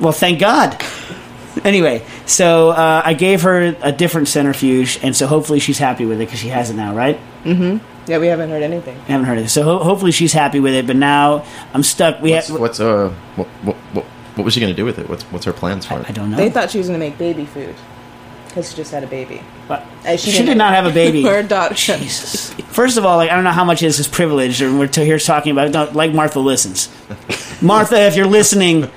Well, 0.00 0.12
thank 0.12 0.38
God. 0.38 0.80
Anyway, 1.64 2.02
so 2.26 2.70
uh, 2.70 3.02
I 3.04 3.14
gave 3.14 3.42
her 3.42 3.74
a 3.82 3.90
different 3.90 4.28
centrifuge, 4.28 5.00
and 5.02 5.16
so 5.16 5.26
hopefully 5.26 5.58
she's 5.58 5.78
happy 5.78 6.04
with 6.06 6.20
it 6.20 6.26
because 6.26 6.38
she 6.38 6.48
has 6.48 6.70
it 6.70 6.74
now, 6.74 6.94
right? 6.94 7.18
Mm-hmm. 7.44 7.78
Yeah, 8.08 8.18
we 8.18 8.28
haven't 8.28 8.50
heard 8.50 8.62
anything. 8.62 8.96
I 9.08 9.12
haven't 9.12 9.26
heard 9.26 9.38
of 9.38 9.46
it, 9.46 9.48
so 9.48 9.64
ho- 9.64 9.78
hopefully 9.82 10.12
she's 10.12 10.32
happy 10.32 10.60
with 10.60 10.74
it. 10.74 10.86
But 10.86 10.96
now 10.96 11.44
I'm 11.74 11.82
stuck. 11.82 12.20
We 12.22 12.30
What's, 12.32 12.48
have. 12.48 12.60
what's 12.60 12.80
uh 12.80 13.12
what, 13.36 13.48
what 13.64 13.76
what 13.92 14.04
what 14.38 14.44
was 14.44 14.54
she 14.54 14.60
gonna 14.60 14.72
do 14.72 14.84
with 14.86 14.98
it? 14.98 15.08
What's 15.08 15.24
what's 15.24 15.44
her 15.44 15.52
plans 15.52 15.84
for 15.84 15.98
it? 16.00 16.08
I 16.08 16.12
don't 16.12 16.30
know. 16.30 16.36
They 16.38 16.48
thought 16.50 16.70
she 16.70 16.78
was 16.78 16.86
gonna 16.86 16.98
make 16.98 17.18
baby 17.18 17.44
food 17.44 17.74
because 18.46 18.70
she 18.70 18.76
just 18.76 18.90
had 18.92 19.04
a 19.04 19.06
baby. 19.06 19.42
But 19.66 19.84
Uh, 20.06 20.16
she, 20.16 20.30
didn't- 20.30 20.46
did 20.46 20.56
not 20.56 20.72
have 20.72 20.86
a 20.86 20.90
baby. 21.04 21.22
Her 21.22 21.42
daughter. 21.42 21.74
Jesus. 21.74 22.54
First 22.70 22.96
of 22.96 23.04
all, 23.04 23.16
like 23.18 23.30
I 23.30 23.34
don't 23.34 23.44
know 23.44 23.50
how 23.50 23.64
much 23.64 23.80
this 23.80 23.98
is 23.98 24.08
privilege, 24.08 24.62
and 24.62 24.78
we're 24.78 24.86
to 24.88 25.04
here 25.04 25.18
talking 25.18 25.52
about. 25.52 25.70
Don't, 25.72 25.94
like 25.94 26.14
Martha 26.14 26.40
listens. 26.40 26.88
Martha, 27.60 28.00
if 28.06 28.14
you're 28.16 28.26
listening, 28.26 28.88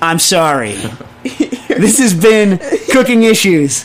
I'm 0.00 0.18
sorry. 0.18 0.72
this 1.24 1.98
has 1.98 2.14
been 2.14 2.58
cooking 2.92 3.24
issues. 3.24 3.84